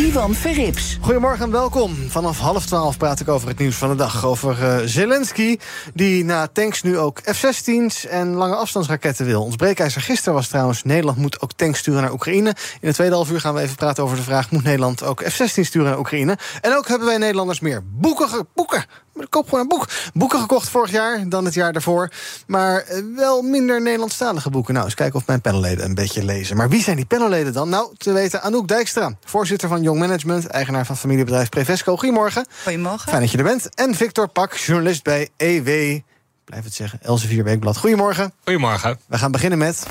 Ivan 0.00 0.34
Verrips. 0.34 0.98
Goedemorgen 1.00 1.44
en 1.44 1.50
welkom. 1.50 1.96
Vanaf 2.08 2.38
half 2.38 2.66
twaalf 2.66 2.96
praat 2.96 3.20
ik 3.20 3.28
over 3.28 3.48
het 3.48 3.58
nieuws 3.58 3.76
van 3.76 3.88
de 3.88 3.94
dag. 3.94 4.24
Over 4.24 4.58
uh, 4.62 4.76
Zelensky, 4.84 5.58
die 5.94 6.24
na 6.24 6.46
tanks 6.46 6.82
nu 6.82 6.98
ook 6.98 7.20
F-16's 7.24 8.06
en 8.06 8.34
lange 8.34 8.54
afstandsraketten 8.54 9.26
wil. 9.26 9.42
Ons 9.42 9.56
breekijzer 9.56 10.02
gisteren 10.02 10.34
was 10.34 10.48
trouwens... 10.48 10.82
Nederland 10.82 11.18
moet 11.18 11.40
ook 11.40 11.52
tanks 11.52 11.78
sturen 11.78 12.02
naar 12.02 12.12
Oekraïne. 12.12 12.48
In 12.80 12.88
de 12.88 12.94
tweede 12.94 13.14
half 13.14 13.30
uur 13.30 13.40
gaan 13.40 13.54
we 13.54 13.60
even 13.60 13.76
praten 13.76 14.04
over 14.04 14.16
de 14.16 14.22
vraag... 14.22 14.50
moet 14.50 14.64
Nederland 14.64 15.02
ook 15.02 15.22
F-16 15.22 15.60
sturen 15.60 15.88
naar 15.88 15.98
Oekraïne? 15.98 16.38
En 16.60 16.76
ook 16.76 16.88
hebben 16.88 17.06
wij 17.06 17.18
Nederlanders 17.18 17.60
meer 17.60 17.82
boeken, 17.84 18.48
boeken 18.54 18.84
koop 19.28 19.44
gewoon 19.44 19.60
een 19.60 19.68
boek. 19.68 19.88
Boeken 20.12 20.40
gekocht 20.40 20.68
vorig 20.68 20.90
jaar 20.90 21.28
dan 21.28 21.44
het 21.44 21.54
jaar 21.54 21.72
daarvoor. 21.72 22.10
Maar 22.46 22.80
eh, 22.80 23.02
wel 23.16 23.42
minder 23.42 23.82
Nederlandstalige 23.82 24.50
boeken. 24.50 24.74
Nou, 24.74 24.86
eens 24.86 24.94
kijken 24.94 25.18
of 25.18 25.26
mijn 25.26 25.40
panelleden 25.40 25.84
een 25.84 25.94
beetje 25.94 26.24
lezen. 26.24 26.56
Maar 26.56 26.68
wie 26.68 26.82
zijn 26.82 26.96
die 26.96 27.06
panelleden 27.06 27.52
dan? 27.52 27.68
Nou, 27.68 27.94
te 27.96 28.12
weten 28.12 28.42
Anouk 28.42 28.68
Dijkstra, 28.68 29.16
voorzitter 29.24 29.68
van 29.68 29.82
Young 29.82 29.98
Management... 29.98 30.46
eigenaar 30.46 30.86
van 30.86 30.96
familiebedrijf 30.96 31.48
Prevesco. 31.48 31.96
Goedemorgen. 31.96 32.46
Goedemorgen. 32.62 33.08
Fijn 33.08 33.20
dat 33.20 33.30
je 33.30 33.38
er 33.38 33.44
bent. 33.44 33.74
En 33.74 33.94
Victor 33.94 34.28
Pak, 34.28 34.54
journalist 34.54 35.02
bij 35.02 35.28
EW... 35.36 35.98
Blijf 36.44 36.64
het 36.64 36.74
zeggen, 36.74 36.98
Elsevier 37.02 37.44
Weekblad. 37.44 37.76
Goedemorgen. 37.76 38.32
Goedemorgen. 38.44 39.00
We 39.06 39.18
gaan 39.18 39.30
beginnen 39.30 39.58
met... 39.58 39.86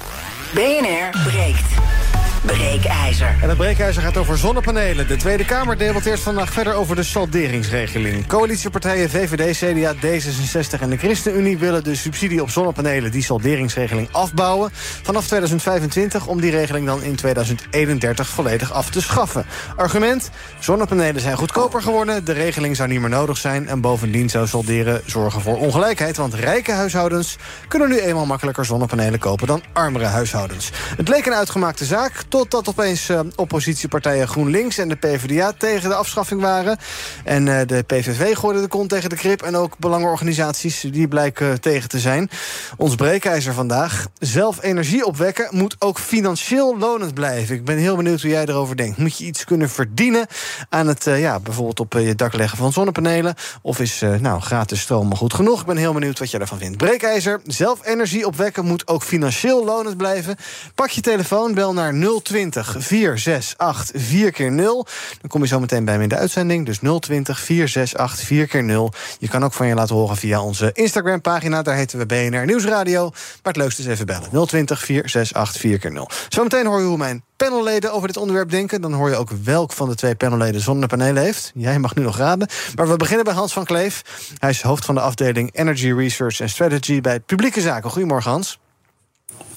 BNR 0.53 1.09
breekt. 1.23 1.98
Breekijzer. 2.45 3.37
En 3.41 3.49
het 3.49 3.57
breekijzer 3.57 4.01
gaat 4.01 4.17
over 4.17 4.37
zonnepanelen. 4.37 5.07
De 5.07 5.15
Tweede 5.15 5.45
Kamer 5.45 5.77
debatteert 5.77 6.19
vandaag 6.19 6.53
verder 6.53 6.73
over 6.73 6.95
de 6.95 7.03
salderingsregeling. 7.03 8.27
Coalitiepartijen 8.27 9.09
VVD, 9.09 9.57
CDA, 9.57 9.95
D66 9.95 10.81
en 10.81 10.89
de 10.89 10.97
ChristenUnie... 10.97 11.57
willen 11.57 11.83
de 11.83 11.95
subsidie 11.95 12.41
op 12.41 12.49
zonnepanelen, 12.49 13.11
die 13.11 13.23
salderingsregeling, 13.23 14.07
afbouwen... 14.11 14.69
vanaf 15.03 15.27
2025 15.27 16.27
om 16.27 16.41
die 16.41 16.51
regeling 16.51 16.85
dan 16.85 17.03
in 17.03 17.15
2031 17.15 18.27
volledig 18.27 18.73
af 18.73 18.89
te 18.89 19.01
schaffen. 19.01 19.45
Argument, 19.75 20.29
zonnepanelen 20.59 21.21
zijn 21.21 21.37
goedkoper 21.37 21.81
geworden... 21.81 22.25
de 22.25 22.33
regeling 22.33 22.75
zou 22.75 22.89
niet 22.89 22.99
meer 22.99 23.09
nodig 23.09 23.37
zijn... 23.37 23.67
en 23.67 23.81
bovendien 23.81 24.29
zou 24.29 24.47
solderen 24.47 25.01
zorgen 25.05 25.41
voor 25.41 25.57
ongelijkheid... 25.57 26.17
want 26.17 26.33
rijke 26.33 26.71
huishoudens 26.71 27.37
kunnen 27.67 27.89
nu 27.89 27.99
eenmaal 27.99 28.25
makkelijker 28.25 28.65
zonnepanelen 28.65 29.19
kopen... 29.19 29.47
dan 29.47 29.63
armere 29.73 30.05
huishoudens. 30.05 30.71
Het 30.97 31.07
leek 31.07 31.25
een 31.25 31.33
uitgemaakte 31.33 31.85
zaak... 31.85 32.27
Totdat 32.29 32.67
opeens 32.67 33.09
uh, 33.09 33.19
oppositiepartijen 33.35 34.27
GroenLinks 34.27 34.77
en 34.77 34.89
de 34.89 34.95
PvdA 34.95 35.53
tegen 35.57 35.89
de 35.89 35.95
afschaffing 35.95 36.41
waren. 36.41 36.77
En 37.23 37.45
uh, 37.45 37.59
de 37.65 37.83
PVV 37.83 38.35
gooide 38.35 38.61
de 38.61 38.67
kont 38.67 38.89
tegen 38.89 39.09
de 39.09 39.15
krip. 39.15 39.41
En 39.41 39.55
ook 39.55 39.77
belangenorganisaties 39.77 40.81
die 40.81 41.07
blijken 41.07 41.61
tegen 41.61 41.89
te 41.89 41.99
zijn. 41.99 42.29
Ons 42.77 42.95
breekijzer 42.95 43.53
vandaag. 43.53 44.07
Zelf 44.19 44.63
energie 44.63 45.05
opwekken 45.05 45.47
moet 45.51 45.75
ook 45.79 45.99
financieel 45.99 46.77
lonend 46.77 47.13
blijven. 47.13 47.55
Ik 47.55 47.65
ben 47.65 47.77
heel 47.77 47.95
benieuwd 47.95 48.21
hoe 48.21 48.31
jij 48.31 48.45
erover 48.45 48.75
denkt. 48.75 48.97
Moet 48.97 49.17
je 49.17 49.25
iets 49.25 49.43
kunnen 49.43 49.69
verdienen 49.69 50.25
aan 50.69 50.87
het 50.87 51.07
uh, 51.07 51.19
ja, 51.19 51.39
bijvoorbeeld 51.39 51.79
op 51.79 51.93
je 51.93 52.15
dak 52.15 52.33
leggen 52.33 52.57
van 52.57 52.73
zonnepanelen? 52.73 53.35
Of 53.61 53.79
is 53.79 54.03
nou, 54.19 54.41
gratis 54.41 54.81
stroom 54.81 55.07
maar 55.07 55.17
goed 55.17 55.33
genoeg? 55.33 55.59
Ik 55.59 55.65
ben 55.65 55.77
heel 55.77 55.93
benieuwd 55.93 56.19
wat 56.19 56.31
jij 56.31 56.39
ervan 56.39 56.57
vindt. 56.57 56.77
Breekijzer, 56.77 57.41
zelf 57.43 57.85
energie 57.85 58.25
opwekken 58.25 58.65
moet 58.65 58.87
ook 58.87 59.03
financieel 59.03 59.65
lonend 59.65 59.97
blijven. 59.97 60.35
Pak 60.75 60.89
je 60.89 61.01
telefoon, 61.01 61.53
bel 61.53 61.73
naar 61.73 61.93
020 62.21 62.75
468 62.79 64.01
4 64.01 64.31
keer 64.31 64.51
0 64.51 64.87
Dan 65.21 65.29
kom 65.29 65.41
je 65.41 65.47
zo 65.47 65.59
meteen 65.59 65.85
bij 65.85 65.97
me 65.97 66.03
in 66.03 66.09
de 66.09 66.15
uitzending. 66.15 66.65
Dus 66.65 66.77
020 66.99 67.39
468 67.39 68.27
4 68.27 68.47
keer 68.47 68.63
0 68.63 68.91
Je 69.19 69.27
kan 69.27 69.43
ook 69.43 69.53
van 69.53 69.67
je 69.67 69.73
laten 69.73 69.95
horen 69.95 70.17
via 70.17 70.41
onze 70.41 70.69
Instagram-pagina. 70.73 71.61
Daar 71.61 71.75
heten 71.75 71.99
we 71.99 72.05
BNR 72.05 72.45
Nieuwsradio. 72.45 73.09
Maar 73.09 73.53
het 73.53 73.57
leukste 73.57 73.81
is 73.81 73.87
even 73.87 74.05
bellen. 74.05 74.47
020 74.47 74.79
468 74.83 75.61
4 75.61 75.79
keer 75.79 75.91
0 75.91 76.09
Zometeen 76.29 76.65
hoor 76.65 76.79
je 76.79 76.85
hoe 76.85 76.97
mijn 76.97 77.23
panelleden 77.37 77.93
over 77.93 78.07
dit 78.07 78.17
onderwerp 78.17 78.49
denken. 78.49 78.81
Dan 78.81 78.93
hoor 78.93 79.09
je 79.09 79.15
ook 79.15 79.29
welk 79.43 79.71
van 79.71 79.89
de 79.89 79.95
twee 79.95 80.15
panelleden 80.15 80.61
zonnepanelen 80.61 81.23
heeft. 81.23 81.51
Jij 81.55 81.79
mag 81.79 81.95
nu 81.95 82.03
nog 82.03 82.17
raden. 82.17 82.47
Maar 82.75 82.89
we 82.89 82.95
beginnen 82.95 83.25
bij 83.25 83.33
Hans 83.33 83.53
van 83.53 83.65
Kleef. 83.65 84.03
Hij 84.37 84.49
is 84.49 84.61
hoofd 84.61 84.85
van 84.85 84.95
de 84.95 85.01
afdeling 85.01 85.49
Energy 85.53 85.91
Research 85.91 86.41
and 86.41 86.49
Strategy... 86.49 87.01
bij 87.01 87.19
Publieke 87.19 87.61
Zaken. 87.61 87.89
Goedemorgen, 87.89 88.31
Hans. 88.31 88.59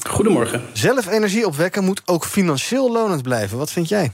Goedemorgen. 0.09 0.63
Zelf 0.73 1.07
energie 1.07 1.47
opwekken 1.47 1.85
moet 1.85 2.03
ook 2.05 2.25
financieel 2.25 2.93
lonend 2.93 3.23
blijven. 3.23 3.59
Wat 3.59 3.73
vind 3.73 3.89
jij? 3.89 4.13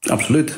Absoluut. 0.00 0.54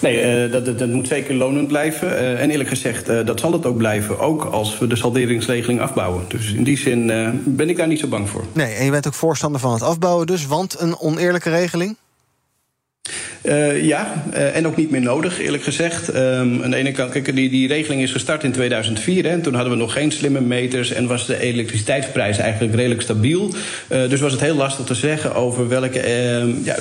Nee, 0.00 0.46
uh, 0.46 0.52
dat, 0.52 0.78
dat, 0.78 0.88
moet 0.88 1.08
zeker 1.08 1.34
lonend 1.34 1.68
blijven. 1.68 2.08
Uh, 2.08 2.40
en 2.42 2.50
eerlijk 2.50 2.68
gezegd, 2.68 3.08
uh, 3.08 3.26
dat 3.26 3.40
zal 3.40 3.52
het 3.52 3.66
ook 3.66 3.76
blijven. 3.76 4.18
Ook 4.18 4.44
als 4.44 4.78
we 4.78 4.86
de 4.86 4.96
salderingsregeling 4.96 5.80
afbouwen. 5.80 6.24
Dus 6.28 6.52
in 6.52 6.64
die 6.64 6.78
zin 6.78 7.06
ben 7.44 7.68
ik 7.68 7.76
daar 7.76 7.86
niet 7.86 8.00
zo 8.00 8.06
bang 8.06 8.28
voor. 8.28 8.44
Nee, 8.52 8.74
en 8.74 8.84
je 8.84 8.90
bent 8.90 9.06
ook 9.06 9.14
voorstander 9.14 9.60
van 9.60 9.72
het 9.72 9.82
afbouwen 9.82 10.26
dus. 10.26 10.46
Want 10.46 10.80
een 10.80 10.98
oneerlijke 10.98 11.50
regeling? 11.50 11.96
Uh, 13.42 13.84
ja, 13.84 14.24
uh, 14.34 14.56
en 14.56 14.66
ook 14.66 14.76
niet 14.76 14.90
meer 14.90 15.00
nodig, 15.00 15.40
eerlijk 15.40 15.62
gezegd. 15.62 16.14
Um, 16.14 16.62
aan 16.62 16.70
de 16.70 16.76
ene 16.76 16.92
kant, 16.92 17.12
kijk, 17.12 17.34
die, 17.34 17.50
die 17.50 17.68
regeling 17.68 18.02
is 18.02 18.12
gestart 18.12 18.44
in 18.44 18.52
2004. 18.52 19.24
Hè, 19.24 19.30
en 19.30 19.42
toen 19.42 19.54
hadden 19.54 19.72
we 19.72 19.78
nog 19.78 19.92
geen 19.92 20.12
slimme 20.12 20.40
meters 20.40 20.92
en 20.92 21.06
was 21.06 21.26
de 21.26 21.40
elektriciteitsprijs 21.40 22.38
eigenlijk 22.38 22.74
redelijk 22.74 23.02
stabiel. 23.02 23.54
Uh, 23.88 24.08
dus 24.08 24.20
was 24.20 24.32
het 24.32 24.40
heel 24.40 24.54
lastig 24.54 24.86
te 24.86 24.94
zeggen 24.94 25.34
over 25.34 25.68
welke, 25.68 26.02
ja, 26.62 26.76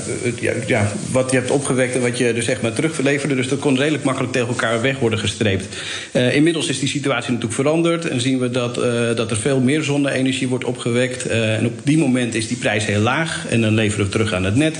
ja, 0.67 0.91
wat 1.11 1.31
je 1.31 1.37
hebt 1.37 1.51
opgewekt 1.51 1.95
en 1.95 2.01
wat 2.01 2.17
je 2.17 2.33
dus 2.33 2.45
zeg 2.45 2.61
maar 2.61 2.73
terugleverde. 2.73 3.35
Dus 3.35 3.47
dat 3.47 3.59
kon 3.59 3.77
redelijk 3.77 4.03
makkelijk 4.03 4.33
tegen 4.33 4.47
elkaar 4.47 4.81
weg 4.81 4.99
worden 4.99 5.19
gestreept. 5.19 5.77
inmiddels 6.11 6.67
is 6.67 6.79
die 6.79 6.89
situatie 6.89 7.31
natuurlijk 7.31 7.59
veranderd 7.59 8.07
en 8.07 8.21
zien 8.21 8.39
we 8.39 8.51
dat, 8.51 8.75
dat 9.17 9.31
er 9.31 9.37
veel 9.37 9.59
meer 9.59 9.83
zonne-energie 9.83 10.47
wordt 10.47 10.65
opgewekt. 10.65 11.27
en 11.27 11.65
op 11.65 11.79
die 11.83 11.97
moment 11.97 12.35
is 12.35 12.47
die 12.47 12.57
prijs 12.57 12.85
heel 12.85 13.01
laag 13.01 13.45
en 13.49 13.61
dan 13.61 13.73
leveren 13.73 14.05
we 14.05 14.11
terug 14.11 14.33
aan 14.33 14.45
het 14.45 14.55
net. 14.55 14.77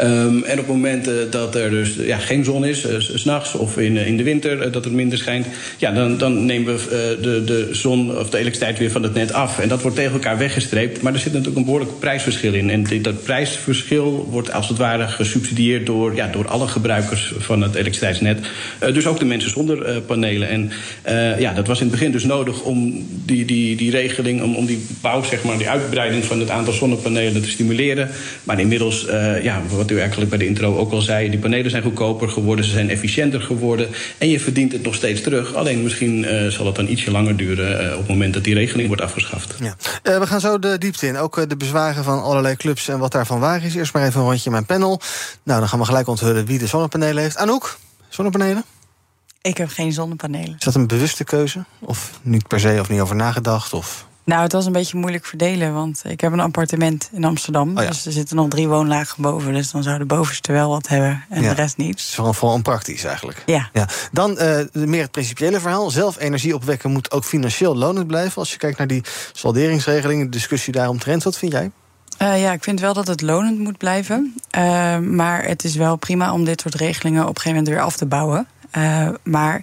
Um, 0.00 0.42
en 0.42 0.58
op 0.58 0.66
momenten 0.66 1.30
dat 1.30 1.54
er 1.54 1.70
dus 1.70 1.94
ja, 1.94 2.18
geen 2.18 2.44
zon 2.44 2.64
is, 2.64 2.86
uh, 2.86 2.94
s'nachts 2.98 3.54
of 3.54 3.78
in, 3.78 3.96
uh, 3.96 4.06
in 4.06 4.16
de 4.16 4.22
winter, 4.22 4.72
dat 4.72 4.84
het 4.84 4.92
minder 4.92 5.18
schijnt, 5.18 5.46
ja, 5.78 5.90
dan, 5.90 6.18
dan 6.18 6.46
nemen 6.46 6.74
we 6.74 7.18
de, 7.20 7.44
de 7.44 7.68
zon 7.70 8.18
of 8.18 8.30
de 8.30 8.38
elektriciteit 8.38 8.78
weer 8.78 8.90
van 8.90 9.02
het 9.02 9.14
net 9.14 9.32
af. 9.32 9.58
En 9.58 9.68
dat 9.68 9.82
wordt 9.82 9.96
tegen 9.96 10.12
elkaar 10.12 10.38
weggestreept. 10.38 11.02
Maar 11.02 11.12
er 11.12 11.18
zit 11.18 11.32
natuurlijk 11.32 11.58
een 11.58 11.64
behoorlijk 11.64 11.98
prijsverschil 11.98 12.54
in. 12.54 12.70
En 12.70 13.02
dat 13.02 13.22
prijsverschil 13.22 14.28
wordt 14.30 14.52
als 14.52 14.68
het 14.68 14.78
ware 14.78 15.08
gesubsidieerd 15.08 15.86
door, 15.86 16.14
ja, 16.14 16.28
door 16.28 16.48
alle 16.48 16.68
gebruikers 16.68 17.32
van 17.38 17.62
het 17.62 17.74
elektriciteitsnet. 17.74 18.38
dus 18.92 19.06
ook 19.06 19.18
de 19.18 19.24
mensen 19.24 19.50
zonder 19.50 20.00
panelen. 20.00 20.48
En 20.48 20.70
ja, 21.38 21.52
dat 21.52 21.66
was 21.66 21.80
in 21.80 21.86
het 21.86 21.94
begin 21.94 22.12
dus 22.12 22.24
nodig 22.24 22.62
om 22.62 23.06
die, 23.24 23.44
die, 23.44 23.76
die 23.76 23.90
regeling, 23.90 24.42
om, 24.42 24.54
om 24.54 24.66
die 24.66 24.86
bouw, 25.00 25.22
zeg 25.22 25.42
maar, 25.42 25.58
die 25.58 25.68
uitbreiding 25.68 26.24
van 26.24 26.40
het 26.40 26.50
aantal 26.50 26.72
zonnepanelen 26.72 27.42
te 27.42 27.50
stimuleren. 27.50 28.08
Maar 28.44 28.60
inmiddels, 28.60 29.06
ja, 29.42 29.62
wat 29.82 29.90
u 29.90 30.00
eigenlijk 30.00 30.30
bij 30.30 30.38
de 30.38 30.46
intro 30.46 30.76
ook 30.76 30.92
al 30.92 31.00
zei, 31.00 31.30
die 31.30 31.38
panelen 31.38 31.70
zijn 31.70 31.82
goedkoper 31.82 32.28
geworden, 32.28 32.64
ze 32.64 32.70
zijn 32.70 32.90
efficiënter 32.90 33.40
geworden 33.40 33.88
en 34.18 34.28
je 34.28 34.40
verdient 34.40 34.72
het 34.72 34.82
nog 34.82 34.94
steeds 34.94 35.20
terug. 35.20 35.54
Alleen 35.54 35.82
misschien 35.82 36.24
uh, 36.24 36.46
zal 36.46 36.66
het 36.66 36.74
dan 36.74 36.88
ietsje 36.88 37.10
langer 37.10 37.36
duren 37.36 37.84
uh, 37.84 37.92
op 37.92 37.98
het 37.98 38.08
moment 38.08 38.34
dat 38.34 38.44
die 38.44 38.54
regeling 38.54 38.86
wordt 38.86 39.02
afgeschaft. 39.02 39.54
Ja. 39.60 39.76
Uh, 40.02 40.18
we 40.18 40.26
gaan 40.26 40.40
zo 40.40 40.58
de 40.58 40.78
diepte 40.78 41.06
in. 41.06 41.16
Ook 41.16 41.48
de 41.48 41.56
bezwaren 41.56 42.04
van 42.04 42.22
allerlei 42.22 42.56
clubs 42.56 42.88
en 42.88 42.98
wat 42.98 43.12
daarvan 43.12 43.40
waar 43.40 43.64
is. 43.64 43.74
Eerst 43.74 43.92
maar 43.92 44.06
even 44.06 44.20
een 44.20 44.26
rondje 44.26 44.44
in 44.44 44.52
mijn 44.52 44.66
panel. 44.66 45.00
Nou, 45.42 45.60
dan 45.60 45.68
gaan 45.68 45.78
we 45.78 45.84
gelijk 45.84 46.08
onthullen 46.08 46.46
wie 46.46 46.58
de 46.58 46.66
zonnepanelen 46.66 47.22
heeft. 47.22 47.36
Anouk, 47.36 47.78
zonnepanelen? 48.08 48.64
Ik 49.42 49.56
heb 49.56 49.68
geen 49.68 49.92
zonnepanelen. 49.92 50.54
Is 50.58 50.64
dat 50.64 50.74
een 50.74 50.86
bewuste 50.86 51.24
keuze? 51.24 51.64
Of 51.78 52.10
niet 52.22 52.48
per 52.48 52.60
se, 52.60 52.76
of 52.80 52.88
niet 52.88 53.00
over 53.00 53.16
nagedacht? 53.16 53.72
Of... 53.72 54.06
Nou, 54.24 54.42
het 54.42 54.52
was 54.52 54.66
een 54.66 54.72
beetje 54.72 54.98
moeilijk 54.98 55.26
verdelen, 55.26 55.74
want 55.74 56.02
ik 56.06 56.20
heb 56.20 56.32
een 56.32 56.40
appartement 56.40 57.10
in 57.12 57.24
Amsterdam. 57.24 57.76
Oh 57.76 57.82
ja. 57.82 57.88
Dus 57.88 58.06
er 58.06 58.12
zitten 58.12 58.36
nog 58.36 58.48
drie 58.48 58.68
woonlagen 58.68 59.22
boven. 59.22 59.52
Dus 59.52 59.70
dan 59.70 59.82
zou 59.82 59.98
de 59.98 60.04
bovenste 60.04 60.52
wel 60.52 60.68
wat 60.68 60.88
hebben 60.88 61.24
en 61.28 61.42
ja. 61.42 61.48
de 61.48 61.54
rest 61.54 61.76
niet. 61.76 61.90
Het 61.90 61.98
is 61.98 62.14
gewoon, 62.14 62.34
gewoon 62.34 62.54
onpraktisch 62.54 63.04
eigenlijk. 63.04 63.42
Ja. 63.46 63.70
ja. 63.72 63.88
Dan 64.12 64.30
uh, 64.30 64.58
meer 64.72 65.02
het 65.02 65.10
principiële 65.10 65.60
verhaal. 65.60 65.90
Zelf 65.90 66.18
energie 66.18 66.54
opwekken 66.54 66.90
moet 66.90 67.10
ook 67.10 67.24
financieel 67.24 67.76
lonend 67.76 68.06
blijven. 68.06 68.36
Als 68.36 68.52
je 68.52 68.58
kijkt 68.58 68.78
naar 68.78 68.86
die 68.86 69.02
salderingsregeling, 69.32 70.22
de 70.22 70.28
discussie 70.28 70.72
daaromtrent, 70.72 71.22
wat 71.22 71.38
vind 71.38 71.52
jij? 71.52 71.70
Uh, 72.18 72.40
ja, 72.42 72.52
ik 72.52 72.64
vind 72.64 72.80
wel 72.80 72.94
dat 72.94 73.06
het 73.06 73.20
lonend 73.20 73.58
moet 73.58 73.78
blijven. 73.78 74.34
Uh, 74.56 74.98
maar 74.98 75.44
het 75.44 75.64
is 75.64 75.74
wel 75.74 75.96
prima 75.96 76.32
om 76.32 76.44
dit 76.44 76.60
soort 76.60 76.74
regelingen 76.74 77.22
op 77.22 77.28
een 77.28 77.40
gegeven 77.40 77.56
moment 77.58 77.68
weer 77.68 77.84
af 77.84 77.96
te 77.96 78.06
bouwen. 78.06 78.46
maar 79.22 79.62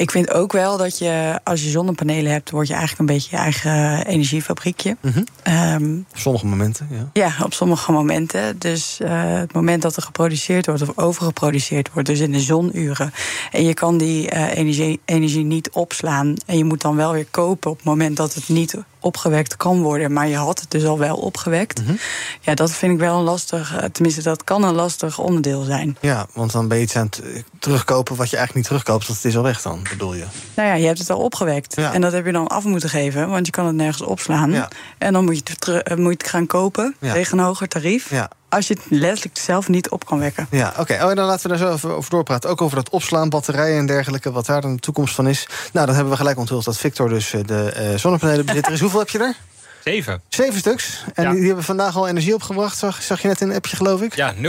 Ik 0.00 0.10
vind 0.10 0.32
ook 0.32 0.52
wel 0.52 0.76
dat 0.76 0.98
je, 0.98 1.40
als 1.44 1.62
je 1.62 1.68
zonnepanelen 1.68 2.32
hebt, 2.32 2.50
word 2.50 2.66
je 2.66 2.74
eigenlijk 2.74 3.00
een 3.00 3.16
beetje 3.16 3.36
je 3.36 3.42
eigen 3.42 4.06
energiefabriekje. 4.06 4.96
Mm 5.00 6.04
op 6.10 6.18
sommige 6.18 6.46
momenten, 6.46 6.88
ja. 6.90 7.10
Ja, 7.12 7.44
op 7.44 7.52
sommige 7.52 7.92
momenten. 7.92 8.58
Dus 8.58 8.98
uh, 9.02 9.10
het 9.38 9.52
moment 9.52 9.82
dat 9.82 9.96
er 9.96 10.02
geproduceerd 10.02 10.66
wordt 10.66 10.82
of 10.82 10.98
overgeproduceerd 10.98 11.90
wordt, 11.92 12.08
dus 12.08 12.20
in 12.20 12.32
de 12.32 12.40
zonuren. 12.40 13.12
En 13.50 13.64
je 13.64 13.74
kan 13.74 13.98
die 13.98 14.34
uh, 14.34 14.56
energie, 14.56 15.00
energie 15.04 15.44
niet 15.44 15.70
opslaan. 15.70 16.34
En 16.46 16.56
je 16.56 16.64
moet 16.64 16.80
dan 16.80 16.96
wel 16.96 17.12
weer 17.12 17.26
kopen 17.30 17.70
op 17.70 17.76
het 17.76 17.86
moment 17.86 18.16
dat 18.16 18.34
het 18.34 18.48
niet 18.48 18.76
opgewekt 19.00 19.56
kan 19.56 19.82
worden, 19.82 20.12
maar 20.12 20.28
je 20.28 20.36
had 20.36 20.60
het 20.60 20.70
dus 20.70 20.84
al 20.84 20.98
wel 20.98 21.16
opgewekt. 21.16 21.82
Mhm. 21.82 21.94
Ja, 22.40 22.54
dat 22.54 22.70
vind 22.70 22.92
ik 22.92 22.98
wel 22.98 23.18
een 23.18 23.24
lastig, 23.24 23.76
eh, 23.76 23.84
tenminste, 23.84 24.22
dat 24.22 24.44
kan 24.44 24.64
een 24.64 24.74
lastig 24.74 25.18
onderdeel 25.18 25.62
zijn. 25.62 25.96
Ja, 26.00 26.26
want 26.32 26.52
dan 26.52 26.68
ben 26.68 26.76
je 26.76 26.82
iets 26.82 26.96
aan 26.96 27.06
het 27.06 27.22
terugkopen 27.58 28.16
wat 28.16 28.30
je 28.30 28.36
eigenlijk 28.36 28.54
niet 28.54 28.64
terugkoopt, 28.64 29.06
want 29.06 29.18
het 29.18 29.30
is 29.30 29.36
al 29.36 29.42
weg 29.42 29.62
dan, 29.62 29.82
bedoel 29.90 30.14
je? 30.14 30.24
Nou 30.54 30.68
ja, 30.68 30.74
je 30.74 30.86
hebt 30.86 30.98
het 30.98 31.10
al 31.10 31.18
opgewekt. 31.18 31.74
En 31.74 32.00
dat 32.00 32.12
heb 32.12 32.26
je 32.26 32.32
dan 32.32 32.46
af 32.46 32.64
moeten 32.64 32.88
geven, 32.88 33.28
want 33.28 33.46
je 33.46 33.52
kan 33.52 33.66
het 33.66 33.74
nergens 33.74 34.02
opslaan. 34.02 34.52
Ja. 34.52 34.68
En 34.98 35.12
dan 35.12 35.24
moet 35.24 35.36
je 35.36 35.42
het, 35.44 35.68
eh, 35.68 35.96
moet 35.96 36.12
je 36.12 36.18
het 36.18 36.28
gaan 36.28 36.46
kopen 36.46 36.96
tegen 37.00 37.38
een 37.38 37.44
hoger 37.44 37.68
tarief. 37.68 38.10
Ja 38.10 38.30
als 38.50 38.68
je 38.68 38.74
het 38.74 38.82
letterlijk 38.88 39.38
zelf 39.38 39.68
niet 39.68 39.88
op 39.88 40.06
kan 40.06 40.18
wekken. 40.18 40.46
Ja, 40.50 40.74
oké. 40.78 40.92
Oh, 40.92 41.10
en 41.10 41.16
dan 41.16 41.26
laten 41.26 41.42
we 41.42 41.56
daar 41.56 41.66
zo 41.66 41.72
over, 41.72 41.90
over 41.90 42.10
doorpraten. 42.10 42.50
Ook 42.50 42.62
over 42.62 42.76
dat 42.76 42.90
opslaan, 42.90 43.28
batterijen 43.28 43.78
en 43.78 43.86
dergelijke, 43.86 44.32
wat 44.32 44.46
daar 44.46 44.60
dan 44.60 44.74
de 44.74 44.80
toekomst 44.80 45.14
van 45.14 45.28
is. 45.28 45.46
Nou, 45.72 45.86
dan 45.86 45.94
hebben 45.94 46.12
we 46.12 46.18
gelijk 46.18 46.38
onthuld 46.38 46.64
dat 46.64 46.78
Victor 46.78 47.08
dus 47.08 47.32
eh, 47.32 47.40
de 47.46 47.90
uh, 47.92 47.98
zonnepanelenbezitter 47.98 48.72
is. 48.72 48.80
Hoeveel 48.80 48.98
heb 48.98 49.08
je 49.08 49.18
er? 49.18 49.36
Zeven. 49.84 50.22
Zeven 50.28 50.58
stuks. 50.58 51.04
En 51.14 51.34
die, 51.34 51.46
hebben 51.46 51.64
vandaag 51.64 51.96
al 51.96 52.08
energie 52.08 52.34
opgebracht, 52.34 52.78
zag, 52.78 53.02
zag 53.02 53.22
je 53.22 53.28
net 53.28 53.40
in 53.40 53.48
een 53.48 53.54
appje, 53.54 53.76
geloof 53.76 54.02
ik? 54.02 54.14
Ja, 54.14 54.34
0,3. 54.34 54.40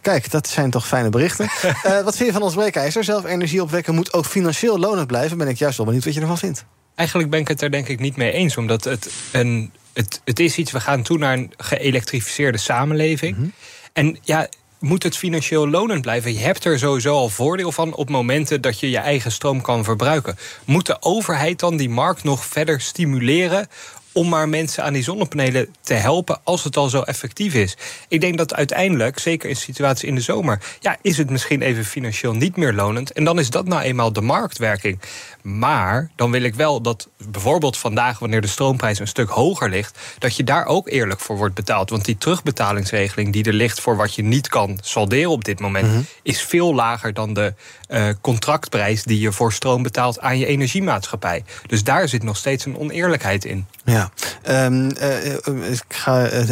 Kijk, 0.00 0.30
dat 0.30 0.48
zijn 0.48 0.70
toch 0.70 0.86
fijne 0.86 1.10
berichten. 1.10 1.48
uh, 1.64 2.00
wat 2.04 2.16
vind 2.16 2.28
je 2.28 2.32
van 2.32 2.42
ons 2.42 2.54
breekijzer? 2.54 3.04
Zelf 3.04 3.24
energie 3.24 3.62
opwekken 3.62 3.94
moet 3.94 4.12
ook 4.12 4.26
financieel 4.26 4.78
lonend 4.78 5.06
blijven. 5.06 5.38
Ben 5.38 5.48
ik 5.48 5.58
juist 5.58 5.76
wel 5.76 5.86
benieuwd 5.86 6.04
wat 6.04 6.14
je 6.14 6.20
ervan 6.20 6.38
vindt. 6.38 6.64
Eigenlijk 6.94 7.30
ben 7.30 7.40
ik 7.40 7.48
het 7.48 7.62
er 7.62 7.70
denk 7.70 7.88
ik 7.88 8.00
niet 8.00 8.16
mee 8.16 8.32
eens. 8.32 8.56
Omdat 8.56 8.84
het 8.84 9.10
een 9.32 9.72
het, 9.96 10.20
het 10.24 10.40
is 10.40 10.56
iets, 10.56 10.72
we 10.72 10.80
gaan 10.80 11.02
toe 11.02 11.18
naar 11.18 11.32
een 11.32 11.52
geëlektrificeerde 11.56 12.58
samenleving. 12.58 13.36
Mhm. 13.36 13.48
En 13.92 14.18
ja, 14.22 14.48
moet 14.78 15.02
het 15.02 15.16
financieel 15.16 15.68
lonend 15.68 16.02
blijven? 16.02 16.32
Je 16.32 16.38
hebt 16.38 16.64
er 16.64 16.78
sowieso 16.78 17.14
al 17.14 17.28
voordeel 17.28 17.72
van 17.72 17.94
op 17.94 18.08
momenten 18.08 18.60
dat 18.60 18.80
je 18.80 18.90
je 18.90 18.98
eigen 18.98 19.32
stroom 19.32 19.60
kan 19.60 19.84
verbruiken. 19.84 20.38
Moet 20.64 20.86
de 20.86 21.02
overheid 21.02 21.58
dan 21.58 21.76
die 21.76 21.88
markt 21.88 22.24
nog 22.24 22.44
verder 22.44 22.80
stimuleren 22.80 23.68
om 24.16 24.28
maar 24.28 24.48
mensen 24.48 24.84
aan 24.84 24.92
die 24.92 25.02
zonnepanelen 25.02 25.74
te 25.80 25.94
helpen 25.94 26.40
als 26.44 26.64
het 26.64 26.76
al 26.76 26.88
zo 26.88 27.00
effectief 27.02 27.54
is. 27.54 27.76
Ik 28.08 28.20
denk 28.20 28.38
dat 28.38 28.54
uiteindelijk, 28.54 29.18
zeker 29.18 29.48
in 29.48 29.56
situatie 29.56 30.08
in 30.08 30.14
de 30.14 30.20
zomer, 30.20 30.62
ja, 30.80 30.96
is 31.02 31.18
het 31.18 31.30
misschien 31.30 31.62
even 31.62 31.84
financieel 31.84 32.34
niet 32.34 32.56
meer 32.56 32.72
lonend. 32.72 33.12
En 33.12 33.24
dan 33.24 33.38
is 33.38 33.50
dat 33.50 33.66
nou 33.66 33.82
eenmaal 33.82 34.12
de 34.12 34.20
marktwerking. 34.20 35.00
Maar 35.42 36.10
dan 36.16 36.30
wil 36.30 36.42
ik 36.42 36.54
wel 36.54 36.80
dat 36.80 37.08
bijvoorbeeld 37.30 37.76
vandaag, 37.76 38.18
wanneer 38.18 38.40
de 38.40 38.46
stroomprijs 38.46 38.98
een 38.98 39.08
stuk 39.08 39.28
hoger 39.28 39.70
ligt, 39.70 39.98
dat 40.18 40.36
je 40.36 40.44
daar 40.44 40.66
ook 40.66 40.88
eerlijk 40.88 41.20
voor 41.20 41.36
wordt 41.36 41.54
betaald. 41.54 41.90
Want 41.90 42.04
die 42.04 42.18
terugbetalingsregeling 42.18 43.32
die 43.32 43.44
er 43.44 43.52
ligt 43.52 43.80
voor 43.80 43.96
wat 43.96 44.14
je 44.14 44.22
niet 44.22 44.48
kan 44.48 44.78
salderen 44.82 45.30
op 45.30 45.44
dit 45.44 45.60
moment, 45.60 45.88
mhm. 45.88 46.00
is 46.22 46.42
veel 46.42 46.74
lager 46.74 47.14
dan 47.14 47.34
de 47.34 47.54
uh, 47.88 48.08
contractprijs 48.20 49.02
die 49.02 49.20
je 49.20 49.32
voor 49.32 49.52
stroom 49.52 49.82
betaalt 49.82 50.20
aan 50.20 50.38
je 50.38 50.46
energiemaatschappij. 50.46 51.44
Dus 51.66 51.84
daar 51.84 52.08
zit 52.08 52.22
nog 52.22 52.36
steeds 52.36 52.64
een 52.64 52.78
oneerlijkheid 52.78 53.44
in. 53.44 53.66
Ja, 53.84 54.10
um, 54.48 54.90
uh, 55.00 55.70
ik 55.70 55.82
ga 55.88 56.32
uh, 56.32 56.42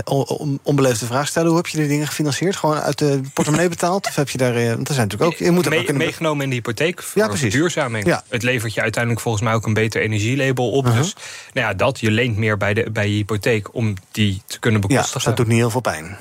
onbeleefde 0.62 1.06
vraag 1.06 1.28
stellen. 1.28 1.48
Hoe 1.48 1.56
heb 1.56 1.66
je 1.66 1.78
die 1.78 1.88
dingen 1.88 2.06
gefinancierd? 2.06 2.56
Gewoon 2.56 2.76
uit 2.76 2.98
de 2.98 3.20
portemonnee 3.32 3.68
betaald? 3.68 4.06
Of 4.06 4.14
heb 4.14 4.28
je 4.28 4.38
daar. 4.38 4.52
Want 4.54 4.88
er 4.88 4.94
zijn 4.94 5.08
natuurlijk 5.08 5.32
ook. 5.32 5.38
Je 5.38 5.50
moet 5.50 5.68
Me, 5.68 5.92
meegenomen 5.92 6.44
in 6.44 6.48
de 6.50 6.54
hypotheek. 6.54 7.02
Voor 7.02 7.22
ja, 7.22 7.28
precies. 7.28 7.52
Duurzaming. 7.52 8.06
Ja. 8.06 8.22
Het 8.28 8.42
levert 8.42 8.74
je 8.74 8.80
uiteindelijk 8.80 9.22
volgens 9.22 9.44
mij 9.44 9.54
ook 9.54 9.66
een 9.66 9.74
beter 9.74 10.02
energielabel 10.02 10.70
op. 10.70 10.84
Uh-huh. 10.84 11.00
Dus 11.00 11.14
nou 11.52 11.66
ja, 11.66 11.74
dat. 11.74 12.00
Je 12.00 12.10
leent 12.10 12.36
meer 12.36 12.56
bij, 12.56 12.74
de, 12.74 12.90
bij 12.90 13.08
je 13.08 13.14
hypotheek 13.14 13.74
om 13.74 13.94
die 14.10 14.42
te 14.46 14.58
kunnen 14.58 14.80
bekostigen. 14.80 15.10
Ja, 15.10 15.14
dus 15.14 15.24
dat 15.24 15.36
doet 15.36 15.46
niet 15.46 15.58
heel 15.58 15.70
veel 15.70 15.80
pijn. 15.80 16.16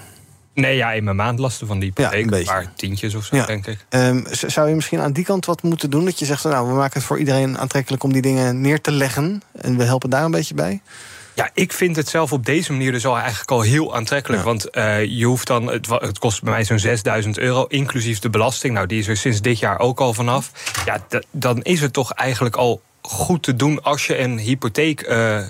Nee, 0.54 0.76
ja, 0.76 0.92
in 0.92 1.04
mijn 1.04 1.16
maandlasten 1.16 1.68
van 1.68 1.80
die 1.80 1.94
hypotheek. 1.96 2.30
Ja, 2.30 2.38
een, 2.38 2.46
paar 2.46 2.72
tientjes 2.76 3.16
of 3.16 3.26
zo, 3.26 3.46
denk 3.46 3.68
ik. 3.68 3.86
Um, 3.90 4.26
zou 4.30 4.70
je 4.70 4.76
misschien 4.76 5.00
aan 5.00 5.14
die 5.14 5.26
kant 5.26 5.46
wat 5.46 5.64
moeten 5.64 5.90
doen? 5.90 6.06
Dat 6.06 6.20
je 6.20 6.26
zegt, 6.26 6.44
nou, 6.44 6.68
we 6.68 6.74
maken 6.74 6.94
het 7.00 7.04
voor 7.04 7.20
iedereen 7.20 7.58
aantrekkelijk 7.58 8.04
om 8.04 8.14
die 8.14 8.22
dingen 8.22 8.62
neer 8.62 8.82
te 8.82 8.92
leggen. 8.92 9.42
En 9.52 9.78
we 9.78 9.84
helpen 9.84 10.10
daar 10.10 10.24
een 10.24 10.32
beetje 10.32 10.54
bij? 10.54 10.82
Ja, 11.36 11.50
ik 11.54 11.74
vind 11.74 11.96
het 11.96 12.08
zelf 12.08 12.34
op 12.34 12.46
deze 12.46 12.72
manier 12.72 12.92
dus 12.92 13.06
al 13.06 13.18
eigenlijk 13.18 13.52
al 13.52 13.62
heel 13.62 13.96
aantrekkelijk. 13.96 14.44
Want 14.44 14.78
uh, 14.78 15.06
je 15.06 15.26
hoeft 15.26 15.48
dan, 15.48 15.68
het, 15.68 15.88
het, 15.90 16.20
kost 16.20 16.44
bij 16.44 16.54
mij 16.54 16.64
zo'n 16.64 16.80
6000 16.80 17.38
euro, 17.38 17.66
inclusief 17.66 18.20
de 18.20 18.30
belasting. 18.30 18.74
Nou, 18.74 18.88
die 18.88 19.00
is 19.00 19.08
er 19.08 19.18
sinds 19.18 19.42
dit 19.42 19.60
jaar 19.60 19.80
ook 19.80 20.00
al 20.00 20.14
vanaf. 20.14 20.52
Ja, 20.86 21.06
dan 21.32 21.62
is 21.62 21.82
het 21.82 21.94
toch 21.94 22.14
eigenlijk 22.14 22.56
al 22.56 22.82
goed 23.02 23.44
te 23.44 23.56
doen 23.56 23.84
als 23.84 24.08
je 24.08 24.18
een 24.18 24.38
hypotheek. 24.38 25.08
Uh, 25.08 25.42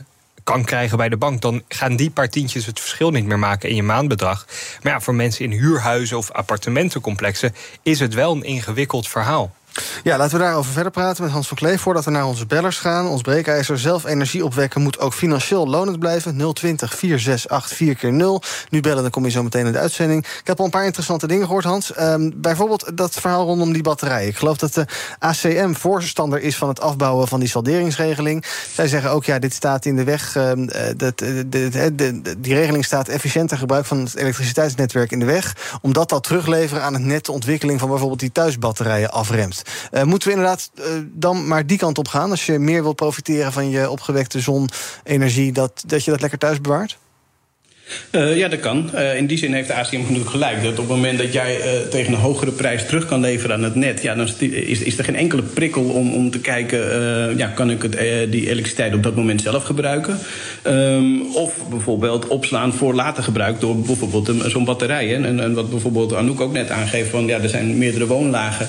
kan 0.44 0.64
krijgen 0.64 0.98
bij 0.98 1.10
de 1.10 1.18
bank, 1.18 1.42
dan 1.42 1.64
gaan 1.68 1.96
die 1.96 2.10
paar 2.10 2.30
tientjes 2.30 2.66
het 2.66 2.80
verschil 2.80 3.12
niet 3.12 3.26
meer 3.26 3.40
maken 3.40 3.70
in 3.70 3.76
je 3.76 3.84
maandbedrag. 3.84 4.46
Maar 4.82 4.92
ja, 4.92 5.00
voor 5.00 5.16
mensen 5.16 5.46
in 5.46 5.52
huurhuizen 5.52 6.18
of 6.18 6.32
appartementencomplexen 6.32 7.56
is 7.82 8.00
het 8.00 8.14
wel 8.14 8.32
een 8.32 8.44
ingewikkeld 8.44 9.08
verhaal. 9.08 9.54
Ja, 10.04 10.18
laten 10.18 10.38
we 10.38 10.44
daarover 10.44 10.72
verder 10.72 10.92
praten 10.92 11.24
met 11.24 11.32
Hans 11.32 11.48
van 11.48 11.58
Kleef. 11.58 11.82
Voordat 11.82 12.06
we 12.06 12.12
naar 12.12 12.26
onze 12.26 12.46
bellers 12.46 12.78
gaan. 12.78 13.08
Ons 13.08 13.22
breekijzer 13.22 13.80
zelf 13.80 14.06
energie 14.06 14.46
opwekken 14.46 14.82
moet 14.82 15.00
ook 15.00 15.14
financieel 15.14 15.68
lonend 15.68 16.00
blijven. 16.00 16.54
020 16.54 16.96
468 16.96 17.78
4 17.78 17.96
keer 17.96 18.14
0 18.14 18.42
Nu 18.70 18.82
bellen, 18.82 19.02
dan 19.02 19.12
kom 19.12 19.26
je 19.26 19.32
zo 19.32 19.44
meteen 19.44 19.66
in 19.66 19.72
de 19.72 19.78
uitzending. 19.80 20.26
Ik 20.26 20.48
heb 20.48 20.60
al 20.60 20.66
een 20.66 20.72
paar 20.72 20.86
interessante 20.86 21.28
dingen 21.28 21.46
gehoord, 21.46 21.64
Hans. 21.64 22.00
Um, 22.00 22.34
bijvoorbeeld 22.36 22.98
dat 22.98 23.14
verhaal 23.14 23.46
rondom 23.46 23.74
die 23.74 23.82
batterij. 23.82 24.28
Ik 24.28 24.38
geloof 24.38 24.58
dat 24.58 24.74
de 24.74 24.86
ACM 25.20 25.74
voorstander 25.74 26.42
is 26.42 26.58
van 26.58 26.68
het 26.68 26.82
afbouwen 26.82 27.28
van 27.28 27.40
die 27.40 27.50
salderingsregeling. 27.50 28.46
Zij 28.74 28.88
zeggen 28.88 29.12
ook, 29.12 29.24
ja, 29.26 29.40
dit 29.40 29.54
staat 29.54 29.86
in 29.86 29.96
de 29.96 30.04
weg. 30.04 30.36
Uh, 30.36 30.52
dat, 30.98 31.18
de, 31.18 31.46
de, 31.50 31.96
de, 31.96 32.40
die 32.40 32.54
regeling 32.54 32.86
staat 32.86 33.08
efficiënter 33.08 33.58
gebruik 33.58 33.86
van 33.86 34.00
het 34.00 34.16
elektriciteitsnetwerk 34.16 35.12
in 35.12 35.20
de 35.20 35.26
weg. 35.26 35.56
Omdat 35.82 36.10
dat 36.10 36.24
terugleveren 36.24 36.84
aan 36.84 36.94
het 36.94 37.04
net 37.04 37.26
de 37.26 37.32
ontwikkeling 37.32 37.80
van 37.80 37.90
bijvoorbeeld 37.90 38.20
die 38.20 38.32
thuisbatterijen 38.32 39.12
afremt. 39.12 39.63
Uh, 39.92 40.04
moeten 40.04 40.28
we 40.28 40.34
inderdaad 40.34 40.72
uh, 40.76 40.86
dan 41.04 41.48
maar 41.48 41.66
die 41.66 41.78
kant 41.78 41.98
op 41.98 42.08
gaan? 42.08 42.30
Als 42.30 42.46
je 42.46 42.60
meer 42.60 42.84
wilt 42.84 42.96
profiteren 42.96 43.52
van 43.52 43.70
je 43.70 43.90
opgewekte 43.90 44.40
zonenergie, 44.40 45.52
dat, 45.52 45.84
dat 45.86 46.04
je 46.04 46.12
dat 46.12 46.22
lekker 46.22 46.40
thuis 46.40 46.62
bewaart? 46.62 46.98
Uh, 48.12 48.38
ja, 48.38 48.48
dat 48.48 48.60
kan. 48.60 48.90
Uh, 48.96 49.18
in 49.18 49.26
die 49.28 49.38
zin 49.38 49.54
heeft 49.54 49.68
de 49.68 49.74
ACM 49.74 50.00
natuurlijk 50.00 50.30
gelijk. 50.30 50.64
Dat 50.64 50.72
op 50.72 50.78
het 50.78 50.88
moment 50.88 51.18
dat 51.18 51.34
jij 51.34 51.58
uh, 51.58 51.88
tegen 51.90 52.14
een 52.14 52.20
hogere 52.20 52.52
prijs 52.52 52.86
terug 52.86 53.06
kan 53.06 53.20
leveren 53.20 53.56
aan 53.56 53.64
het 53.64 53.76
net... 53.76 54.02
Ja, 54.02 54.16
dan 54.16 54.28
is, 54.40 54.82
is 54.82 54.98
er 54.98 55.04
geen 55.04 55.16
enkele 55.16 55.42
prikkel 55.42 55.84
om, 55.84 56.14
om 56.14 56.32
te 56.32 56.40
kijken... 56.40 56.80
ja, 57.38 57.48
kan 57.48 57.72
ik 57.72 57.82
het, 57.82 57.92
die 58.32 58.50
elektriciteit 58.50 58.94
op 58.94 59.04
dat 59.04 59.16
moment 59.16 59.42
zelf 59.42 59.64
gebruiken? 59.64 60.20
Um, 60.68 61.36
of 61.36 61.54
bijvoorbeeld 61.70 62.28
opslaan 62.28 62.74
voor 62.74 62.94
later 62.94 63.24
gebruik 63.24 63.60
door 63.60 63.80
bijvoorbeeld 63.80 64.32
zo'n 64.46 64.66
batterij. 64.66 65.16
En, 65.16 65.40
en, 65.40 65.54
wat 65.54 65.70
bijvoorbeeld 65.70 66.14
Anouk 66.14 66.42
ook 66.42 66.54
net 66.54 66.70
aangeeft... 66.70 67.10
van 67.10 67.26
ja, 67.26 67.40
er 67.40 67.50
zijn 67.50 67.78
meerdere 67.78 68.08
woonlagen. 68.08 68.68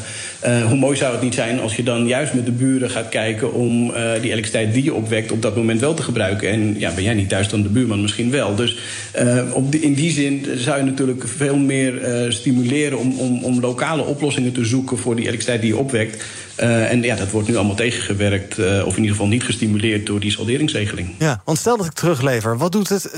hoe 0.69 0.77
mooi 0.79 0.97
zou 0.97 1.13
het 1.13 1.23
niet 1.23 1.35
zijn 1.35 1.61
als 1.61 1.77
je 1.77 1.83
dan 1.83 2.07
juist 2.07 2.35
met 2.35 2.47
de 2.47 2.53
buren 2.53 2.91
gaat 2.91 3.09
kijken... 3.09 3.53
om 3.53 3.87
die 4.21 4.31
elektriciteit 4.33 4.75
die 4.75 4.85
je 4.85 4.95
opwekt 4.95 5.33
op 5.33 5.43
dat 5.43 5.57
moment 5.57 5.81
wel 5.81 5.95
te 5.95 6.03
gebruiken. 6.03 6.49
En 6.49 6.75
ja, 6.79 6.95
ben 6.95 7.05
jij 7.05 7.15
niet 7.15 7.29
thuis 7.29 7.49
dan 7.49 7.63
de 7.63 7.69
buurman 7.69 8.03
misschien 8.03 8.31
wel. 8.31 8.55
Dus... 8.55 8.77
Uh, 9.19 9.55
op 9.55 9.75
in 9.75 9.95
die 9.95 10.11
zin 10.11 10.47
zou 10.55 10.79
je 10.79 10.85
natuurlijk 10.85 11.29
veel 11.29 11.57
meer 11.57 12.25
uh, 12.25 12.31
stimuleren 12.31 12.99
om, 12.99 13.19
om, 13.19 13.45
om 13.45 13.61
lokale 13.61 14.03
oplossingen 14.03 14.53
te 14.53 14.65
zoeken 14.65 14.99
voor 14.99 15.15
die 15.15 15.25
elektriciteit 15.25 15.61
die 15.61 15.73
je 15.73 15.79
opwekt. 15.79 16.25
Uh, 16.61 16.91
en 16.91 17.03
ja, 17.03 17.17
dat 17.17 17.31
wordt 17.31 17.49
nu 17.49 17.57
allemaal 17.57 17.75
tegengewerkt, 17.75 18.59
of 18.59 18.93
in 18.97 19.03
ieder 19.03 19.11
geval 19.11 19.27
niet 19.27 19.45
gestimuleerd 19.45 20.07
door 20.07 20.21
die 20.21 20.31
salderingsregeling. 20.31 21.09
Ja, 21.19 21.41
want 21.45 21.59
stel 21.59 21.77
dat 21.77 21.87
ik 21.87 21.93
teruglever, 21.93 22.59
wat 22.59 22.73
doet 22.73 22.89
het? 22.89 23.11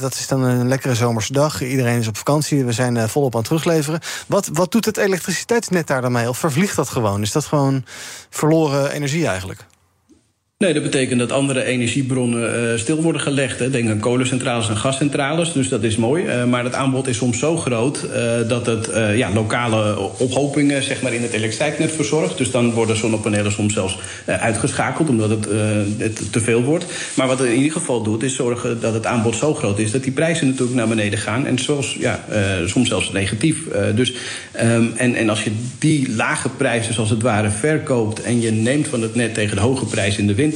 dat 0.00 0.14
is 0.14 0.26
dan 0.26 0.42
een 0.42 0.68
lekkere 0.68 0.94
zomerse 0.94 1.32
dag, 1.32 1.62
iedereen 1.62 1.98
is 1.98 2.08
op 2.08 2.16
vakantie, 2.16 2.64
we 2.64 2.72
zijn 2.72 3.08
volop 3.08 3.32
aan 3.32 3.40
het 3.40 3.48
terugleveren. 3.48 4.00
Wat, 4.26 4.50
wat 4.52 4.72
doet 4.72 4.84
het 4.84 4.96
elektriciteitsnet 4.96 5.86
daar 5.86 6.00
dan 6.00 6.12
mee? 6.12 6.28
Of 6.28 6.38
vervliegt 6.38 6.76
dat 6.76 6.88
gewoon? 6.88 7.22
Is 7.22 7.32
dat 7.32 7.44
gewoon 7.44 7.84
verloren 8.30 8.92
energie 8.92 9.26
eigenlijk? 9.26 9.64
Nee, 10.62 10.72
dat 10.72 10.82
betekent 10.82 11.18
dat 11.18 11.32
andere 11.32 11.64
energiebronnen 11.64 12.72
uh, 12.72 12.78
stil 12.78 13.02
worden 13.02 13.20
gelegd. 13.20 13.58
Hè. 13.58 13.70
Denk 13.70 13.90
aan 13.90 13.98
kolencentrales 13.98 14.68
en 14.68 14.76
gascentrales, 14.76 15.52
dus 15.52 15.68
dat 15.68 15.82
is 15.82 15.96
mooi. 15.96 16.24
Uh, 16.24 16.44
maar 16.44 16.64
het 16.64 16.74
aanbod 16.74 17.06
is 17.06 17.16
soms 17.16 17.38
zo 17.38 17.56
groot 17.56 18.06
uh, 18.14 18.48
dat 18.48 18.66
het 18.66 18.90
ja, 19.14 19.32
lokale 19.32 19.98
ophopingen 20.18 20.82
zeg 20.82 21.02
maar, 21.02 21.12
in 21.12 21.22
het 21.22 21.32
elektriciteitsnet 21.32 21.92
verzorgt. 21.92 22.38
Dus 22.38 22.50
dan 22.50 22.72
worden 22.72 22.96
zonnepanelen 22.96 23.52
soms 23.52 23.74
zelfs 23.74 23.98
uitgeschakeld 24.26 25.08
omdat 25.08 25.30
het, 25.30 25.42
te 26.32 26.40
veel 26.40 26.62
wordt. 26.62 26.84
Maar 27.14 27.26
wat 27.26 27.38
het 27.38 27.48
in 27.48 27.56
ieder 27.56 27.72
geval 27.72 28.02
doet, 28.02 28.22
is 28.22 28.34
zorgen 28.34 28.80
dat 28.80 28.94
het 28.94 29.06
aanbod 29.06 29.36
zo 29.36 29.54
groot 29.54 29.78
is 29.78 29.90
dat 29.90 30.02
die 30.02 30.12
prijzen 30.12 30.46
natuurlijk 30.46 30.76
naar 30.76 30.88
beneden 30.88 31.18
gaan. 31.18 31.46
En 31.46 31.58
zoals, 31.58 31.96
ja, 32.00 32.24
soms 32.66 32.88
zelfs 32.88 33.12
negatief. 33.12 33.58
dus, 33.94 34.12
um, 34.62 34.92
en, 34.96 35.14
en 35.14 35.28
als 35.28 35.44
je 35.44 35.50
die 35.78 36.14
lage 36.14 36.48
prijzen, 36.48 36.94
zoals 36.94 37.10
het 37.10 37.22
ware, 37.22 37.50
verkoopt 37.50 38.22
en 38.22 38.40
je 38.40 38.50
neemt 38.50 38.88
van 38.88 39.02
het 39.02 39.14
net 39.14 39.34
tegen 39.34 39.56
de 39.56 39.62
hoge 39.62 39.86
prijs 39.86 40.16
in 40.16 40.26
de 40.26 40.34
winter 40.34 40.51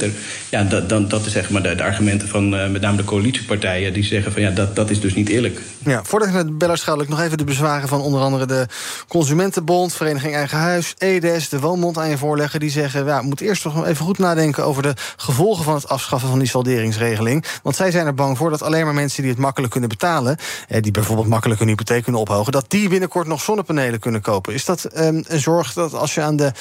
Ja, 0.49 0.63
dat, 0.63 0.89
dan, 0.89 1.07
dat 1.07 1.25
is 1.25 1.31
zeg 1.31 1.49
maar 1.49 1.61
de, 1.61 1.83
argumenten 1.83 2.27
van 2.27 2.49
met 2.49 2.81
name 2.81 2.97
de 2.97 3.03
coalitiepartijen. 3.03 3.93
Die 3.93 4.03
zeggen 4.03 4.31
van 4.31 4.41
ja, 4.41 4.51
dat, 4.51 4.75
dat 4.75 4.89
is 4.89 5.01
dus 5.01 5.13
niet 5.13 5.29
eerlijk. 5.29 5.61
Ja, 5.85 6.03
voordat 6.03 6.27
ik 6.27 6.33
naar 6.33 6.45
de 6.45 6.51
bellers 6.51 6.85
nog 6.85 7.21
even 7.21 7.37
de 7.37 7.43
bezwaren 7.43 7.87
van 7.87 8.01
onder 8.01 8.21
andere 8.21 8.45
de 8.45 8.67
Consumentenbond, 9.07 9.93
Vereniging 9.93 10.35
Eigen 10.35 10.57
Huis, 10.57 10.93
EDES, 10.97 11.49
de 11.49 11.59
Woonbond 11.59 11.97
aan 11.97 12.09
je 12.09 12.17
voorleggen. 12.17 12.59
Die 12.59 12.69
zeggen, 12.69 13.05
ja, 13.05 13.19
we 13.19 13.25
moeten 13.25 13.45
eerst 13.45 13.61
toch 13.61 13.85
even 13.85 14.05
goed 14.05 14.17
nadenken 14.17 14.65
over 14.65 14.83
de 14.83 14.93
gevolgen 15.17 15.63
van 15.63 15.75
het 15.75 15.89
afschaffen 15.89 16.29
van 16.29 16.39
die 16.39 16.47
salderingsregeling. 16.47 17.45
Want 17.63 17.75
zij 17.75 17.91
zijn 17.91 18.05
er 18.05 18.13
bang 18.13 18.37
voor 18.37 18.49
dat 18.49 18.61
alleen 18.61 18.85
maar 18.85 18.93
mensen 18.93 19.21
die 19.21 19.31
het 19.31 19.39
makkelijk 19.39 19.71
kunnen 19.71 19.89
betalen, 19.89 20.37
die 20.81 20.91
bijvoorbeeld 20.91 21.27
makkelijk 21.27 21.61
een 21.61 21.67
hypotheek 21.67 22.03
kunnen 22.03 22.21
ophogen, 22.21 22.51
dat 22.51 22.65
die 22.67 22.89
binnenkort 22.89 23.27
nog 23.27 23.41
zonnepanelen 23.41 23.99
kunnen 23.99 24.21
kopen. 24.21 24.53
Is 24.53 24.65
dat 24.65 24.89
um, 24.97 25.23
een 25.27 25.39
zorg 25.39 25.73
dat 25.73 25.93
als 25.93 26.13
je 26.13 26.21
aan 26.21 26.35
de, 26.35 26.51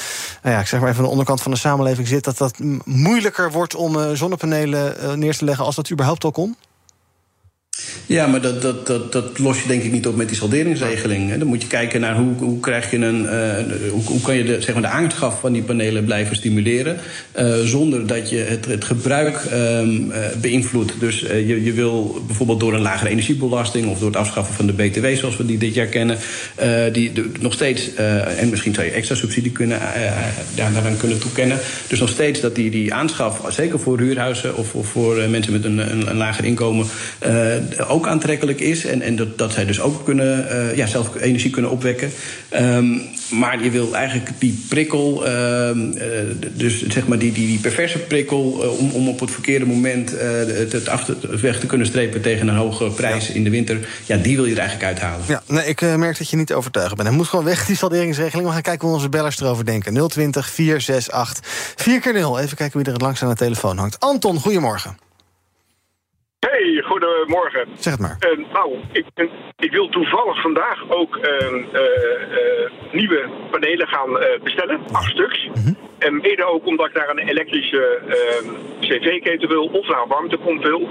nou 0.43 0.55
ja, 0.55 0.61
ik 0.61 0.67
zeg 0.67 0.81
maar 0.81 0.91
even 0.91 1.03
de 1.03 1.09
onderkant 1.09 1.43
van 1.43 1.51
de 1.51 1.59
samenleving 1.59 2.09
zit, 2.09 2.25
dat 2.25 2.39
dat 2.39 2.59
moeilijker 3.27 3.59
wordt 3.59 3.75
om 3.75 3.97
uh, 3.97 4.11
zonnepanelen 4.13 4.97
uh, 5.01 5.13
neer 5.13 5.37
te 5.37 5.45
leggen 5.45 5.65
als 5.65 5.75
dat 5.75 5.91
überhaupt 5.91 6.25
al 6.25 6.31
kon? 6.31 6.57
Ja, 8.07 8.27
maar 8.27 8.41
dat, 8.41 8.63
dat, 8.63 8.87
dat, 8.87 9.13
dat 9.13 9.39
los 9.39 9.63
je 9.63 9.69
denk 9.69 9.83
ik 9.83 9.93
niet 9.93 10.07
op 10.07 10.17
met 10.17 10.29
die 10.29 10.37
salderingsregeling. 10.37 11.37
Dan 11.39 11.47
moet 11.47 11.63
je 11.63 11.69
kijken 11.69 12.01
naar 12.01 12.17
hoe, 12.17 12.35
hoe 12.39 12.61
krijg 12.61 12.91
je 12.91 12.97
een. 12.97 13.23
Uh, 13.23 13.91
hoe, 13.91 14.03
hoe, 14.05 14.21
kan 14.21 14.37
je 14.37 14.45
de, 14.45 14.61
zeg 14.61 14.75
maar 14.75 15.09
de 15.09 15.31
van 15.41 15.53
die 15.53 15.63
panelen 15.63 16.05
blijven 16.05 16.37
stimuleren. 16.37 16.97
Uh, 17.39 17.55
zonder 17.65 18.07
dat 18.07 18.31
je 18.31 18.37
het, 18.37 18.65
het 18.65 18.85
gebruik 18.85 19.41
um, 19.53 20.11
uh, 20.11 20.17
beïnvloedt. 20.41 20.93
Dus 20.99 21.21
je, 21.21 21.65
je 21.65 21.73
wil 21.73 22.23
bijvoorbeeld 22.27 22.61
door 22.61 22.75
een 22.75 22.81
lagere 22.81 23.11
energiebelasting 23.11 23.89
of 23.89 23.99
door 23.99 24.09
het 24.09 24.17
afschaffen 24.17 24.55
van 24.55 24.67
de 24.67 24.73
BTW, 24.73 25.07
zoals 25.15 25.37
we 25.37 25.47
die 25.47 25.59
dit 25.59 25.75
jaar 25.75 25.87
kennen, 25.87 26.19
die 26.93 27.13
nog 27.41 27.53
steeds. 27.53 27.95
en 27.95 28.49
misschien 28.51 28.75
zou 28.75 28.87
je 28.87 28.93
extra 28.93 29.15
subsidie 29.15 29.53
kunnen, 29.53 29.79
ja, 30.55 30.71
daaraan 30.73 30.97
kunnen 30.97 31.19
toekennen. 31.19 31.59
Dus 31.89 32.01
nog 32.01 32.09
steeds 32.09 32.41
dat 32.41 32.55
die, 32.55 32.71
die 32.71 32.95
aanschaf, 32.95 33.41
zeker 33.49 33.81
voor 33.81 33.99
huurhuizen 33.99 34.57
of, 34.57 34.75
of 34.75 34.87
voor 34.89 35.17
mensen 35.31 35.53
met 35.53 35.65
een, 35.65 35.79
een, 35.79 36.11
een 36.11 36.17
lager 36.17 36.45
inkomen 36.45 36.87
ook 37.89 38.07
aantrekkelijk 38.07 38.61
is. 38.61 38.85
En, 38.85 39.03
en 39.03 39.17
dat, 39.17 39.39
dat 39.39 39.53
zij 39.53 39.65
dus 39.65 39.81
ook 39.81 40.05
kunnen, 40.05 40.47
uh, 40.51 40.77
ja, 40.77 40.87
zelf 40.87 41.15
energie 41.21 41.51
kunnen 41.51 41.71
opwekken. 41.71 42.11
Um, 42.61 43.01
maar 43.31 43.63
je 43.63 43.71
wil 43.71 43.95
eigenlijk 43.95 44.31
die 44.39 44.65
prikkel, 44.69 45.27
uh, 45.27 45.71
dus 46.53 46.87
zeg 46.87 47.07
maar 47.07 47.19
die, 47.19 47.33
die, 47.33 47.47
die 47.47 47.59
perverse 47.59 47.99
prikkel, 47.99 48.43
om, 48.79 48.91
om 48.91 49.09
op 49.09 49.21
het 49.21 49.31
verkeerde 49.31 49.67
moment 49.67 50.11
het, 50.11 50.73
het 50.73 50.89
af 50.89 51.05
te, 51.05 51.17
weg 51.41 51.61
te 51.61 51.67
kunnen 51.67 51.87
strepen 51.87 52.21
tegen 52.21 52.49
een 52.49 52.57
hoge 52.57 52.85
prijs 52.85 53.27
ja. 53.27 53.35
in 53.35 53.45
de 53.45 53.51
winter, 53.51 53.89
ja, 54.05 54.17
die 54.17 54.37
wil 54.37 54.45
je 54.45 54.53
er 54.53 54.59
eigenlijk 54.59 54.89
uithalen. 54.89 55.25
Ja, 55.29 55.43
nee, 55.47 55.67
ik 55.67 55.81
merk 55.81 56.19
dat 56.19 56.31
je 56.31 56.37
niet 56.37 56.53
overtuigd 56.53 56.95
bent. 56.95 57.09
Hij 57.09 57.17
moet 57.17 57.29
gewoon 57.29 57.45
weg, 57.45 57.67
die 57.67 57.77
salderingsregeling. 57.77 58.47
We 58.47 58.53
gaan 58.53 58.63
kijken 58.63 58.87
hoe 58.87 58.97
onze 58.97 59.09
bellers 59.09 59.41
erover 59.41 59.65
denken. 59.65 60.09
020 60.09 60.51
468 60.51 61.75
4 61.77 62.01
keer 62.01 62.13
0 62.13 62.39
Even 62.39 62.57
kijken 62.57 62.79
wie 62.79 62.87
er 62.87 62.93
het 62.93 63.03
langst 63.03 63.23
aan 63.23 63.29
de 63.29 63.35
telefoon 63.35 63.79
hangt. 63.79 64.01
Anton, 64.01 64.41
goedemorgen. 64.41 65.06
Goedemorgen. 67.07 67.67
Zeg 67.75 67.93
het 67.93 68.03
maar. 68.03 68.17
Uh, 68.21 68.53
nou, 68.53 68.77
ik, 68.93 69.05
ik, 69.57 69.73
wil 69.73 69.89
toevallig 69.89 70.41
vandaag 70.41 70.91
ook 70.91 71.17
uh, 71.17 71.53
uh, 71.53 72.93
nieuwe 72.93 73.29
panelen 73.51 73.89
gaan 73.89 74.19
bestellen, 74.43 74.81
acht 74.93 75.11
stuks. 75.11 75.49
-hmm. 75.53 75.77
En 75.99 76.17
mede 76.17 76.45
ook 76.45 76.67
omdat 76.67 76.87
ik 76.87 76.95
naar 76.95 77.09
een 77.09 77.29
elektrische 77.29 77.99
cv-keten 78.81 79.49
wil 79.49 79.67
of 79.67 79.89
naar 79.89 80.03
een 80.03 80.09
warmtepomp 80.09 80.63
wil. 80.63 80.89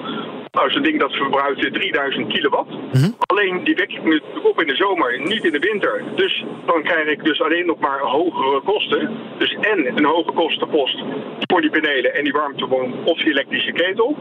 Nou, 0.55 0.71
zo'n 0.71 0.83
ding 0.83 0.99
dat 0.99 1.11
verbruikt 1.11 1.73
3000 1.73 2.27
kilowatt. 2.27 2.69
Mm 2.69 2.89
-hmm. 2.91 3.15
Alleen 3.19 3.63
die 3.63 3.75
wek 3.75 3.91
ik 3.91 4.03
natuurlijk 4.03 4.45
op 4.45 4.61
in 4.61 4.67
de 4.67 4.75
zomer, 4.75 5.19
niet 5.19 5.43
in 5.43 5.51
de 5.51 5.59
winter. 5.59 6.03
Dus 6.15 6.45
dan 6.65 6.83
krijg 6.83 7.07
ik 7.07 7.23
dus 7.23 7.41
alleen 7.41 7.65
nog 7.65 7.79
maar 7.79 7.99
hogere 7.99 8.61
kosten. 8.61 9.09
Dus 9.37 9.55
en 9.61 9.97
een 9.97 10.05
hoge 10.05 10.31
kostenpost 10.31 11.03
voor 11.47 11.61
die 11.61 11.69
panelen 11.69 12.15
en 12.15 12.23
die 12.23 12.33
warmtepomp 12.33 13.07
of 13.07 13.17
die 13.17 13.29
elektrische 13.29 13.71
ketel. 13.71 14.17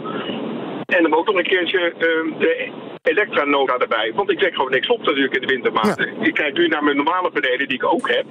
En 0.96 1.02
dan 1.02 1.14
ook 1.14 1.26
nog 1.26 1.36
een 1.36 1.52
keertje 1.54 1.92
uh, 1.98 2.38
de 2.38 2.72
elektranota 3.02 3.76
erbij. 3.78 4.12
Want 4.14 4.30
ik 4.30 4.40
zeg 4.40 4.54
gewoon 4.54 4.70
niks 4.70 4.88
op 4.88 5.02
natuurlijk 5.02 5.34
in 5.34 5.40
de 5.40 5.52
wintermaanden. 5.54 6.14
Ja. 6.18 6.26
Ik 6.26 6.34
kijk 6.34 6.54
nu 6.56 6.68
naar 6.68 6.84
mijn 6.84 6.96
normale 6.96 7.30
panelen 7.30 7.68
die 7.68 7.76
ik 7.76 7.84
ook 7.84 8.08
heb. 8.08 8.26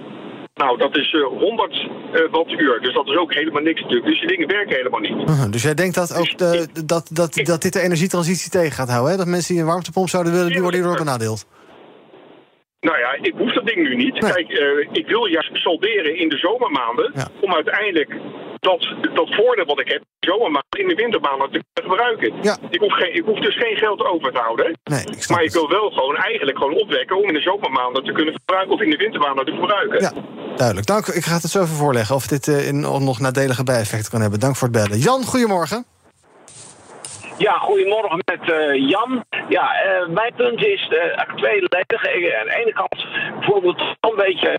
Nou, 0.53 0.77
dat 0.77 0.97
is 0.97 1.13
uh, 1.13 1.25
100 1.25 1.73
uh, 1.73 2.31
wattuur. 2.31 2.81
Dus 2.81 2.93
dat 2.93 3.07
is 3.07 3.17
ook 3.17 3.33
helemaal 3.33 3.61
niks 3.61 3.81
natuurlijk. 3.81 4.05
Dus 4.05 4.19
die 4.19 4.27
dingen 4.27 4.47
werken 4.47 4.75
helemaal 4.75 4.99
niet. 4.99 5.29
Uh 5.29 5.39
-huh. 5.39 5.51
Dus 5.51 5.63
jij 5.63 5.73
denkt 5.73 5.95
dat, 5.95 6.17
ook 6.17 6.37
de, 6.37 6.67
dat, 6.85 7.09
dat, 7.11 7.33
dat 7.43 7.61
dit 7.61 7.73
de 7.73 7.81
energietransitie 7.81 8.51
tegen 8.51 8.71
gaat 8.71 8.89
houden? 8.89 9.11
Hè? 9.11 9.17
Dat 9.17 9.27
mensen 9.27 9.53
die 9.53 9.63
een 9.63 9.69
warmtepomp 9.69 10.09
zouden 10.09 10.33
willen, 10.33 10.51
die 10.51 10.61
worden 10.61 10.79
hierdoor 10.79 10.97
benadeeld? 10.97 11.45
Nou 12.79 12.97
ja, 12.97 13.17
ik 13.21 13.33
hoef 13.37 13.53
dat 13.53 13.65
ding 13.65 13.87
nu 13.87 13.95
niet. 13.95 14.21
Nee. 14.21 14.31
Kijk, 14.31 14.51
uh, 14.51 14.87
ik 14.91 15.07
wil 15.07 15.25
juist 15.25 15.49
solderen 15.53 16.17
in 16.17 16.29
de 16.29 16.37
zomermaanden. 16.37 17.11
Ja. 17.15 17.27
Om 17.41 17.53
uiteindelijk 17.53 18.09
dat, 18.63 18.81
dat 19.19 19.29
voordeel 19.35 19.65
wat 19.65 19.79
ik 19.79 19.89
heb, 19.95 20.03
zomermaanden 20.19 20.79
in 20.83 20.87
de 20.87 20.95
wintermaanden 20.95 21.51
te 21.51 21.63
kunnen 21.73 21.91
gebruiken. 21.91 22.29
Ja. 22.41 22.57
Ik, 22.69 22.79
hoef 22.79 22.93
geen, 22.93 23.15
ik 23.15 23.25
hoef 23.25 23.39
dus 23.39 23.57
geen 23.57 23.77
geld 23.77 24.05
over 24.05 24.31
te 24.31 24.39
houden. 24.39 24.77
Nee, 24.83 25.05
ik 25.05 25.29
maar 25.29 25.43
ik 25.43 25.51
wil 25.51 25.69
wel 25.69 25.89
gewoon 25.89 26.15
eigenlijk 26.15 26.57
gewoon 26.57 26.77
opwekken 26.83 27.17
om 27.17 27.27
in 27.27 27.33
de 27.33 27.41
zomermaanden 27.41 28.03
te 28.03 28.11
kunnen 28.11 28.33
gebruiken 28.33 28.73
of 28.73 28.81
in 28.81 28.89
de 28.89 28.97
wintermaanden 28.97 29.45
te 29.45 29.51
gebruiken. 29.51 30.01
Ja, 30.01 30.11
duidelijk. 30.55 30.87
Dank. 30.87 31.07
Ik 31.07 31.23
ga 31.23 31.33
het 31.33 31.41
zo 31.41 31.61
even 31.61 31.75
voorleggen 31.75 32.15
of 32.15 32.27
dit 32.27 32.47
uh, 32.47 32.67
in, 32.67 32.79
nog 32.79 33.19
nadelige 33.19 33.63
bijeffecten 33.63 34.11
kan 34.11 34.21
hebben. 34.21 34.39
Dank 34.39 34.55
voor 34.55 34.67
het 34.67 34.77
bellen. 34.77 34.97
Jan, 34.97 35.23
goedemorgen. 35.23 35.85
Ja, 37.43 37.57
goedemorgen 37.57 38.19
met 38.25 38.49
uh, 38.49 38.89
Jan. 38.89 39.23
Ja, 39.49 39.85
uh, 39.85 40.07
mijn 40.07 40.33
punt 40.35 40.65
is 40.65 40.89
uh, 40.89 41.35
tweeledig. 41.35 42.05
Aan 42.39 42.47
de 42.47 42.55
ene 42.61 42.73
kant 42.73 43.07
bijvoorbeeld 43.39 43.79
een 43.79 44.15
beetje 44.15 44.55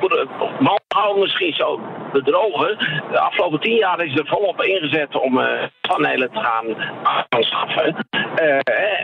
voor 0.00 0.08
de 0.08 0.26
manhouden 0.58 1.22
misschien 1.22 1.54
zo 1.54 1.80
bedrogen. 2.12 2.78
De 3.10 3.20
afgelopen 3.20 3.60
tien 3.60 3.76
jaar 3.76 4.04
is 4.04 4.14
er 4.14 4.26
volop 4.26 4.62
ingezet 4.62 5.20
om 5.20 5.40
panelen 5.80 6.30
te 6.30 6.38
gaan 6.38 6.66
aanschaffen. 7.28 8.06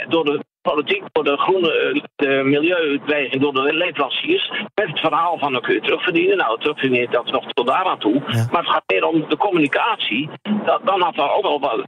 door 0.08 0.25
de 0.25 0.44
politiek, 0.62 1.02
door 1.12 1.25
de 1.25 1.37
groene 1.37 2.02
de 2.16 2.42
milieubeweging, 2.44 3.42
door 3.42 3.52
de 3.52 3.75
leveranciers. 3.75 4.50
Met 4.75 4.88
het 4.88 5.00
verhaal 5.00 5.38
van 5.38 5.52
dan 5.52 5.62
kun 5.62 5.75
je 5.75 5.80
terugverdienen. 5.80 6.37
Nou, 6.37 6.61
terugverdienen 6.61 7.11
dat 7.11 7.30
nog 7.30 7.52
tot 7.52 7.66
daar 7.66 7.85
aan 7.85 7.99
toe. 7.99 8.23
Ja. 8.26 8.47
Maar 8.50 8.62
het 8.62 8.70
gaat 8.70 8.92
meer 8.92 9.04
om 9.04 9.25
de 9.28 9.37
communicatie. 9.37 10.28
Dat, 10.64 10.80
dan 10.85 11.00
had 11.02 11.16
er 11.16 11.30
ook 11.30 11.42
wel 11.42 11.61
wat 11.61 11.87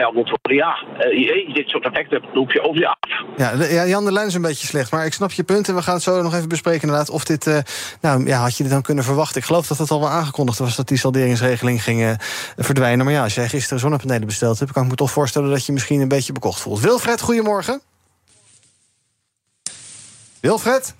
geld 0.00 0.14
moet 0.14 0.28
worden. 0.28 0.54
Ja, 0.54 0.72
uh, 1.10 1.54
dit 1.54 1.68
soort 1.68 1.84
effecten 1.84 2.22
roep 2.34 2.50
je 2.52 2.60
over 2.62 2.80
je 2.80 2.88
af. 2.88 2.96
Ja, 3.36 3.52
ja, 3.64 3.86
Jan, 3.86 4.04
de 4.04 4.12
lijn 4.12 4.26
is 4.26 4.34
een 4.34 4.42
beetje 4.42 4.66
slecht. 4.66 4.90
Maar 4.90 5.06
ik 5.06 5.12
snap 5.12 5.32
je 5.32 5.42
punt 5.42 5.68
en 5.68 5.74
we 5.74 5.82
gaan 5.82 5.94
het 5.94 6.02
zo 6.02 6.22
nog 6.22 6.34
even 6.34 6.48
bespreken 6.48 6.82
inderdaad. 6.82 7.10
Of 7.10 7.24
dit, 7.24 7.46
uh, 7.46 7.58
nou 8.00 8.26
ja, 8.26 8.38
had 8.38 8.56
je 8.56 8.62
dit 8.62 8.72
dan 8.72 8.82
kunnen 8.82 9.04
verwachten? 9.04 9.40
Ik 9.40 9.46
geloof 9.46 9.66
dat 9.66 9.78
het 9.78 9.90
al 9.90 10.00
wel 10.00 10.08
aangekondigd 10.08 10.58
was 10.58 10.76
dat 10.76 10.88
die 10.88 10.98
salderingsregeling 10.98 11.82
ging 11.82 12.00
uh, 12.00 12.12
verdwijnen. 12.56 13.04
Maar 13.04 13.14
ja, 13.14 13.22
als 13.22 13.34
jij 13.34 13.48
gisteren 13.48 13.78
zonnepanelen 13.78 14.26
besteld 14.26 14.58
hebt... 14.58 14.72
kan 14.72 14.82
ik 14.82 14.90
me 14.90 14.96
toch 14.96 15.10
voorstellen 15.10 15.50
dat 15.50 15.66
je 15.66 15.72
misschien 15.72 16.00
een 16.00 16.08
beetje 16.08 16.32
bekocht 16.32 16.60
voelt. 16.60 16.80
Wilfred, 16.80 17.20
goedemorgen. 17.20 17.80
Wilfred? 20.40 20.94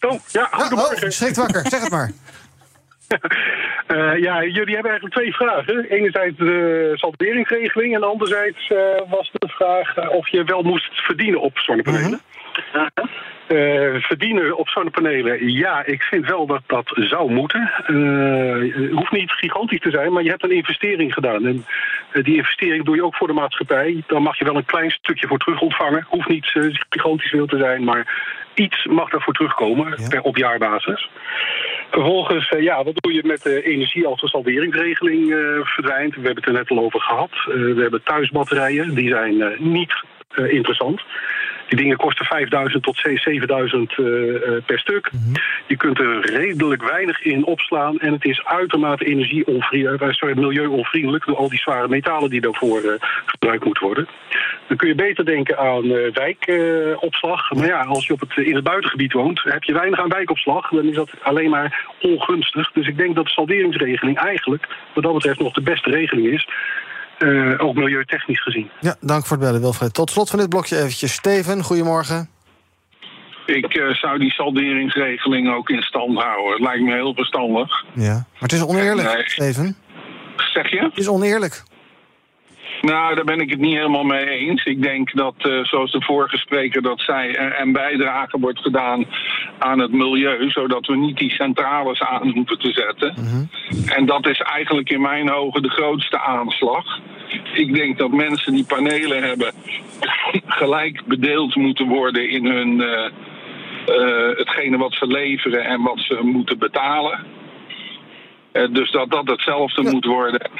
Oh, 0.00 0.20
ja, 0.26 0.48
goedemorgen. 0.50 1.00
Ja, 1.00 1.06
oh, 1.06 1.12
schrikt 1.12 1.36
wakker, 1.36 1.66
zeg 1.70 1.80
het 1.80 1.90
maar. 1.90 2.12
Uh, 3.88 4.16
ja, 4.26 4.44
jullie 4.44 4.74
hebben 4.74 4.90
eigenlijk 4.90 5.14
twee 5.14 5.34
vragen. 5.34 5.84
Enerzijds 5.84 6.38
de 6.38 6.92
salderingsregeling 6.94 7.94
en 7.94 8.02
anderzijds 8.02 8.70
uh, 8.70 8.78
was 9.08 9.30
de 9.32 9.48
vraag 9.48 9.96
uh, 9.96 10.10
of 10.10 10.28
je 10.28 10.44
wel 10.44 10.62
moest 10.62 11.02
verdienen 11.02 11.40
op 11.40 11.58
zonnepanelen. 11.58 12.08
Mm 12.08 12.20
-hmm. 12.72 14.00
verdienen 14.00 14.56
op 14.56 14.68
zonnepanelen, 14.68 15.52
ja, 15.52 15.84
ik 15.84 16.02
vind 16.02 16.26
wel 16.26 16.46
dat 16.46 16.62
dat 16.66 16.90
zou 16.94 17.32
moeten. 17.32 17.70
het 17.84 18.90
hoeft 18.90 19.12
niet 19.12 19.30
gigantisch 19.30 19.80
te 19.80 19.90
zijn, 19.90 20.12
maar 20.12 20.22
je 20.22 20.30
hebt 20.30 20.44
een 20.44 20.56
investering 20.56 21.12
gedaan. 21.12 21.46
En 21.46 21.64
die 22.22 22.36
investering 22.36 22.84
doe 22.84 22.94
je 22.94 23.04
ook 23.04 23.16
voor 23.16 23.26
de 23.26 23.32
maatschappij. 23.32 24.02
Dan 24.06 24.22
mag 24.22 24.38
je 24.38 24.44
wel 24.44 24.56
een 24.56 24.64
klein 24.64 24.90
stukje 24.90 25.26
voor 25.26 25.38
terug 25.38 25.60
ontvangen. 25.60 26.06
Hoeft 26.08 26.28
niet 26.28 26.46
gigantisch 26.88 27.30
veel 27.30 27.46
te 27.46 27.58
zijn, 27.58 27.84
maar 27.84 28.06
iets 28.54 28.86
mag 28.86 29.10
daarvoor 29.10 29.34
terugkomen 29.34 29.94
ja. 29.96 30.08
per 30.08 30.20
op 30.20 30.36
jaarbasis. 30.36 31.08
Vervolgens, 31.94 32.50
uh, 32.50 32.62
ja, 32.62 32.84
wat 32.84 32.94
doe 32.96 33.12
je 33.12 33.22
met 33.24 33.42
de 33.42 33.62
energie 33.62 34.06
als 34.06 34.20
de 34.20 34.28
salderingsregeling 34.28 35.28
uh, 35.28 35.60
verdwijnt? 35.62 36.14
We 36.14 36.20
hebben 36.20 36.44
het 36.44 36.46
er 36.46 36.52
net 36.52 36.70
al 36.70 36.78
over 36.78 37.00
gehad. 37.00 37.30
Uh, 37.30 37.74
we 37.74 37.80
hebben 37.80 38.02
thuisbatterijen, 38.02 38.94
die 38.94 39.08
zijn 39.08 39.54
niet 39.58 39.92
interessant. 40.36 41.02
Die 41.68 41.78
dingen 41.78 41.96
kosten 41.96 42.26
5000 42.26 42.82
tot 42.82 42.96
7000 42.96 43.94
per 44.66 44.78
stuk. 44.78 45.12
Mm 45.12 45.20
-hmm. 45.24 45.32
Je 45.66 45.76
kunt 45.76 45.98
er 45.98 46.20
redelijk 46.20 46.82
weinig 46.82 47.22
in 47.22 47.44
opslaan. 47.44 47.98
En 47.98 48.12
het 48.12 48.24
is 48.24 48.44
uitermate 48.44 49.04
energieonvriendelijk, 49.04 50.14
sorry, 50.14 50.38
milieuonvriendelijk... 50.38 51.26
door 51.26 51.36
al 51.36 51.48
die 51.48 51.58
zware 51.58 51.88
metalen 51.88 52.30
die 52.30 52.40
daarvoor 52.40 52.80
gebruikt 53.26 53.64
moeten 53.64 53.84
worden. 53.84 54.08
Dan 54.66 54.76
kun 54.76 54.88
je 54.88 54.94
beter 54.94 55.24
denken 55.24 55.58
aan 55.58 55.88
wijkopslag. 56.12 57.52
maar 57.52 57.66
ja, 57.66 57.80
als 57.80 58.06
je 58.06 58.12
op 58.12 58.20
het, 58.20 58.36
in 58.36 58.54
het 58.54 58.64
buitengebied 58.64 59.12
woont... 59.12 59.42
heb 59.42 59.62
je 59.62 59.72
weinig 59.72 60.00
aan 60.00 60.08
wijkopslag. 60.08 60.68
Dan 60.68 60.84
is 60.84 60.94
dat 60.94 61.10
alleen 61.22 61.50
maar 61.50 61.86
ongunstig. 62.00 62.72
Dus 62.72 62.86
ik 62.86 62.96
denk 62.96 63.14
dat 63.14 63.24
de 63.24 63.30
salderingsregeling 63.30 64.18
eigenlijk... 64.18 64.66
wat 64.92 65.04
dat 65.04 65.14
betreft 65.14 65.38
nog 65.38 65.52
de 65.52 65.62
beste 65.62 65.90
regeling 65.90 66.26
is... 66.26 66.48
Uh, 67.24 67.54
ook 67.66 67.74
milieutechnisch 67.74 68.42
gezien. 68.42 68.70
Ja, 68.80 68.96
dank 69.00 69.26
voor 69.26 69.36
het 69.36 69.46
bellen, 69.46 69.60
Wilfred. 69.60 69.94
Tot 69.94 70.10
slot 70.10 70.30
van 70.30 70.38
dit 70.38 70.48
blokje 70.48 70.76
eventjes. 70.76 71.12
Steven, 71.12 71.62
goedemorgen. 71.62 72.28
Ik 73.46 73.76
uh, 73.76 73.94
zou 73.94 74.18
die 74.18 74.30
salderingsregeling 74.30 75.54
ook 75.54 75.68
in 75.68 75.82
stand 75.82 76.18
houden. 76.22 76.52
Het 76.52 76.60
lijkt 76.60 76.82
me 76.82 76.92
heel 76.92 77.14
verstandig. 77.14 77.84
Ja, 77.92 78.12
maar 78.12 78.24
het 78.38 78.52
is 78.52 78.62
oneerlijk, 78.62 79.08
en, 79.08 79.18
uh, 79.18 79.26
Steven. 79.26 79.76
zeg 80.36 80.70
je? 80.70 80.78
Het 80.78 80.98
is 80.98 81.08
oneerlijk. 81.08 81.62
Nou, 82.84 83.14
daar 83.14 83.24
ben 83.24 83.40
ik 83.40 83.50
het 83.50 83.58
niet 83.58 83.74
helemaal 83.74 84.04
mee 84.04 84.26
eens. 84.26 84.64
Ik 84.64 84.82
denk 84.82 85.16
dat, 85.16 85.34
uh, 85.38 85.64
zoals 85.64 85.92
de 85.92 86.02
vorige 86.02 86.36
spreker 86.36 86.82
dat 86.82 87.00
zei, 87.00 87.32
er 87.32 87.60
een 87.60 87.72
bijdrage 87.72 88.38
wordt 88.38 88.58
gedaan 88.58 89.04
aan 89.58 89.78
het 89.78 89.92
milieu, 89.92 90.50
zodat 90.50 90.86
we 90.86 90.96
niet 90.96 91.16
die 91.16 91.30
centrales 91.30 92.00
aan 92.00 92.30
hoeven 92.30 92.58
te 92.58 92.72
zetten. 92.72 93.14
Mm-hmm. 93.16 93.48
En 93.86 94.06
dat 94.06 94.28
is 94.28 94.38
eigenlijk 94.38 94.90
in 94.90 95.00
mijn 95.00 95.32
ogen 95.32 95.62
de 95.62 95.70
grootste 95.70 96.20
aanslag. 96.20 97.00
Ik 97.54 97.74
denk 97.74 97.98
dat 97.98 98.10
mensen 98.10 98.52
die 98.52 98.66
panelen 98.66 99.22
hebben 99.22 99.52
gelijk 100.60 101.06
bedeeld 101.06 101.54
moeten 101.54 101.86
worden 101.86 102.28
in 102.28 102.46
hun, 102.46 102.80
uh, 102.80 103.08
uh, 103.88 104.36
hetgene 104.36 104.76
wat 104.76 104.94
ze 104.94 105.06
leveren 105.06 105.64
en 105.64 105.82
wat 105.82 106.00
ze 106.00 106.18
moeten 106.22 106.58
betalen. 106.58 107.24
dus 108.70 108.90
dat 108.90 109.10
dat 109.10 109.28
hetzelfde 109.28 109.82
ja. 109.82 109.90
moet 109.90 110.04
worden. 110.04 110.50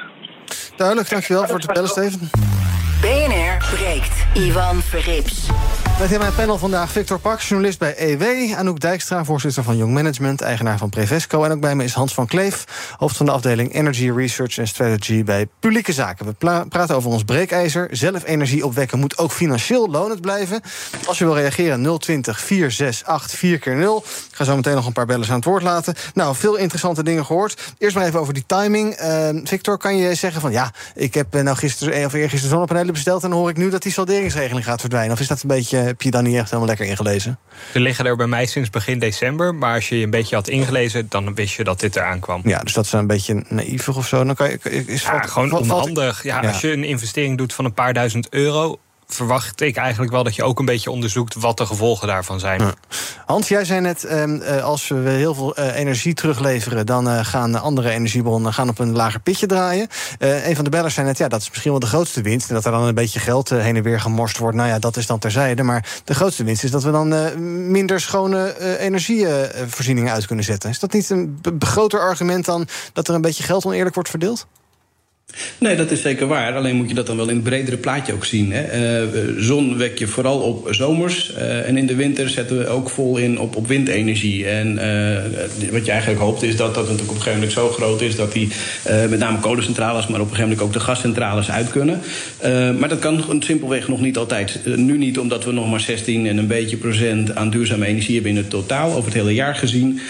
Duidelijk, 0.77 1.11
dankjewel 1.11 1.47
voor 1.47 1.57
het 1.57 1.67
bellen, 1.67 1.89
Steven. 1.89 2.31
BNR 3.01 3.65
breekt. 3.75 4.13
Ivan 4.35 4.83
Verrips. 4.83 5.47
Met 6.01 6.13
in 6.13 6.19
mijn 6.19 6.35
panel 6.35 6.59
vandaag 6.59 6.91
Victor 6.91 7.19
Pak, 7.19 7.41
journalist 7.41 7.79
bij 7.79 7.95
EW. 7.97 8.55
Anouk 8.57 8.81
Dijkstra, 8.81 9.25
voorzitter 9.25 9.63
van 9.63 9.77
Young 9.77 9.93
Management, 9.93 10.41
eigenaar 10.41 10.79
van 10.79 10.89
Prevesco. 10.89 11.45
En 11.45 11.53
ook 11.53 11.61
bij 11.61 11.75
me 11.75 11.85
is 11.85 11.93
Hans 11.93 12.15
van 12.15 12.27
Kleef, 12.27 12.65
hoofd 12.97 13.17
van 13.17 13.27
de 13.27 13.33
afdeling 13.33 13.75
Energy 13.75 14.11
Research 14.11 14.59
and 14.59 14.69
Strategy 14.69 15.25
bij 15.25 15.49
Publieke 15.61 15.93
Zaken. 15.93 16.27
We 16.27 16.65
praten 16.69 16.97
over 16.97 17.11
ons 17.11 17.25
breekijzer. 17.25 17.89
Zelf 17.91 18.25
energie 18.25 18.67
opwekken 18.67 18.99
moet 18.99 19.19
ook 19.19 19.33
financieel 19.33 19.91
lonend 19.91 20.21
blijven. 20.21 20.61
Als 21.07 21.19
je 21.19 21.25
wil 21.25 21.35
reageren, 21.35 21.99
020 21.99 22.41
468 22.41 23.39
4 23.39 23.59
keer 23.59 23.77
0 23.77 24.05
Ik 24.31 24.37
ga 24.37 24.45
zo 24.45 24.57
meteen 24.57 24.75
nog 24.75 24.87
een 24.87 24.93
paar 24.93 25.07
bellers 25.07 25.29
aan 25.31 25.37
het 25.37 25.45
woord 25.45 25.63
laten. 25.63 25.95
Nou, 26.15 26.37
veel 26.37 26.57
interessante 26.57 27.03
dingen 27.03 27.27
gehoord. 27.27 27.75
Eerst 27.79 27.97
maar 27.97 28.07
even 28.07 28.21
over 28.21 28.35
die 28.35 28.45
timing. 28.47 29.01
Uh, 29.01 29.29
Victor, 29.45 29.79
kan 29.79 29.97
je 29.97 30.15
zeggen 30.15 30.41
van 30.41 30.53
ja, 30.53 30.71
ik 30.95 31.15
heb 31.15 31.33
nou 31.33 31.57
gisteren 31.57 32.05
of 32.05 32.13
eergisteren 32.13 32.51
zonnepanelen 32.51 32.93
besteld... 32.93 33.23
en 33.23 33.31
dan 33.31 33.39
hoor 33.39 33.51
ik 33.51 33.57
nu 33.57 33.71
dat 33.71 33.83
die 33.83 33.93
salderingsregeling 33.93 34.65
gaat 34.65 34.81
verdwijnen. 34.81 35.13
Of 35.13 35.21
is 35.21 35.29
dat 35.29 35.43
een 35.43 35.49
beetje 35.49 35.84
heb 35.85 36.03
je 36.03 36.11
dan 36.11 36.25
niet 36.25 36.35
echt 36.35 36.45
helemaal 36.45 36.69
lekker 36.69 36.87
ingelezen? 36.87 37.39
Ze 37.73 37.81
liggen 37.81 38.07
er 38.07 38.17
bij 38.17 38.27
mij 38.27 38.47
sinds 38.47 38.71
begin 38.71 38.99
december. 38.99 39.55
Maar 39.55 39.75
als 39.75 39.89
je 39.89 39.99
je 39.99 40.05
een 40.05 40.11
beetje 40.11 40.35
had 40.35 40.49
ingelezen, 40.49 41.07
dan 41.09 41.35
wist 41.35 41.55
je 41.55 41.65
dat 41.65 41.81
dit 41.81 41.97
eraan 41.97 42.21
kwam. 42.21 42.41
Ja, 42.45 42.59
dus 42.59 42.73
dat 42.73 42.85
is 42.85 42.93
een 42.93 43.07
beetje 43.07 43.45
naïef 43.49 43.89
of 43.89 44.07
zo. 44.07 44.25
Dan 44.25 44.35
kan 44.35 44.51
je, 44.51 44.59
is 44.87 45.03
ja, 45.03 45.21
gewoon 45.21 45.53
onhandig. 45.53 46.23
Ja, 46.23 46.43
ja, 46.43 46.49
Als 46.49 46.61
je 46.61 46.73
een 46.73 46.85
investering 46.85 47.39
doet 47.39 47.53
van 47.53 47.65
een 47.65 47.75
paar 47.75 47.93
duizend 47.93 48.29
euro 48.29 48.79
verwacht 49.07 49.61
ik 49.61 49.77
eigenlijk 49.77 50.13
wel 50.13 50.25
dat 50.25 50.35
je 50.35 50.43
ook 50.43 50.59
een 50.59 50.65
beetje 50.65 50.91
onderzoekt 50.91 51.35
wat 51.35 51.57
de 51.57 51.67
gevolgen 51.67 52.09
daarvan 52.09 52.41
zijn. 52.41 52.63
Hans, 53.27 53.49
jij 53.49 53.65
zei 53.65 53.81
net, 53.81 54.05
ehm, 54.05 54.41
eh, 54.41 54.65
als 54.65 54.89
we 54.89 55.09
heel 55.09 55.35
veel 55.35 55.57
eh, 55.57 55.77
energie 55.77 56.15
terugleveren, 56.15 56.87
dan 56.87 57.09
uh, 57.09 57.19
gaan 57.23 57.61
andere 57.61 57.91
energiebronnen 57.91 58.53
gaan 58.53 58.69
op 58.69 58.79
een 58.79 58.93
lager 58.93 59.21
pitje 59.21 59.47
draaien. 59.47 59.89
een 60.19 60.55
van 60.55 60.65
de 60.65 60.71
bellers 60.71 60.95
zei 60.95 61.07
net, 61.07 61.19
ja, 61.19 61.29
dat 61.29 61.41
is 61.41 61.49
misschien 61.49 61.71
wel 61.71 61.81
de 61.81 61.87
grootste 61.87 62.23
winst. 62.23 62.49
En 62.49 62.55
dat 62.55 62.65
er 62.65 62.71
dan 62.71 62.83
een 62.83 62.95
beetje 62.95 63.21
geld 63.21 63.49
heen 63.49 63.77
en 63.77 63.83
weer 63.83 64.01
gemorst 64.01 64.39
wordt. 64.39 64.57
Nou 64.57 64.69
ja, 64.69 64.79
dat 64.79 64.97
is 64.97 65.07
dan 65.07 65.19
terzijde. 65.19 65.63
Maar 65.63 65.89
de 66.05 66.15
grootste 66.15 66.45
winst 66.45 66.65
is 66.65 66.71
dat 66.71 66.83
we 66.83 66.91
dan 66.91 67.09
minder 67.71 68.01
schone 68.01 68.79
energievoorzieningen 68.79 70.13
uit 70.13 70.27
kunnen 70.27 70.45
zetten. 70.45 70.71
Is 70.71 70.79
dat 70.79 70.93
niet 70.93 71.11
een 71.11 71.41
groter 71.59 72.01
argument 72.01 72.45
dan 72.45 72.69
dat 72.93 73.09
er 73.09 73.15
een 73.15 73.21
beetje 73.21 73.43
geld 73.43 73.65
oneerlijk 73.65 73.95
wordt 73.95 74.11
verdeeld? 74.11 74.47
Nee, 75.59 75.77
dat 75.77 75.91
is 75.91 76.03
zeker 76.03 76.27
waar. 76.27 76.55
Alleen 76.55 76.77
moet 76.77 76.89
je 76.89 76.95
dat 76.95 77.07
dan 77.07 77.17
wel 77.17 77.29
in 77.29 77.35
het 77.35 77.45
bredere 77.45 77.77
plaatje 77.77 78.13
ook 78.13 78.25
zien. 78.25 78.53
Hè. 78.53 79.03
Uh, 79.03 79.35
zon 79.39 79.77
wek 79.77 79.99
je 79.99 80.07
vooral 80.07 80.41
op 80.41 80.69
zomers. 80.71 81.33
Uh, 81.37 81.69
en 81.69 81.77
in 81.77 81.87
de 81.87 81.95
winter 81.95 82.29
zetten 82.29 82.59
we 82.59 82.67
ook 82.67 82.91
vol 82.91 83.17
in 83.17 83.39
op, 83.39 83.57
op 83.57 83.67
windenergie. 83.67 84.47
En 84.49 84.75
wat 85.73 85.85
je 85.85 85.91
eigenlijk 85.91 86.21
hoopt 86.21 86.43
is 86.43 86.57
dat 86.57 86.75
dat 86.75 86.83
natuurlijk 86.83 87.11
op 87.11 87.17
een 87.17 87.23
gegeven 87.23 87.39
moment 87.39 87.53
zo 87.53 87.69
groot 87.69 88.01
is... 88.01 88.17
dat 88.17 88.33
die 88.33 88.49
met 89.09 89.19
name 89.19 89.39
kolencentrales, 89.39 90.07
maar 90.07 90.21
op 90.21 90.31
een 90.31 90.35
gegeven 90.35 90.49
moment 90.49 90.67
ook 90.67 90.73
de 90.73 90.81
gascentrales 90.81 91.51
uit 91.51 91.71
kunnen. 91.71 92.01
maar 92.79 92.89
dat 92.89 92.99
kan 92.99 93.43
simpelweg 93.43 93.89
nog 93.89 94.01
niet 94.01 94.17
altijd. 94.17 94.61
nu 94.77 94.99
niet 94.99 95.19
omdat 95.19 95.45
we 95.45 95.53
nog 95.53 95.71
maar 95.71 95.81
16 95.81 96.27
en 96.27 96.37
een 96.37 96.47
beetje 96.47 96.77
procent 96.77 97.35
aan 97.35 97.51
duurzame 97.51 97.87
energie 97.87 98.15
hebben 98.15 98.31
in 98.31 98.37
het 98.37 98.51
totaal... 98.51 98.89
over 98.91 99.05
het 99.05 99.15
hele 99.15 99.35
jaar 99.35 99.55
gezien. 99.55 100.01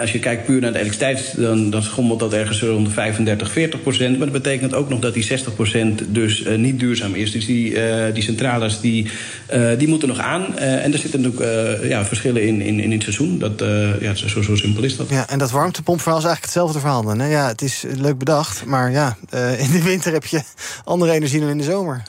Als 0.00 0.12
je 0.12 0.18
kijkt 0.18 0.44
puur 0.44 0.60
naar 0.60 0.72
de 0.72 0.78
elektriciteit, 0.78 1.34
dan, 1.36 1.70
dan 1.70 1.82
schommelt 1.82 2.20
dat 2.20 2.32
ergens 2.32 2.62
rond 2.62 2.86
de 2.86 2.92
35, 2.92 3.50
40 3.52 3.82
procent. 3.82 4.18
Maar 4.20 4.32
dat 4.32 4.42
betekent 4.42 4.74
ook 4.74 4.88
nog 4.88 5.00
dat 5.00 5.14
die 5.14 5.22
60 5.22 5.54
procent 5.54 6.02
dus 6.08 6.46
uh, 6.46 6.58
niet 6.58 6.80
duurzaam 6.80 7.14
is. 7.14 7.32
Dus 7.32 7.46
die, 7.46 7.70
uh, 7.70 8.04
die 8.14 8.22
centrales 8.22 8.80
die, 8.80 9.10
uh, 9.52 9.78
die 9.78 9.88
moeten 9.88 10.08
nog 10.08 10.18
aan. 10.18 10.56
en 10.56 10.92
er 10.92 10.98
zitten 10.98 11.20
natuurlijk 11.20 11.82
ja, 11.82 12.04
verschillen 12.04 12.42
in, 12.42 12.60
in, 12.60 12.80
in 12.80 12.92
het 12.92 13.02
seizoen. 13.02 13.38
Dat, 13.38 13.64
ja, 14.00 14.14
zo, 14.14 14.42
zo 14.42 14.56
simpel 14.56 14.82
is 14.82 14.96
dat. 14.96 15.08
Ja, 15.08 15.28
en 15.28 15.38
dat 15.38 15.50
warmtepompverhaal 15.50 16.18
is 16.18 16.24
eigenlijk 16.24 16.54
hetzelfde 16.54 16.80
verhaal. 16.80 17.28
Ja, 17.28 17.48
het 17.48 17.62
is 17.62 17.84
leuk 17.96 18.18
bedacht, 18.18 18.64
maar 18.64 18.90
ja, 18.90 19.16
in 19.58 19.70
de 19.70 19.82
winter 19.82 20.12
heb 20.12 20.24
je 20.24 20.40
andere 20.84 21.12
energie 21.12 21.40
dan 21.40 21.48
in 21.48 21.58
de 21.58 21.64
zomer. 21.64 22.02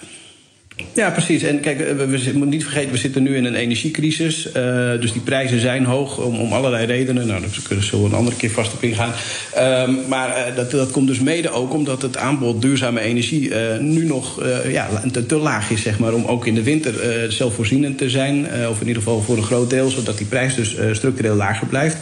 Ja, 0.94 1.10
precies. 1.10 1.44
En 1.44 1.60
kijk, 1.60 1.78
we, 1.78 2.32
moeten 2.34 2.50
niet 2.50 2.63
vergeten, 2.63 2.91
we 2.91 2.98
zitten 2.98 3.24
nu 3.24 3.36
in 3.36 3.46
een 3.46 3.56
energiecrisis. 3.56 4.48
Uh, 4.48 4.54
dus 5.00 5.12
die 5.12 5.22
prijzen 5.22 5.60
zijn 5.60 5.86
hoog 5.86 6.17
om, 6.17 6.39
om 6.39 6.54
allerlei 6.54 6.86
redenen. 6.86 7.28
Nou, 7.28 7.41
daar 7.41 7.50
kunnen 7.67 7.86
we 7.91 7.98
een 7.98 8.13
andere 8.13 8.36
keer 8.36 8.52
vast 8.52 8.74
op 8.74 8.84
ingaan. 8.84 9.12
Uh, 9.56 10.08
maar 10.08 10.30
uh, 10.30 10.56
dat, 10.56 10.72
dat 10.72 10.91
komt 10.91 11.08
dus 11.08 11.20
mede 11.20 11.50
ook 11.50 11.74
omdat 11.74 12.02
het 12.02 12.17
aanbod 12.17 12.62
duurzame 12.62 13.00
energie 13.00 13.50
uh, 13.50 13.78
nu 13.80 14.06
nog 14.06 14.44
ja, 14.67 14.89
te, 15.28 15.36
laag 15.36 15.70
is, 15.70 15.82
zeg 15.82 16.00
maar. 16.00 16.13
Om 16.13 16.26
ook 16.26 16.46
in 16.46 16.56
de 16.56 16.63
winter 16.63 16.94
zelfvoorzienend 17.32 17.98
te 17.98 18.10
zijn. 18.10 18.48
of 18.70 18.82
in 18.82 18.88
ieder 18.88 19.02
geval 19.04 19.22
voor 19.22 19.38
een 19.38 19.44
groot 19.44 19.70
deel, 19.70 19.89
zodat 19.89 20.17
die 20.17 20.28
prijs 20.28 20.56
dus 20.56 20.78
structureel 20.91 21.36
lager 21.36 21.67
blijft. 21.67 21.98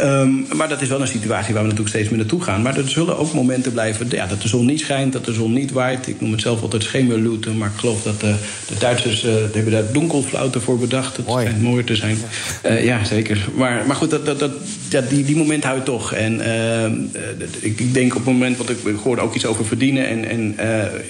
Um, 0.00 0.46
maar 0.56 0.68
dat 0.68 0.80
is 0.80 0.88
wel 0.88 1.00
een 1.00 1.06
situatie 1.06 1.54
waar 1.54 1.62
we 1.62 1.68
natuurlijk 1.68 1.96
steeds 1.96 2.08
meer 2.08 2.18
naartoe 2.18 2.42
gaan. 2.42 2.62
Maar 2.62 2.76
er 2.76 2.88
zullen 2.88 3.18
ook 3.18 3.32
momenten 3.32 3.72
blijven 3.72 4.06
ja, 4.10 4.26
dat 4.26 4.42
de 4.42 4.48
zon 4.48 4.66
niet 4.66 4.80
schijnt, 4.80 5.12
dat 5.12 5.24
de 5.24 5.32
zon 5.32 5.52
niet 5.52 5.72
waait. 5.72 6.08
Ik 6.08 6.20
noem 6.20 6.32
het 6.32 6.40
zelf 6.40 6.62
altijd 6.62 6.82
schemerlooten, 6.82 7.58
maar 7.58 7.68
ik 7.68 7.78
geloof 7.78 8.02
dat 8.02 8.13
de, 8.20 8.34
de 8.68 8.74
Duitsers 8.78 9.24
uh, 9.24 9.32
hebben 9.52 9.72
daar 9.72 9.92
donkelflauten 9.92 10.62
voor 10.62 10.78
bedacht. 10.78 11.16
Het 11.16 11.26
schijnt 11.28 11.62
mooi 11.62 11.84
te 11.84 11.96
zijn. 11.96 12.18
Ja, 12.62 12.70
uh, 12.70 12.84
ja 12.84 13.04
zeker. 13.04 13.48
Maar, 13.54 13.86
maar 13.86 13.96
goed, 13.96 14.10
dat, 14.10 14.26
dat, 14.26 14.38
dat, 14.38 14.50
ja, 14.88 15.00
die, 15.00 15.24
die 15.24 15.36
moment 15.36 15.64
houdt 15.64 15.84
toch. 15.84 16.12
En 16.12 16.40
ik, 17.60 17.80
ik, 17.80 17.94
denk 17.94 18.14
op 18.14 18.24
het 18.24 18.32
moment, 18.32 18.56
want 18.56 18.70
ik, 18.70 18.78
ik 18.84 18.96
hoorde 19.02 19.22
ook 19.22 19.34
iets 19.34 19.46
over 19.46 19.64
verdienen. 19.64 20.08
En, 20.08 20.28
en 20.28 20.54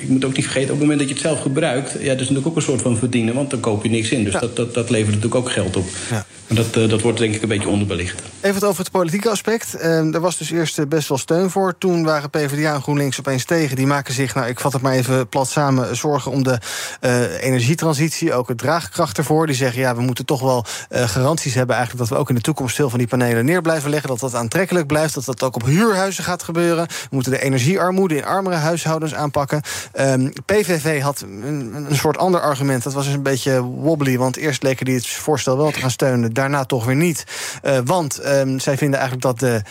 ik 0.00 0.08
moet 0.08 0.24
ook 0.24 0.36
niet 0.36 0.44
vergeten, 0.44 0.72
op 0.72 0.80
het 0.80 0.88
moment 0.88 0.98
dat 0.98 1.08
je 1.08 1.14
het 1.14 1.22
zelf 1.22 1.40
gebruikt... 1.40 1.92
ja, 1.92 1.98
dat 1.98 2.20
is 2.20 2.20
natuurlijk 2.20 2.46
ook 2.46 2.56
een 2.56 2.62
soort 2.62 2.82
van 2.82 2.96
verdienen, 2.96 3.34
want 3.34 3.50
dan 3.50 3.60
koop 3.60 3.82
je 3.82 3.90
niks 3.90 4.10
in. 4.10 4.24
Dus 4.24 4.32
ja. 4.32 4.40
dat, 4.40 4.56
dat, 4.56 4.74
dat 4.74 4.90
levert 4.90 5.14
natuurlijk 5.14 5.34
ook 5.34 5.50
geld 5.50 5.76
op. 5.76 5.86
Ja. 6.10 6.26
Dat, 6.46 6.74
dat 6.74 7.00
wordt 7.00 7.18
denk 7.18 7.34
ik 7.34 7.42
een 7.42 7.48
beetje 7.48 7.68
onderbelicht. 7.68 8.22
Even 8.40 8.54
het 8.54 8.64
over 8.64 8.82
het 8.82 8.92
politieke 8.92 9.30
aspect. 9.30 9.74
er 9.82 10.20
was 10.20 10.38
dus 10.38 10.50
eerst 10.50 10.88
best 10.88 11.08
wel 11.08 11.18
steun 11.18 11.50
voor. 11.50 11.74
Toen 11.78 12.04
waren 12.04 12.30
PvdA 12.30 12.74
en 12.74 12.82
GroenLinks 12.82 13.18
opeens 13.18 13.44
tegen. 13.44 13.76
Die 13.76 13.86
maken 13.86 14.14
zich, 14.14 14.34
nou, 14.34 14.48
ik 14.48 14.60
vat 14.60 14.72
het 14.72 14.82
maar 14.82 14.92
even 14.92 15.28
plat 15.28 15.48
samen... 15.48 15.96
zorgen 15.96 16.32
om 16.32 16.42
de 16.42 16.58
uh, 17.00 17.42
energietransitie, 17.42 18.34
ook 18.34 18.48
het 18.48 18.58
draagkracht 18.58 19.18
ervoor. 19.18 19.46
Die 19.46 19.56
zeggen, 19.56 19.80
ja, 19.80 19.96
we 19.96 20.02
moeten 20.02 20.24
toch 20.24 20.40
wel 20.40 20.64
uh, 20.90 21.08
garanties 21.08 21.54
hebben... 21.54 21.76
eigenlijk 21.76 22.08
dat 22.08 22.16
we 22.16 22.22
ook 22.22 22.28
in 22.28 22.34
de 22.34 22.40
toekomst 22.40 22.76
veel 22.76 22.90
van 22.90 22.98
die 22.98 23.08
panelen 23.08 23.44
neer 23.44 23.62
blijven 23.62 23.90
leggen... 23.90 24.08
dat 24.08 24.20
dat 24.20 24.34
aantrekkelijk 24.34 24.86
blijft, 24.86 25.14
dat 25.14 25.24
dat 25.24 25.42
ook 25.42 25.54
op 25.54 25.64
huurhuizen 25.64 26.24
gaat 26.24 26.42
gebeuren. 26.42 26.86
We 26.86 27.08
moeten 27.10 27.32
de 27.32 27.42
energiearmoede 27.42 28.16
in 28.16 28.24
armere 28.24 28.56
huishoudens 28.56 29.14
aanpakken. 29.14 29.62
Um, 30.00 30.32
PVV 30.46 31.00
had 31.00 31.20
een, 31.20 31.74
een, 31.74 31.96
soort 31.96 32.18
ander 32.18 32.40
argument. 32.40 32.82
Dat 32.82 32.92
was 32.92 33.04
dus 33.04 33.14
een 33.14 33.22
beetje 33.22 33.62
wobbly, 33.62 34.18
want 34.18 34.36
eerst 34.36 34.62
leken 34.62 34.84
die 34.84 34.94
het 34.94 35.06
voorstel 35.06 35.56
wel 35.56 35.70
te 35.70 35.80
gaan 35.80 35.90
steunen... 35.90 36.32
daarna 36.32 36.64
toch 36.64 36.84
weer 36.84 36.96
niet. 36.96 37.24
Uh, 37.64 37.78
want 37.84 38.26
um, 38.26 38.60
zij 38.60 38.76
vinden 38.76 39.00
eigenlijk 39.00 39.38
dat 39.38 39.38
de 39.38 39.62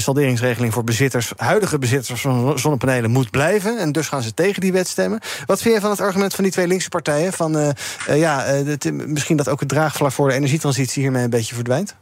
salderingsregeling 0.00 0.72
voor 0.72 0.84
bezitters... 0.84 1.32
huidige 1.36 1.78
bezitters 1.78 2.20
van 2.20 2.58
zonnepanelen 2.58 3.10
moet 3.10 3.30
blijven. 3.30 3.78
En 3.78 3.92
dus 3.92 4.08
gaan 4.08 4.22
ze 4.22 4.34
tegen 4.34 4.60
die 4.60 4.72
wet 4.72 4.88
stemmen. 4.88 5.20
Wat 5.46 5.62
vind 5.62 5.74
je 5.74 5.80
van 5.80 5.90
het 5.90 6.00
argument 6.00 6.34
van 6.34 6.44
die 6.44 6.52
twee 6.56 6.68
linkse 6.68 6.88
partijen? 6.88 7.32
Van, 7.32 7.56
uh, 7.56 7.68
uh, 8.08 8.18
ja, 8.18 8.54
uh, 8.54 8.66
het, 8.66 8.92
misschien 9.06 9.36
dat 9.36 9.48
ook 9.48 9.60
het 9.60 9.68
draagvlak 9.68 10.12
voor 10.12 10.28
de 10.28 10.34
energietransitie 10.34 11.02
hiermee 11.02 11.24
een 11.24 11.30
beetje 11.30 11.54
verdwijnt? 11.54 11.94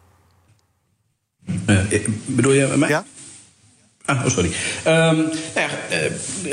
bedoel 2.26 2.52
je 2.52 2.66
mij? 2.76 2.88
Ja. 2.88 3.04
Ah, 4.06 4.24
oh, 4.24 4.30
sorry. 4.30 4.48
Um, 4.48 5.16
nou 5.54 5.68
ja, 5.68 5.68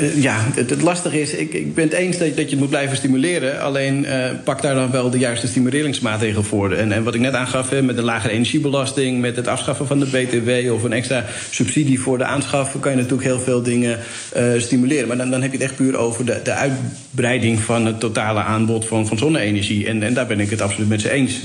uh, 0.00 0.22
ja 0.22 0.36
het, 0.54 0.70
het, 0.70 0.82
lastige 0.82 1.20
is, 1.20 1.32
ik, 1.32 1.52
ik 1.52 1.74
ben 1.74 1.84
het 1.84 1.92
eens 1.92 2.18
dat, 2.18 2.28
dat 2.28 2.36
je 2.36 2.50
het 2.50 2.58
moet 2.58 2.68
blijven 2.68 2.96
stimuleren. 2.96 3.60
Alleen 3.60 4.04
uh, 4.04 4.30
pak 4.44 4.62
daar 4.62 4.74
dan 4.74 4.90
wel 4.90 5.10
de 5.10 5.18
juiste 5.18 5.46
stimuleringsmaatregelen 5.46 6.44
voor. 6.44 6.72
En, 6.72 6.92
en 6.92 7.04
wat 7.04 7.14
ik 7.14 7.20
net 7.20 7.34
aangaf, 7.34 7.70
hè, 7.70 7.82
met 7.82 7.98
een 7.98 8.04
lagere 8.04 8.32
energiebelasting, 8.32 9.20
met 9.20 9.36
het 9.36 9.48
afschaffen 9.48 9.86
van 9.86 9.98
de 9.98 10.06
BTW 10.06 10.72
of 10.72 10.82
een 10.82 10.92
extra 10.92 11.24
subsidie 11.50 12.00
voor 12.00 12.18
de 12.18 12.24
aanschaf, 12.24 12.80
kan 12.80 12.90
je 12.90 12.96
natuurlijk 12.96 13.24
heel 13.24 13.40
veel 13.40 13.62
dingen 13.62 13.98
uh, 14.36 14.60
stimuleren. 14.60 15.08
Maar 15.08 15.16
dan, 15.16 15.30
dan 15.30 15.42
heb 15.42 15.52
je 15.52 15.58
het 15.58 15.66
echt 15.66 15.76
puur 15.76 15.96
over 15.96 16.24
de, 16.24 16.40
de 16.42 16.52
uitbreiding 17.12 17.60
van 17.60 17.86
het 17.86 18.00
totale 18.00 18.42
aanbod 18.42 18.86
van, 18.86 19.06
van 19.06 19.18
zonne-energie. 19.18 19.86
En, 19.86 20.02
en 20.02 20.14
daar 20.14 20.26
ben 20.26 20.40
ik 20.40 20.50
het 20.50 20.60
absoluut 20.60 20.88
met 20.88 21.00
ze 21.00 21.10
eens. 21.10 21.40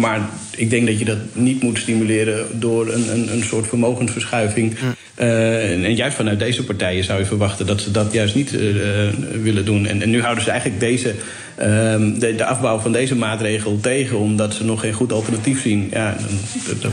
maar 0.00 0.20
ik 0.56 0.70
denk 0.70 0.86
dat 0.86 0.98
je 0.98 1.04
dat 1.04 1.18
niet 1.32 1.62
moet 1.62 1.78
stimuleren 1.78 2.60
door 2.60 2.88
een, 2.88 3.12
een, 3.12 3.32
een 3.32 3.42
soort 3.42 3.68
vermogensverschuiving. 3.68 4.76
Uh, 5.18 5.72
en, 5.72 5.84
en, 5.84 5.94
juist 5.94 6.16
vanuit 6.16 6.38
deze 6.38 6.64
partijen 6.64 7.04
zou 7.04 7.18
je 7.18 7.24
verwachten 7.24 7.66
dat 7.66 7.80
ze 7.80 7.90
dat 7.90 8.12
juist 8.12 8.34
niet 8.34 8.52
uh, 8.52 8.60
willen 9.42 9.64
doen. 9.64 9.86
En, 9.86 10.02
en, 10.02 10.10
nu 10.10 10.22
houden 10.22 10.44
ze 10.44 10.50
eigenlijk 10.50 10.80
deze, 10.80 11.14
ehm, 11.56 12.18
de, 12.18 12.34
de, 12.34 12.44
afbouw 12.44 12.78
van 12.78 12.92
deze 12.92 13.14
maatregel 13.14 13.78
tegen, 13.80 14.18
omdat 14.18 14.54
ze 14.54 14.64
nog 14.64 14.80
geen 14.80 14.92
goed 14.92 15.12
alternatief 15.12 15.62
zien. 15.62 15.88
Ja, 15.92 16.16
dan, 16.80 16.92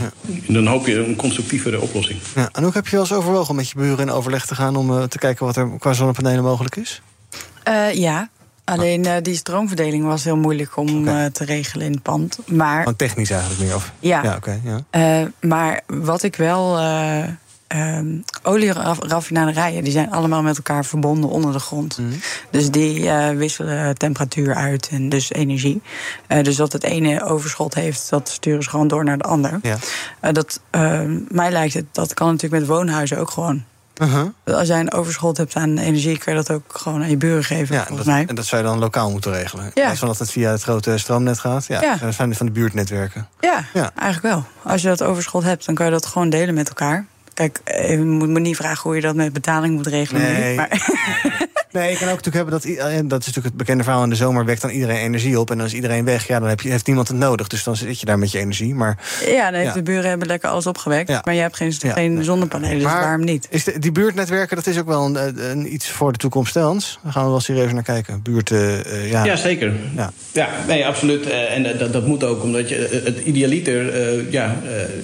dan 0.54 0.66
hoop 0.66 0.86
je 0.86 0.98
een 0.98 1.16
constructievere 1.16 1.80
oplossing. 1.80 2.18
Ja, 2.34 2.48
en 2.52 2.62
hoe 2.62 2.72
heb 2.72 2.84
je 2.84 2.90
wel 2.90 3.00
eens 3.00 3.12
overwogen 3.12 3.50
om 3.50 3.56
met 3.56 3.68
je 3.68 3.76
buren 3.76 3.98
in 3.98 4.10
overleg 4.10 4.46
te 4.46 4.54
gaan 4.54 4.76
om 4.76 5.08
te 5.08 5.18
kijken 5.18 5.46
wat 5.46 5.56
er 5.56 5.70
qua 5.78 5.92
zonnepanelen 5.92 6.44
mogelijk 6.44 6.76
is? 6.76 7.02
Ja, 7.92 8.28
Alleen 8.64 9.06
uh, 9.06 9.14
die 9.22 9.36
stroomverdeling 9.36 10.04
was 10.04 10.24
heel 10.24 10.36
moeilijk 10.36 10.76
om 10.76 11.00
okay. 11.00 11.24
uh, 11.24 11.30
te 11.30 11.44
regelen 11.44 11.86
in 11.86 11.92
het 11.92 12.02
pand. 12.02 12.38
Maar, 12.46 12.78
Gewoon 12.78 12.96
technisch 12.96 13.30
eigenlijk 13.30 13.60
meer? 13.60 13.74
Of? 13.74 13.92
Ja. 13.98 14.22
ja, 14.22 14.36
okay, 14.36 14.60
ja. 14.64 15.20
Uh, 15.22 15.28
maar 15.40 15.80
wat 15.86 16.22
ik 16.22 16.36
wel. 16.36 16.80
Um, 17.76 18.24
olieraffinaderijen 18.42 19.84
die 19.84 19.92
zijn 19.92 20.10
allemaal 20.10 20.42
met 20.42 20.56
elkaar 20.56 20.84
verbonden 20.84 21.30
onder 21.30 21.52
de 21.52 21.58
grond. 21.58 21.98
Mm. 21.98 22.10
Dus 22.50 22.70
die 22.70 23.10
wisselen 23.36 23.98
temperatuur 23.98 24.54
uit 24.54 24.88
en 24.88 25.08
dus 25.08 25.32
energie. 25.32 25.82
dus 26.42 26.56
dat 26.56 26.72
het 26.72 26.84
ene 26.84 27.24
overschot 27.24 27.74
heeft, 27.74 28.10
dat 28.10 28.28
sturen 28.28 28.62
ze 28.62 28.70
gewoon 28.70 28.88
door 28.88 29.04
naar 29.04 29.18
de 29.18 29.24
ander. 29.24 29.60
Ja. 29.62 29.78
dat, 30.32 30.60
ehm, 30.70 31.18
mij 31.28 31.50
lijkt 31.50 31.74
het, 31.74 31.84
dat 31.92 32.14
kan 32.14 32.26
natuurlijk 32.26 32.60
met 32.62 32.70
woonhuizen 32.70 33.18
ook 33.18 33.30
gewoon. 33.30 33.64
Uh 33.96 34.12
-huh. 34.14 34.56
Als 34.58 34.68
jij 34.68 34.80
een 34.80 34.92
overschot 34.92 35.36
hebt 35.36 35.54
aan 35.56 35.78
energie, 35.78 36.18
kun 36.18 36.32
je 36.32 36.38
dat 36.42 36.50
ook 36.50 36.62
gewoon 36.68 37.02
aan 37.02 37.10
je 37.10 37.16
buren 37.16 37.44
geven. 37.44 37.74
Ja, 37.74 37.84
volgens 37.86 38.06
dat, 38.06 38.16
mij. 38.16 38.24
en 38.28 38.34
dat 38.34 38.46
zou 38.46 38.62
je 38.62 38.68
dan 38.68 38.78
lokaal 38.78 39.10
moeten 39.10 39.32
regelen. 39.32 39.64
Ja. 39.64 39.70
Plaats 39.84 39.98
van 39.98 40.08
dat 40.08 40.18
het 40.18 40.30
via 40.30 40.50
het 40.50 40.62
grote 40.62 40.98
stroomnet 40.98 41.38
gaat. 41.38 41.66
Ja, 41.66 41.80
Ja. 41.82 41.96
Dat 41.96 42.14
zijn 42.14 42.34
van 42.34 42.46
de 42.46 42.52
buurtnetwerken. 42.52 43.28
Ja, 43.40 43.64
Ja. 43.72 43.90
eigenlijk 43.98 44.34
wel. 44.34 44.44
Als 44.72 44.82
je 44.82 44.88
dat 44.88 45.02
overschot 45.02 45.42
hebt, 45.42 45.66
dan 45.66 45.74
kan 45.74 45.86
je 45.86 45.92
dat 45.92 46.06
gewoon 46.06 46.30
delen 46.30 46.54
met 46.54 46.68
elkaar. 46.68 47.06
Kijk, 47.34 47.60
eh, 47.64 47.90
je 47.90 47.98
moet 47.98 48.28
me 48.28 48.40
niet 48.40 48.56
vragen 48.56 48.82
hoe 48.82 48.94
je 48.94 49.00
dat 49.00 49.14
met 49.14 49.32
betaling 49.32 49.74
moet 49.74 49.86
regelen. 49.86 50.22
Nee. 50.22 50.56
Maar, 50.56 50.68
Nee, 51.72 51.90
je 51.90 51.96
kan 51.98 52.08
ook 52.08 52.22
natuurlijk 52.22 52.34
hebben 52.34 52.54
dat... 52.54 52.64
eh, 52.64 52.98
Dat 53.04 53.20
is 53.20 53.26
natuurlijk 53.26 53.44
het 53.44 53.56
bekende 53.56 53.82
verhaal 53.84 54.02
in 54.02 54.10
de 54.10 54.16
zomer... 54.16 54.44
wekt 54.44 54.60
dan 54.60 54.70
iedereen 54.70 54.96
energie 54.96 55.40
op. 55.40 55.50
En 55.50 55.56
dan 55.58 55.66
is 55.66 55.74
iedereen 55.74 56.04
weg. 56.04 56.26
Ja, 56.26 56.38
dan 56.40 56.48
heb 56.48 56.60
je, 56.60 56.70
heeft 56.70 56.86
niemand 56.86 57.08
het 57.08 57.16
nodig. 57.16 57.46
Dus 57.48 57.64
dan 57.64 57.76
zit 57.76 58.00
je 58.00 58.06
daar 58.06 58.18
met 58.18 58.30
je 58.30 58.38
energie. 58.38 58.74
Maar, 58.74 58.98
ja, 59.26 59.44
dan 59.44 59.54
heeft 59.54 59.66
Ja. 59.66 59.74
de 59.74 59.82
buren 59.82 60.08
hebben 60.08 60.28
lekker 60.28 60.48
alles 60.48 60.66
opgewekt. 60.66 61.08
Ja. 61.08 61.20
Maar 61.24 61.34
je 61.34 61.40
hebt 61.40 61.56
geen, 61.56 61.72
Ja, 61.78 61.92
geen 61.92 62.14
nee. 62.14 62.24
zonnepanelen, 62.24 62.74
dus 62.74 62.84
Maar- 62.84 63.00
waarom 63.00 63.24
niet? 63.24 63.46
is 63.50 63.64
de, 63.64 63.78
die 63.78 63.92
buurtnetwerken, 63.92 64.56
dat 64.56 64.66
is 64.66 64.78
ook 64.78 64.86
wel 64.86 65.04
een, 65.04 65.16
eh, 65.16 65.50
een, 65.50 65.72
iets 65.74 65.88
voor 65.90 66.12
de 66.12 66.18
toekomst. 66.18 66.50
Stels. 66.50 66.98
Daar 67.02 67.12
gaan 67.12 67.24
we 67.24 67.30
wel 67.30 67.40
serieus 67.40 67.72
naar 67.72 67.82
kijken. 67.82 68.22
Buurt, 68.22 68.50
eh, 68.50 68.78
eh, 68.80 69.10
ja. 69.10 69.24
Ja, 69.24 69.36
zeker. 69.36 69.72
Ja. 69.96 70.12
Ja, 70.32 70.48
nee, 70.66 70.86
absoluut. 70.86 71.26
Eh, 71.30 71.56
en 71.56 71.78
dat, 71.78 71.92
dat 71.92 72.06
moet 72.06 72.24
ook, 72.24 72.42
omdat 72.42 72.68
je 72.68 73.02
het 73.04 73.18
idealiter... 73.24 73.88
eh, 73.94 74.30
ja, 74.32 74.56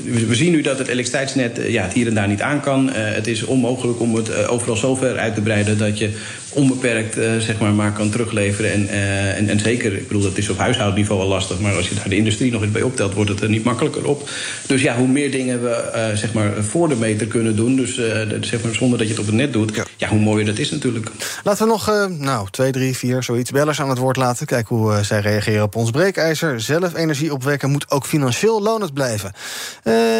we, 0.04 0.34
zien 0.34 0.50
nu 0.52 0.60
dat 0.62 0.78
het 0.78 0.86
elektriciteitsnet 0.88 1.58
ja, 1.68 1.82
het 1.82 1.92
hier 1.92 2.06
en 2.06 2.14
daar 2.14 2.28
niet 2.28 2.42
aan 2.42 2.60
kan. 2.60 2.92
Eh, 2.92 3.14
het 3.14 3.26
is 3.26 3.44
onmogelijk 3.44 4.00
om 4.00 4.14
het 4.14 4.46
overal 4.46 4.76
zo 4.76 4.94
ver 4.94 5.18
uit 5.18 5.34
te 5.34 5.40
breiden... 5.40 5.78
dat 5.78 5.98
je 5.98 6.16
onbeperkt 6.58 7.18
eh, 7.18 7.36
zeg 7.36 7.58
maar, 7.58 7.72
maar 7.72 7.92
kan 7.92 8.10
terugleveren. 8.10 8.72
En, 8.72 8.88
eh, 8.88 9.36
en, 9.36 9.48
en 9.48 9.60
zeker, 9.60 9.92
ik 9.92 10.08
bedoel, 10.08 10.22
dat 10.22 10.38
is 10.38 10.48
op 10.48 10.58
huishoudniveau 10.58 11.20
al 11.20 11.28
lastig... 11.28 11.60
maar 11.60 11.74
als 11.74 11.88
je 11.88 11.94
daar 11.94 12.08
de 12.08 12.16
industrie 12.16 12.52
nog 12.52 12.62
eens 12.62 12.72
bij 12.72 12.82
optelt, 12.82 13.14
wordt 13.14 13.30
het 13.30 13.40
er 13.40 13.48
niet 13.48 13.64
makkelijker 13.64 14.06
op. 14.06 14.30
Dus 14.66 14.82
ja, 14.82 14.96
hoe 14.96 15.08
meer 15.08 15.30
dingen 15.30 15.62
we 15.62 15.70
eh, 15.70 16.14
zeg 16.14 16.32
maar, 16.32 16.64
voor 16.64 16.88
de 16.88 16.96
meter 16.96 17.26
kunnen 17.26 17.56
doen... 17.56 17.76
dus 17.76 17.94
zeg 18.40 18.62
maar, 18.62 18.74
zonder 18.74 18.98
dat 18.98 19.06
je 19.06 19.12
het 19.12 19.22
op 19.22 19.26
het 19.26 19.34
net 19.34 19.52
doet... 19.52 19.74
Ja. 19.74 19.84
Ja. 19.96 20.08
hoe 20.08 20.18
mooier 20.18 20.46
dat 20.46 20.58
is 20.58 20.70
natuurlijk. 20.70 21.10
Laten 21.44 21.66
we 21.66 21.72
nog, 21.72 22.08
nou, 22.18 22.48
twee, 22.50 22.72
drie, 22.72 22.96
vier, 22.96 23.22
zoiets 23.22 23.50
bellers 23.50 23.80
aan 23.80 23.88
het 23.88 23.98
woord 23.98 24.16
laten. 24.16 24.46
Kijken 24.46 24.76
hoe 24.76 25.02
zij 25.02 25.20
reageren 25.20 25.62
op 25.62 25.76
ons 25.76 25.90
breekijzer. 25.90 26.60
Zelf 26.60 26.94
energie 26.94 27.32
opwekken 27.32 27.70
moet 27.70 27.90
ook 27.90 28.06
financieel 28.06 28.62
lonend 28.62 28.94
blijven. 28.94 29.32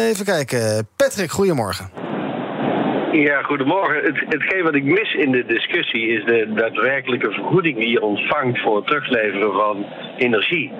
Even 0.09 0.25
kijken. 0.25 0.87
Patrick, 0.95 1.31
goedemorgen. 1.31 2.08
Ja, 3.11 3.41
goedemorgen. 3.41 4.03
Het, 4.03 4.25
hetgeen 4.29 4.63
wat 4.63 4.75
ik 4.75 4.83
mis 4.83 5.13
in 5.13 5.31
de 5.31 5.45
discussie 5.45 6.07
is 6.07 6.25
de 6.25 6.53
daadwerkelijke 6.55 7.31
vergoeding 7.31 7.77
die 7.77 7.89
je 7.89 8.01
ontvangt 8.01 8.59
voor 8.61 8.75
het 8.75 8.85
terugleveren 8.85 9.53
van 9.53 9.85
energie. 10.17 10.71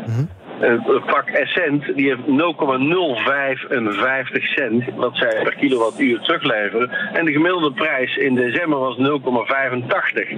Eh, 0.61 0.73
pak 1.05 1.27
Essent, 1.29 1.95
die 1.95 2.07
heeft 2.07 2.27
0,055 2.27 4.43
cent 4.43 4.83
wat 4.95 5.15
zij 5.17 5.39
per 5.43 5.55
kilowattuur 5.55 6.19
terugleveren. 6.19 6.89
En 7.13 7.25
de 7.25 7.31
gemiddelde 7.31 7.71
prijs 7.71 8.15
in 8.15 8.35
december 8.35 8.79
was 8.79 8.97
0,85. 8.97 10.29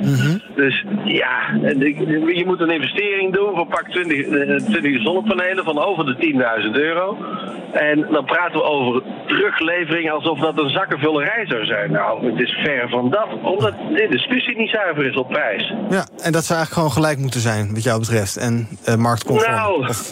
Dus 0.55 0.86
ja, 1.03 1.39
je 2.36 2.43
moet 2.45 2.60
een 2.60 2.69
investering 2.71 3.34
doen 3.34 3.55
voor 3.55 3.65
pak 3.67 3.88
20, 3.89 4.27
eh, 4.27 4.55
20 4.55 5.01
zonnepanelen 5.01 5.63
van 5.63 5.79
over 5.79 6.05
de 6.05 6.15
10.000 6.15 6.77
euro. 6.77 7.17
En 7.71 8.07
dan 8.12 8.25
praten 8.25 8.57
we 8.60 8.63
over 8.63 9.01
teruglevering 9.27 10.12
alsof 10.12 10.39
dat 10.39 10.60
een 10.63 10.69
zakkenvullerij 10.69 11.45
zou 11.47 11.65
zijn. 11.65 11.91
Nou, 11.91 12.31
het 12.31 12.39
is 12.39 12.51
ver 12.63 12.89
van 12.89 13.10
dat, 13.10 13.27
omdat 13.41 13.73
de 13.93 14.07
discussie 14.10 14.57
niet 14.57 14.69
zuiver 14.69 15.05
is 15.05 15.15
op 15.15 15.27
prijs. 15.27 15.73
Ja, 15.89 16.05
en 16.23 16.31
dat 16.31 16.43
zou 16.45 16.60
eigenlijk 16.60 16.73
gewoon 16.73 16.91
gelijk 16.91 17.17
moeten 17.17 17.39
zijn, 17.39 17.73
wat 17.73 17.84
jou 17.84 17.99
betreft. 17.99 18.38
En 18.38 18.67
eh, 18.86 18.95
marktconform. 18.95 19.51
Nou, 19.51 19.88
Of- 19.88 20.11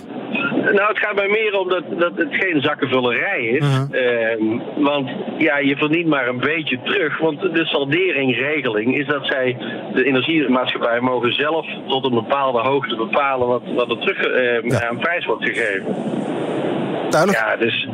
nou, 0.63 0.87
het 0.87 0.99
gaat 0.99 1.15
mij 1.15 1.27
meer 1.27 1.59
om 1.59 1.69
dat, 1.69 1.83
dat 1.99 2.11
het 2.15 2.27
geen 2.29 2.61
zakkenvullerij 2.61 3.43
is. 3.45 3.59
Mhm. 3.65 3.93
Ehm, 3.93 4.81
want 4.83 5.09
ja, 5.37 5.57
je 5.57 5.75
verdient 5.77 6.07
maar 6.07 6.27
een 6.27 6.39
beetje 6.39 6.79
terug. 6.83 7.17
Want 7.17 7.41
de 7.41 7.65
salderingregeling 7.65 8.97
is 8.97 9.07
dat 9.07 9.25
zij, 9.25 9.57
de 9.93 10.03
energiemaatschappijen, 10.03 11.03
mogen 11.03 11.33
zelf 11.33 11.65
tot 11.87 12.05
een 12.05 12.13
bepaalde 12.13 12.59
hoogte 12.59 12.95
bepalen 12.95 13.47
wat, 13.47 13.61
wat 13.75 13.89
er 13.89 13.97
terug 13.99 14.17
ehm, 14.23 14.67
Ja. 14.71 14.87
aan 14.89 14.97
prijs 14.99 15.25
wordt 15.25 15.43
gegeven. 15.45 15.95
duidelijk. 17.09 17.39
Ja, 17.43 17.55
dus 17.55 17.87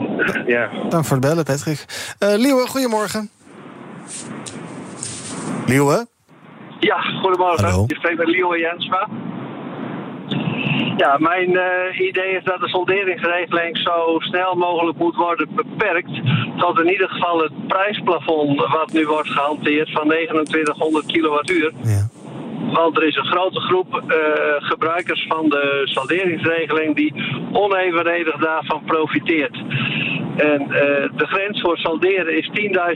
ja. 0.48 0.70
Dank 0.90 1.06
voor 1.06 1.18
het 1.18 1.26
bellen, 1.26 1.44
Patrick. 1.44 1.86
Eh 2.20 2.34
Liewe, 2.38 2.68
goedemorgen. 2.68 3.30
Liewe? 5.68 6.06
Ja, 6.80 7.02
goedemorgen. 7.02 7.66
Hallo. 7.66 7.84
Je 7.88 7.96
spreekt 7.96 8.18
met 8.18 8.28
Leo 8.28 8.58
Jensma. 8.58 9.08
Ja, 10.98 11.18
mijn 11.20 11.58
eh, 11.58 12.00
idee 12.00 12.36
is 12.36 12.44
dat 12.44 12.60
de 12.60 12.68
solderingsregeling 12.68 13.78
zo 13.78 14.16
snel 14.20 14.56
mogelijk 14.56 14.98
moet 14.98 15.16
worden 15.16 15.48
beperkt. 15.56 16.22
Tot 16.58 16.80
in 16.80 16.92
ieder 16.92 17.10
geval 17.10 17.40
het 17.40 17.68
prijsplafond 17.68 18.58
wat 18.58 18.92
nu 18.94 19.06
wordt 19.06 19.30
gehanteerd 19.30 19.92
van 19.92 20.08
2900 20.08 21.06
kilowattuur. 21.06 21.72
Ja. 21.84 22.08
Want 22.74 22.98
er 22.98 23.08
is 23.08 23.16
een 23.16 23.26
grote 23.26 23.60
groep 23.60 24.04
eh, 24.08 24.18
gebruikers 24.58 25.26
van 25.28 25.50
de 25.50 25.82
salderingsregeling 25.84 26.96
die 26.96 27.14
onevenredig 27.52 28.36
daarvan 28.36 28.82
profiteert. 28.86 29.58
En 30.36 30.62
eh, 30.62 31.10
de 31.16 31.28
grens 31.28 31.62
voor 31.62 31.78
salderen 31.78 32.38
is 32.38 32.50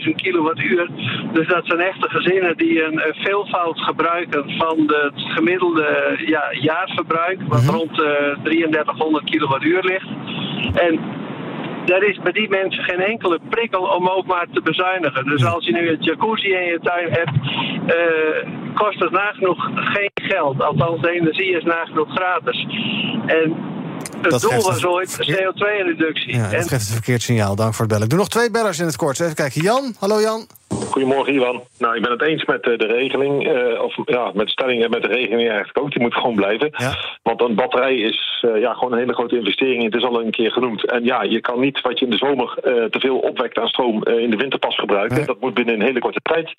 10.000 0.08 0.16
kilowattuur. 0.16 0.90
Dus 1.34 1.48
dat 1.48 1.66
zijn 1.66 1.80
echte 1.80 2.10
gezinnen 2.10 2.58
die 2.58 2.84
een, 2.84 3.02
veelvoud 3.14 3.80
gebruiken 3.80 4.50
van 4.58 4.78
het 4.78 5.14
gemiddelde 5.16 6.18
ja, 6.26 6.44
jaarverbruik, 6.52 7.40
wat 7.48 7.66
rond 7.66 8.02
eh 8.02 8.44
3300 8.44 9.24
kilowattuur 9.24 9.84
ligt. 9.84 10.08
En 10.74 11.00
er 11.86 12.04
is 12.04 12.20
bij 12.20 12.32
die 12.32 12.50
mensen 12.50 12.84
geen 12.84 13.00
enkele 13.00 13.40
prikkel 13.50 13.82
om 13.82 14.08
ook 14.08 14.26
maar 14.26 14.48
te 14.54 14.62
bezuinigen. 14.62 15.26
Dus 15.26 15.46
als 15.46 15.66
je 15.66 15.72
nu 15.72 15.90
een 15.90 15.98
jacuzzi 16.00 16.48
in 16.48 16.66
je 16.66 16.80
tuin 16.82 17.12
hebt, 17.12 17.36
eh, 17.86 18.50
kost 18.74 19.00
het 19.00 19.12
nagenoeg 19.12 19.70
geen 19.74 20.12
geld. 20.14 20.62
Althans, 20.62 21.02
de 21.02 21.12
energie 21.12 21.58
is 21.58 21.64
nagenoeg 21.64 22.10
gratis. 22.10 22.66
En 23.26 23.56
het 24.22 24.32
Dat 24.32 24.42
doel 24.42 24.62
was 24.62 24.86
ooit 24.86 25.12
CO2-reductie. 25.12 26.36
Ja, 26.36 26.44
en 26.52 26.58
dat 26.60 26.68
geeft 26.68 26.88
een 26.88 26.94
verkeerd 26.94 27.22
signaal. 27.22 27.56
Dank 27.56 27.72
voor 27.74 27.80
het 27.80 27.88
bellen. 27.90 28.04
Ik 28.04 28.10
doe 28.10 28.20
nog 28.20 28.30
twee 28.30 28.52
bellers 28.52 28.80
in 28.80 28.86
het 28.86 28.96
kort. 28.96 29.20
Even 29.20 29.36
kijken. 29.36 29.62
Jan, 29.62 29.96
hallo 30.00 30.22
Jan. 30.22 30.48
Goedemorgen, 30.88 31.34
Ivan. 31.34 31.62
Nou, 31.80 31.96
ik 31.96 32.02
ben 32.02 32.12
het 32.12 32.22
eens 32.22 32.46
met 32.46 32.68
eh, 32.70 32.78
de 32.78 32.86
regeling. 32.86 33.48
eh, 33.48 33.82
of 33.82 33.96
ja, 34.06 34.32
met 34.34 34.46
de 34.46 34.52
stelling 34.52 34.84
en 34.84 34.90
met 34.90 35.02
de 35.02 35.08
regeling 35.08 35.48
eigenlijk 35.50 35.80
ook. 35.80 35.92
Die 35.92 36.02
moet 36.02 36.14
gewoon 36.16 36.36
blijven. 36.36 36.70
Ja. 36.72 36.96
Want 37.24 37.42
een 37.42 37.56
batterij 37.56 37.96
is 37.96 38.44
eh, 38.48 38.60
ja, 38.62 38.74
gewoon 38.74 38.92
een 38.92 39.00
hele 39.00 39.14
grote 39.14 39.38
investering. 39.38 39.84
Het 39.84 39.96
is 39.96 40.04
al 40.04 40.22
een 40.22 40.32
keer 40.32 40.52
genoemd. 40.52 40.86
En 40.92 41.04
ja, 41.04 41.24
je 41.24 41.42
kan 41.42 41.60
niet 41.60 41.82
wat 41.82 42.00
je 42.00 42.06
in 42.06 42.12
de 42.12 42.18
zomer 42.18 42.58
eh, 42.64 42.84
te 42.84 43.00
veel 43.00 43.18
opwekt 43.18 43.58
aan 43.60 43.68
stroom 43.68 44.04
eh, 44.04 44.18
in 44.20 44.30
de 44.30 44.38
winter 44.38 44.60
pas 44.60 44.76
gebruiken. 44.76 45.18
Nee. 45.18 45.26
Dat 45.26 45.40
moet 45.40 45.54
binnen 45.54 45.76
een 45.76 45.82
hele 45.86 46.00
korte 46.00 46.20
tijd. 46.24 46.54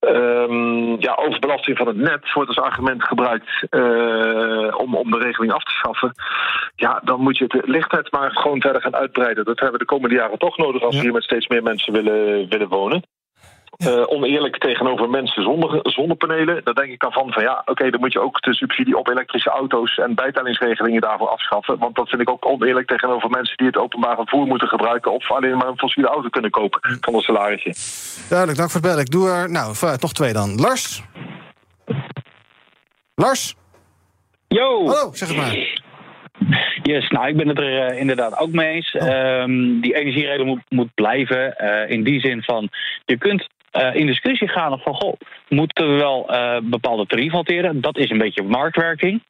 Ehm, 0.00 1.00
ja, 1.00 1.14
overbelasting 1.26 1.76
van 1.76 1.86
het 1.86 1.96
net 1.96 2.32
wordt 2.32 2.48
als 2.48 2.58
argument 2.66 3.04
gebruikt 3.04 3.66
eh, 3.70 4.78
om, 4.80 4.94
om 4.94 5.10
de 5.10 5.18
regeling 5.18 5.52
af 5.52 5.62
te 5.62 5.70
schaffen. 5.72 6.12
Ja, 6.76 7.00
dan 7.04 7.20
moet 7.20 7.38
je 7.38 7.44
het 7.48 7.66
lichtnet 7.68 8.12
maar 8.12 8.30
gewoon 8.30 8.60
verder 8.60 8.82
gaan 8.82 8.96
uitbreiden. 8.96 9.44
Dat 9.44 9.60
hebben 9.60 9.78
we 9.78 9.86
de 9.86 9.92
komende 9.92 10.14
jaren 10.16 10.38
toch 10.38 10.56
nodig 10.56 10.82
als 10.82 10.92
Ja. 10.94 10.98
we 11.00 11.04
hier 11.04 11.14
met 11.14 11.22
steeds 11.24 11.46
meer 11.46 11.62
mensen 11.62 11.92
willen, 11.92 12.48
willen 12.48 12.68
wonen. 12.68 13.02
Eh, 13.78 14.02
oneerlijk 14.06 14.58
tegenover 14.58 15.10
mensen 15.10 15.42
zonder 15.42 15.80
zonnepanelen. 15.82 16.64
Daar 16.64 16.74
denk 16.74 16.90
ik 16.90 17.00
dan 17.00 17.12
van, 17.12 17.32
van 17.32 17.42
ja, 17.42 17.62
oké, 17.64 17.90
dan 17.90 18.00
moet 18.00 18.12
je 18.12 18.20
ook 18.20 18.40
de 18.40 18.54
subsidie 18.54 18.96
op 18.98 19.08
elektrische 19.08 19.50
auto's 19.50 19.96
en 19.98 20.14
bijtellingsregelingen 20.14 21.00
daarvoor 21.00 21.28
afschaffen. 21.28 21.78
Want 21.78 21.94
dat 21.96 22.08
vind 22.08 22.20
ik 22.20 22.30
ook 22.30 22.46
oneerlijk 22.46 22.88
tegenover 22.88 23.30
mensen 23.30 23.56
die 23.56 23.66
het 23.66 23.76
openbaar 23.76 24.16
vervoer 24.16 24.46
moeten 24.46 24.68
gebruiken 24.68 25.12
of 25.12 25.30
alleen 25.32 25.56
maar 25.56 25.66
een 25.68 25.78
fossiele 25.78 26.08
auto 26.08 26.28
kunnen 26.28 26.50
kopen 26.50 26.98
van 27.00 27.14
een 27.14 27.20
salarisje. 27.20 27.74
Duidelijk, 28.28 28.58
dank 28.58 28.70
voor 28.70 28.80
het 28.80 28.88
bellen. 28.90 29.04
Ik 29.04 29.10
doe 29.10 29.28
er, 29.30 29.50
nou, 29.50 29.74
vooruit, 29.74 30.02
nog 30.02 30.12
twee 30.12 30.32
dan. 30.32 30.54
Lars? 30.54 31.02
Lars? 33.14 33.54
Yo! 34.48 34.86
Hallo, 34.86 35.10
zeg 35.12 35.28
het 35.28 35.36
maar. 35.36 35.86
Yes, 36.82 37.08
nou, 37.08 37.28
ik 37.28 37.36
ben 37.36 37.48
het 37.48 37.58
er 37.58 37.86
eh, 37.86 37.98
inderdaad 38.00 38.38
ook 38.38 38.50
mee 38.52 38.68
eens. 38.74 38.94
Ehm, 38.94 39.80
die 39.80 39.94
energieregel 39.94 40.44
moet, 40.44 40.62
moet 40.68 40.94
blijven. 40.94 41.56
eh, 41.56 41.90
in 41.90 42.02
die 42.02 42.20
zin 42.20 42.42
van, 42.42 42.68
je 43.04 43.18
kunt 43.18 43.48
eh, 43.70 43.94
in 43.94 44.06
discussie 44.06 44.48
gaan 44.48 44.78
van, 44.78 44.94
goh, 44.94 45.14
moeten 45.48 45.88
we 45.90 45.96
wel 45.96 46.28
eh, 46.30 46.56
bepaalde 46.62 47.06
tarieven 47.06 47.34
hanteren? 47.34 47.80
Dat 47.80 47.96
is 47.98 48.10
een 48.10 48.18
beetje 48.18 48.42
marktwerking. 48.42 49.22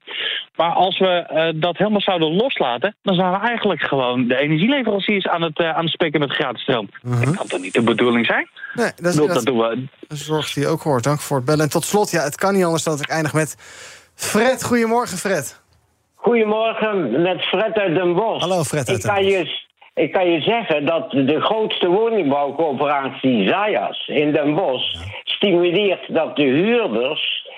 Maar 0.57 0.70
als 0.70 0.98
we 0.98 1.07
eh, 1.09 1.48
dat 1.55 1.77
helemaal 1.77 2.01
zouden 2.01 2.33
loslaten, 2.35 2.96
dan 3.03 3.14
zijn 3.14 3.31
we 3.31 3.38
eigenlijk 3.38 3.83
gewoon 3.83 4.29
de 4.29 4.37
energieleveranciers 4.40 5.27
aan 5.27 5.42
het, 5.42 5.59
aan 5.61 5.85
het 5.85 5.92
spikken 5.92 6.20
met 6.20 6.33
gratis 6.33 6.62
stroom. 6.62 6.88
Dat 7.03 7.37
kan 7.37 7.46
toch 7.46 7.61
niet 7.61 7.74
de 7.74 7.83
bedoeling 7.83 8.27
zijn? 8.27 8.48
Nee, 8.74 8.90
dat, 8.96 9.07
is, 9.12 9.16
Dat- 9.16 9.29
dat, 9.35 9.44
doen 9.44 9.59
we. 9.59 9.87
een 10.09 10.16
zorg 10.16 10.53
die 10.53 10.62
je 10.62 10.68
ook 10.68 10.83
hoort. 10.83 11.05
Dank 11.05 11.20
voor 11.20 11.37
het 11.37 11.46
bellen. 11.46 11.64
En 11.64 11.70
tot 11.70 11.85
slot, 11.85 12.11
ja, 12.11 12.22
het 12.22 12.37
kan 12.37 12.55
niet 12.55 12.64
anders 12.64 12.83
dan 12.83 12.94
dat 12.96 13.03
ik 13.03 13.11
eindig 13.11 13.33
met 13.33 13.57
Fred. 14.14 14.64
Goedemorgen, 14.64 15.18
Fred. 15.18 15.62
Goedemorgen, 16.14 17.22
met 17.22 17.42
Fred 17.42 17.74
uit 17.79 17.94
Den 17.94 18.14
Bosch. 18.14 18.40
Hallo, 18.40 18.62
Fred 18.64 18.88
uit 18.88 18.96
ik 18.96 19.03
Den 19.03 19.14
kan 19.14 19.24
je, 19.24 19.66
ik 19.98 20.12
kan 20.12 20.30
je 20.30 20.40
zeggen 20.40 20.84
dat 20.84 21.11
de 21.11 21.40
grootste 21.40 21.88
woningbouwcoöperatie 21.88 23.48
Zayas 23.48 24.08
in 24.08 24.32
Den 24.32 24.54
Bosch 24.54 24.94
stimuleert 25.24 26.14
dat 26.14 26.37
de 26.37 26.42
huurders 26.42 27.48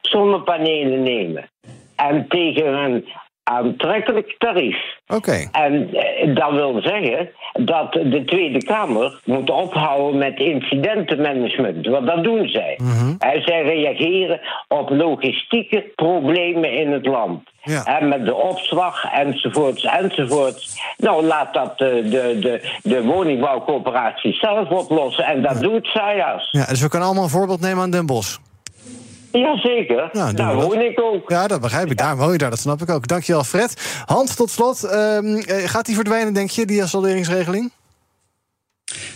zonnepanelen 0.00 1.02
nemen. 1.02 1.50
En 1.96 2.28
tegen 2.28 2.74
een 2.74 3.06
aantrekkelijk 3.48 4.34
tarief. 4.38 4.76
Oké. 5.06 5.48
En 5.52 5.94
eh, 5.94 6.34
dat 6.34 6.50
wil 6.50 6.80
zeggen 6.82 7.30
dat 7.52 7.92
de 7.92 8.22
Tweede 8.26 8.64
Kamer 8.64 9.20
moet 9.24 9.50
ophouden 9.50 10.18
met 10.18 10.38
incidentenmanagement. 10.38 11.86
Want 11.86 12.06
dat 12.06 12.24
doen 12.24 12.48
zij. 12.48 12.78
En 13.18 13.42
zij 13.42 13.62
reageren 13.62 14.40
op 14.68 14.90
logistieke 14.90 15.92
problemen 15.94 16.72
in 16.72 16.92
het 16.92 17.06
land. 17.06 17.42
En 17.84 18.08
met 18.08 18.24
de 18.24 18.34
opslag 18.34 19.04
enzovoorts 19.12 19.84
enzovoorts. 19.84 20.80
Nou, 20.96 21.24
laat 21.24 21.54
dat 21.54 21.78
de, 21.78 22.00
de, 22.02 22.38
de, 22.40 22.78
de 22.82 23.02
woningbouwcoöperatie 23.04 24.32
zelf 24.32 24.70
oplossen. 24.70 25.24
En 25.24 25.42
dat 25.42 25.60
doet 25.60 25.86
Sayas. 25.86 26.48
Ja, 26.50 26.64
dus 26.66 26.80
we 26.80 26.88
kunnen 26.88 27.08
allemaal 27.08 27.24
een 27.24 27.30
voorbeeld 27.30 27.60
nemen 27.60 27.82
aan 27.82 27.90
Den 27.90 28.06
Bosch. 28.06 28.38
Jazeker. 29.32 30.08
Nou, 30.12 30.34
Daar 30.34 30.54
woon 30.54 30.80
ik 30.80 31.00
ook. 31.00 31.30
Ja, 31.30 31.46
dat 31.46 31.60
begrijp 31.60 31.90
ik. 31.90 31.96
Daar 31.98 32.16
woon 32.16 32.32
je 32.32 32.38
daar, 32.38 32.50
dat 32.50 32.58
snap 32.58 32.82
ik 32.82 32.90
ook. 32.90 33.06
Dankjewel, 33.08 33.44
Fred. 33.44 33.74
Hans, 34.04 34.34
tot 34.34 34.50
slot. 34.50 34.82
ehm, 34.84 35.34
eh, 35.36 35.68
gaat 35.68 35.86
die 35.86 35.94
verdwijnen, 35.94 36.32
denk 36.34 36.50
je, 36.50 36.66
die 36.66 36.86
salderingsregeling? 36.86 37.70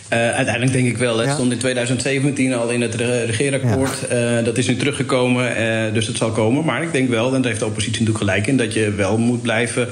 Eh, 0.09 0.19
uiteindelijk 0.19 0.71
denk 0.73 0.87
ik 0.87 0.97
wel. 0.97 1.17
Het 1.17 1.31
stond 1.31 1.51
in 1.51 1.57
2017 1.57 2.53
al 2.53 2.69
in 2.69 2.81
het 2.81 2.95
re- 2.95 3.23
regeerakkoord. 3.23 4.07
Eh, 4.07 4.43
dat 4.43 4.57
is 4.57 4.67
nu 4.67 4.75
teruggekomen, 4.75 5.55
eh, 5.55 5.93
dus 5.93 6.07
het 6.07 6.17
zal 6.17 6.31
komen. 6.31 6.65
Maar 6.65 6.83
ik 6.83 6.91
denk 6.91 7.09
wel, 7.09 7.25
en 7.33 7.41
daar 7.41 7.49
heeft 7.49 7.59
de 7.59 7.65
oppositie 7.65 7.99
natuurlijk 7.99 8.17
gelijk 8.29 8.47
in... 8.47 8.57
dat 8.57 8.73
je 8.73 8.91
wel 8.91 9.17
moet 9.17 9.41
blijven 9.41 9.89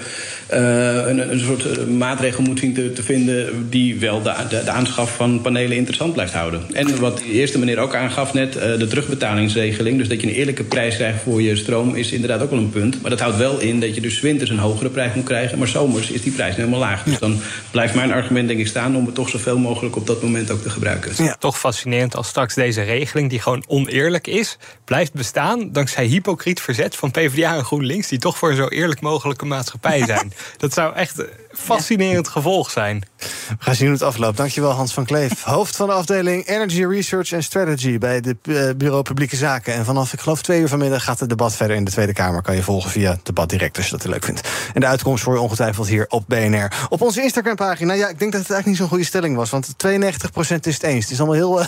een, 0.58 1.32
een 1.32 1.40
soort 1.40 1.66
eh, 1.66 1.86
maatregel 1.86 2.44
moet 2.44 2.60
zien 2.60 2.74
te, 2.74 2.94
te 2.94 3.04
vinden... 3.04 3.70
die 3.70 4.00
wel 4.00 4.22
de, 4.22 4.34
de, 4.50 4.64
de 4.64 4.72
aanschaf 4.72 5.16
van 5.16 5.42
panelen 5.42 5.78
interessant 5.78 6.14
blijft 6.14 6.34
houden. 6.34 6.62
En 6.74 7.00
wat 7.00 7.18
de 7.18 7.32
eerste 7.32 7.60
meneer 7.60 7.78
ook 7.78 7.96
aangaf 7.96 8.34
net, 8.34 8.56
eh, 8.56 8.78
de 8.78 8.88
terugbetalingsregeling... 8.88 9.98
dus 9.98 10.08
dat 10.08 10.22
je 10.22 10.28
een 10.28 10.34
eerlijke 10.34 10.64
prijs 10.64 10.96
krijgt 10.96 11.22
voor 11.24 11.42
je 11.42 11.56
stroom... 11.56 11.96
is 11.96 12.12
inderdaad 12.12 12.42
ook 12.42 12.50
wel 12.50 12.60
een 12.60 12.70
punt. 12.70 13.02
Maar 13.02 13.10
dat 13.10 13.20
houdt 13.20 13.38
wel 13.38 13.60
in 13.60 13.80
dat 13.80 13.96
je 13.96 14.02
dus 14.02 14.20
winters 14.20 14.50
een 14.50 14.58
hogere 14.58 14.90
prijs 14.90 15.14
moet 15.14 15.26
krijgen... 15.26 15.58
maar 15.58 15.68
zomers 15.68 16.10
is 16.12 16.22
die 16.22 16.32
prijs 16.32 16.56
helemaal 16.56 16.80
laag. 16.80 17.04
Dus 17.04 17.20
dan 17.20 17.40
blijft 17.72 17.96
mijn 17.96 18.12
argument 18.12 18.48
denk 18.48 18.60
ik 18.60 18.68
staan... 18.68 18.96
om 18.96 19.06
het 19.06 19.16
toch 19.16 19.30
zoveel 19.30 19.58
mogelijk 19.58 19.96
op 19.96 20.08
dat 20.08 20.22
moment 20.22 20.52
ook 20.52 20.62
te 20.62 20.70
gebruiken. 20.70 21.36
Toch 21.40 21.60
fascinerend 21.60 22.16
als 22.16 22.28
straks 22.28 22.56
deze 22.56 22.82
regeling, 22.82 23.30
die 23.30 23.40
gewoon 23.40 23.64
oneerlijk 23.68 24.28
is, 24.28 24.58
blijft 24.86 25.14
bestaan 25.14 25.72
dankzij 25.72 26.06
hypocriet 26.06 26.62
verzet 26.62 26.96
van 26.96 27.12
PvdA 27.12 27.56
en 27.56 27.64
GroenLinks, 27.64 28.08
die 28.08 28.20
toch 28.20 28.38
voor 28.38 28.50
een 28.50 28.56
zo 28.56 28.68
eerlijk 28.68 29.02
mogelijke 29.02 29.46
maatschappij 29.46 30.06
zijn. 30.06 30.34
Dat 30.58 30.73
zou 30.73 30.95
echt 30.95 31.19
een 31.19 31.28
fascinerend 31.52 32.28
gevolg 32.28 32.69
zijn. 32.71 33.04
We 33.17 33.56
gaan 33.60 33.75
zien 33.75 33.86
hoe 33.88 33.95
het 33.95 34.06
afloopt. 34.06 34.38
Dankjewel, 34.38 34.71
Hans 34.71 34.93
van 34.93 35.06
Kleef. 35.06 35.43
Hoofd 35.56 35.75
van 35.75 35.88
de 35.88 35.93
afdeling 35.93 36.47
Energy 36.47 36.86
Research 36.86 37.34
and 37.34 37.43
Strategy... 37.43 37.97
bij 37.97 38.15
het 38.15 38.78
Bureau 38.78 39.02
Publieke 39.02 39.36
Zaken. 39.36 39.73
En 39.73 39.86
vanaf, 39.86 40.13
ik 40.13 40.19
geloof, 40.19 40.41
twee 40.41 40.60
uur 40.62 40.67
vanmiddag 40.67 41.04
gaat 41.04 41.19
het 41.19 41.30
debat 41.30 41.56
verder 41.56 41.75
in 41.75 41.84
de 41.84 41.91
Tweede 41.91 42.13
Kamer. 42.13 42.41
Kan 42.41 42.56
je 42.56 42.63
volgen 42.63 42.89
via 42.91 43.12
het 43.12 43.25
debat 43.25 43.49
direct, 43.49 43.78
als 43.78 43.86
je 43.86 43.91
dat 43.91 44.06
leuk 44.06 44.23
vindt. 44.23 44.47
En 44.73 44.80
de 44.82 44.88
uitkomst 44.88 45.23
hoor 45.23 45.34
je 45.34 45.39
ongetwijfeld 45.39 45.88
hier 45.88 46.06
op 46.10 46.23
BNR. 46.28 46.71
Op 46.89 47.02
onze 47.02 47.21
Instagram-pagina, 47.21 47.93
ja, 47.93 48.08
ik 48.08 48.19
denk 48.19 48.32
dat 48.32 48.41
het 48.41 48.52
eigenlijk 48.52 48.65
niet 48.65 48.78
zo'n 48.78 48.88
goede 48.88 49.04
stelling 49.04 49.36
was... 49.36 49.49
want 49.49 49.67
92% 49.88 50.60
is 50.62 50.73
het 50.73 50.84
eens. 50.84 51.04
Het 51.04 51.12
is 51.13 51.17
allemaal 51.19 51.36
heel... 51.36 51.62
eh, 51.62 51.67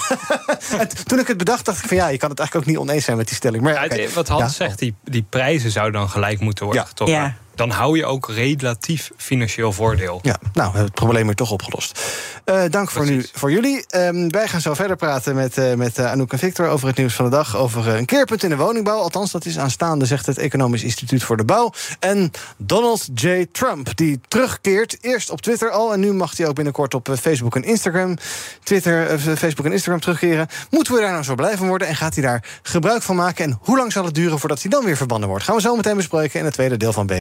en 0.81 0.87
toen 1.05 1.19
ik 1.19 1.27
het 1.27 1.37
bedacht, 1.37 1.65
dacht 1.65 1.79
ik 1.81 1.87
van 1.87 1.97
ja, 1.97 2.07
je 2.07 2.17
kan 2.17 2.29
het 2.29 2.39
eigenlijk 2.39 2.67
ook 2.69 2.73
niet 2.75 2.89
oneens 2.89 3.05
zijn 3.05 3.17
met 3.17 3.27
die 3.27 3.35
stelling. 3.35 3.63
Maar 3.63 3.97
Ja, 3.99 4.07
Wat 4.13 4.27
Hans 4.27 4.41
Ja. 4.43 4.49
zegt, 4.65 4.79
die, 4.79 4.95
die 5.03 5.25
prijzen 5.29 5.71
zouden 5.71 5.99
dan 5.99 6.09
gelijk 6.09 6.39
moeten 6.39 6.65
worden 6.65 6.85
getrokken. 6.87 7.37
Dan 7.61 7.69
hou 7.69 7.97
je 7.97 8.05
ook 8.05 8.29
relatief 8.29 9.11
financieel 9.17 9.71
voordeel. 9.71 10.19
Ja, 10.21 10.37
nou, 10.41 10.51
we 10.53 10.61
hebben 10.61 10.83
het 10.83 10.93
probleem 10.93 11.25
weer 11.25 11.35
toch 11.35 11.51
opgelost. 11.51 12.01
Eh, 12.43 12.63
dank 12.69 12.91
voor 12.91 13.05
nu 13.05 13.25
voor 13.33 13.51
jullie. 13.51 13.85
Ehm, 13.87 14.29
wij 14.29 14.47
gaan 14.47 14.61
zo 14.61 14.73
verder 14.73 14.95
praten 14.95 15.35
met, 15.35 15.57
eh, 15.57 15.73
met 15.73 15.97
eh, 15.97 16.11
Anouk 16.11 16.31
en 16.31 16.39
Victor 16.39 16.67
over 16.67 16.87
het 16.87 16.97
nieuws 16.97 17.13
van 17.13 17.25
de 17.25 17.31
dag. 17.31 17.57
Over 17.57 17.87
een 17.87 18.05
keerpunt 18.05 18.43
in 18.43 18.49
de 18.49 18.55
woningbouw. 18.55 18.99
Althans, 18.99 19.31
dat 19.31 19.45
is 19.45 19.57
aanstaande, 19.57 20.05
zegt 20.05 20.25
het 20.25 20.37
Economisch 20.37 20.83
Instituut 20.83 21.23
voor 21.23 21.37
de 21.37 21.45
Bouw. 21.45 21.71
En 21.99 22.31
Donald 22.57 23.07
J. 23.13 23.45
Trump, 23.51 23.97
die 23.97 24.19
terugkeert. 24.27 24.97
Eerst 25.01 25.29
op 25.29 25.41
Twitter 25.41 25.69
al. 25.69 25.93
En 25.93 25.99
nu 25.99 26.13
mag 26.13 26.37
hij 26.37 26.47
ook 26.47 26.55
binnenkort 26.55 26.93
op 26.93 27.09
Facebook 27.19 27.55
en 27.55 27.63
Instagram. 27.63 28.17
Twitter, 28.63 29.19
Facebook 29.19 29.65
en 29.65 29.71
Instagram 29.71 30.01
terugkeren. 30.01 30.47
Moeten 30.69 30.93
we 30.93 31.01
daar 31.01 31.11
nou 31.11 31.23
zo 31.23 31.35
blij 31.35 31.57
van 31.57 31.67
worden? 31.67 31.87
En 31.87 31.95
gaat 31.95 32.13
hij 32.13 32.23
daar 32.23 32.59
gebruik 32.61 33.01
van 33.01 33.15
maken? 33.15 33.45
En 33.45 33.57
hoe 33.61 33.77
lang 33.77 33.91
zal 33.91 34.05
het 34.05 34.15
duren 34.15 34.39
voordat 34.39 34.61
hij 34.61 34.71
dan 34.71 34.85
weer 34.85 34.97
verbannen 34.97 35.29
wordt? 35.29 35.43
Gaan 35.43 35.55
we 35.55 35.61
zo 35.61 35.75
meteen 35.75 35.95
bespreken 35.95 36.39
in 36.39 36.45
het 36.45 36.53
tweede 36.53 36.77
deel 36.77 36.93
van 36.93 37.05
B. 37.05 37.20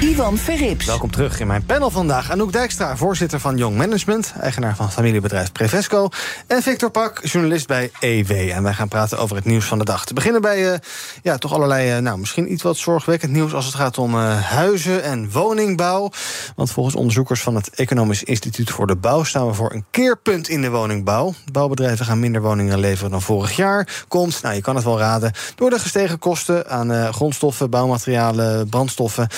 Ivan 0.00 0.38
Verrips. 0.38 0.86
Welkom 0.86 1.10
terug 1.10 1.40
in 1.40 1.46
mijn 1.46 1.64
panel 1.64 1.90
vandaag. 1.90 2.30
Anouk 2.30 2.52
Dijkstra, 2.52 2.96
voorzitter 2.96 3.40
van 3.40 3.56
Young 3.56 3.76
Management... 3.76 4.34
eigenaar 4.40 4.76
van 4.76 4.92
familiebedrijf 4.92 5.52
Prevesco... 5.52 6.08
en 6.46 6.62
Victor 6.62 6.90
Pak, 6.90 7.20
journalist 7.24 7.66
bij 7.66 7.90
EW. 8.00 8.30
En 8.30 8.62
wij 8.62 8.72
gaan 8.72 8.88
praten 8.88 9.18
over 9.18 9.36
het 9.36 9.44
nieuws 9.44 9.64
van 9.64 9.78
de 9.78 9.84
dag. 9.84 10.04
Te 10.04 10.14
beginnen 10.14 10.40
bij 10.40 10.72
eh, 10.72 10.78
ja, 11.22 11.36
toch 11.38 11.52
allerlei, 11.52 11.90
eh, 11.90 11.98
nou, 11.98 12.18
misschien 12.18 12.52
iets 12.52 12.62
wat 12.62 12.76
zorgwekkend 12.76 13.32
nieuws... 13.32 13.54
als 13.54 13.64
het 13.64 13.74
gaat 13.74 13.98
om 13.98 14.14
eh, 14.14 14.42
huizen 14.42 15.02
en 15.02 15.30
woningbouw. 15.30 16.10
Want 16.56 16.70
volgens 16.70 16.94
onderzoekers 16.94 17.40
van 17.40 17.54
het 17.54 17.70
Economisch 17.70 18.22
Instituut 18.22 18.70
voor 18.70 18.86
de 18.86 18.96
Bouw... 18.96 19.24
staan 19.24 19.46
we 19.46 19.54
voor 19.54 19.72
een 19.72 19.84
keerpunt 19.90 20.48
in 20.48 20.62
de 20.62 20.70
woningbouw. 20.70 21.34
Bouwbedrijven 21.52 22.06
gaan 22.06 22.20
minder 22.20 22.42
woningen 22.42 22.78
leveren 22.78 23.10
dan 23.10 23.22
vorig 23.22 23.56
jaar. 23.56 24.04
Komt, 24.08 24.42
nou, 24.42 24.54
je 24.54 24.60
kan 24.60 24.74
het 24.74 24.84
wel 24.84 24.98
raden... 24.98 25.32
door 25.54 25.70
de 25.70 25.78
gestegen 25.78 26.18
kosten 26.18 26.68
aan 26.68 27.14
grondstoffen, 27.14 27.70
bouwmaterialen, 27.70 28.68
brandstoffen... 28.68 29.28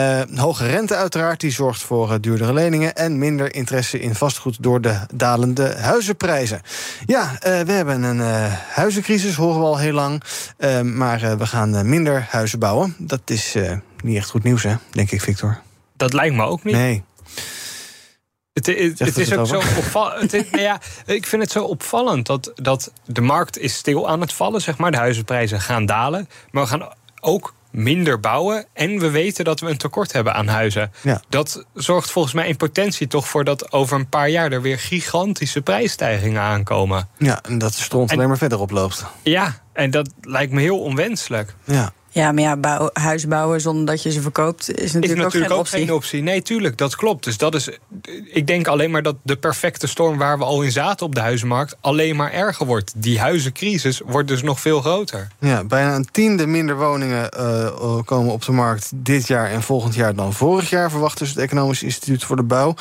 Eh, 0.00 0.20
hoge 0.36 0.66
rente 0.66 0.96
uiteraard, 0.96 1.40
die 1.40 1.50
zorgt 1.50 1.82
voor 1.82 2.12
eh, 2.12 2.16
duurdere 2.20 2.52
leningen... 2.52 2.94
en 2.94 3.18
minder 3.18 3.54
interesse 3.54 4.00
in 4.00 4.14
vastgoed 4.14 4.62
door 4.62 4.80
de 4.80 5.00
dalende 5.14 5.74
huizenprijzen. 5.78 6.60
Ja, 7.06 7.38
eh, 7.40 7.60
we 7.60 7.72
hebben 7.72 8.02
een 8.02 8.20
huizencrisis, 8.72 9.34
horen 9.34 9.60
we 9.60 9.66
al 9.66 9.78
heel 9.78 9.92
lang. 9.92 10.22
Maar 10.82 11.38
we 11.38 11.46
gaan 11.46 11.88
minder 11.88 12.26
huizen 12.30 12.58
bouwen. 12.58 12.94
Dat 12.98 13.20
is 13.24 13.56
niet 14.02 14.16
echt 14.16 14.30
goed 14.30 14.42
nieuws, 14.42 14.62
hè, 14.62 14.74
denk 14.90 15.10
ik, 15.10 15.20
Victor. 15.20 15.60
Dat 15.96 16.12
lijkt 16.12 16.34
me 16.34 16.44
ook 16.44 16.64
niet. 16.64 16.74
Nee. 16.74 17.02
Het, 18.52 18.66
het, 18.66 18.98
het 18.98 19.18
is 19.18 19.36
ook 19.36 19.46
zo 19.46 19.56
opvallend. 19.56 20.32
nou 20.50 20.60
ja, 20.60 20.80
ik 21.06 21.26
vind 21.26 21.42
het 21.42 21.50
zo 21.50 21.64
opvallend 21.64 22.26
dat, 22.26 22.52
dat 22.54 22.92
de 23.04 23.20
markt 23.20 23.58
is 23.58 23.74
stil 23.74 24.08
aan 24.08 24.20
het 24.20 24.32
vallen. 24.32 24.60
Zeg 24.60 24.78
maar. 24.78 24.90
De 24.90 24.96
huizenprijzen 24.96 25.60
gaan 25.60 25.86
dalen. 25.86 26.28
Maar 26.50 26.62
we 26.62 26.68
gaan 26.68 26.88
ook 27.20 27.54
minder 27.70 28.20
bouwen. 28.20 28.66
En 28.72 28.98
we 28.98 29.10
weten 29.10 29.44
dat 29.44 29.60
we 29.60 29.70
een 29.70 29.76
tekort 29.76 30.12
hebben 30.12 30.34
aan 30.34 30.46
huizen. 30.46 30.92
Ja. 31.02 31.22
Dat 31.28 31.64
zorgt 31.74 32.10
volgens 32.10 32.34
mij 32.34 32.48
in 32.48 32.56
potentie 32.56 33.06
toch 33.06 33.28
voor 33.28 33.44
dat 33.44 33.72
over 33.72 33.98
een 33.98 34.08
paar 34.08 34.28
jaar 34.28 34.52
er 34.52 34.62
weer 34.62 34.78
gigantische 34.78 35.62
prijsstijgingen 35.62 36.40
aankomen. 36.40 37.08
Ja, 37.18 37.42
en 37.42 37.58
dat 37.58 37.72
de 37.72 37.80
stront 37.82 38.12
alleen 38.12 38.28
maar 38.28 38.38
verder 38.38 38.60
oploopt. 38.60 39.04
Ja, 39.22 39.60
en 39.72 39.90
dat 39.90 40.10
lijkt 40.20 40.52
me 40.52 40.60
heel 40.60 40.80
onwenselijk. 40.80 41.54
Ja. 41.64 41.92
Ja, 42.12 42.32
maar 42.32 42.42
ja, 42.42 42.56
bouw, 42.56 42.90
huis 42.92 43.26
bouwen 43.26 43.60
zonder 43.60 43.86
dat 43.86 44.02
je 44.02 44.12
ze 44.12 44.20
verkoopt 44.20 44.60
is 44.60 44.92
natuurlijk, 44.92 45.04
is 45.04 45.18
natuurlijk 45.18 45.52
ook, 45.52 45.58
ook, 45.58 45.68
geen 45.68 45.80
optie. 45.80 45.86
geen 45.86 45.94
optie. 45.96 46.22
Nee, 46.22 46.42
tuurlijk, 46.42 46.76
dat 46.76 46.96
klopt. 46.96 47.24
Dus 47.24 47.36
dat 47.36 47.54
is. 47.54 47.68
Ik 48.32 48.46
denk 48.46 48.66
alleen 48.66 48.90
maar 48.90 49.02
dat 49.02 49.16
de 49.22 49.36
perfecte 49.36 49.86
storm 49.86 50.18
waar 50.18 50.38
we 50.38 50.44
al 50.44 50.62
in 50.62 50.72
zaten 50.72 51.06
op 51.06 51.14
de 51.14 51.20
huizenmarkt 51.20 51.76
alleen 51.80 52.16
maar 52.16 52.32
erger 52.32 52.66
wordt. 52.66 52.92
Die 52.96 53.20
huizencrisis 53.20 54.00
wordt 54.06 54.28
dus 54.28 54.42
nog 54.42 54.60
veel 54.60 54.80
groter. 54.80 55.28
Ja, 55.38 55.64
bijna 55.64 55.94
een 55.94 56.08
tiende 56.10 56.46
minder 56.46 56.76
woningen 56.76 57.30
eh, 57.30 57.98
komen 58.04 58.32
op 58.32 58.44
de 58.44 58.52
markt 58.52 58.90
dit 58.94 59.26
jaar 59.26 59.50
en 59.50 59.62
volgend 59.62 59.94
jaar 59.94 60.14
dan 60.14 60.32
vorig 60.32 60.70
jaar, 60.70 60.90
verwacht 60.90 61.18
dus 61.18 61.28
het 61.28 61.38
Economisch 61.38 61.82
Instituut 61.82 62.24
voor 62.24 62.36
de 62.36 62.42
Bouw. 62.42 62.74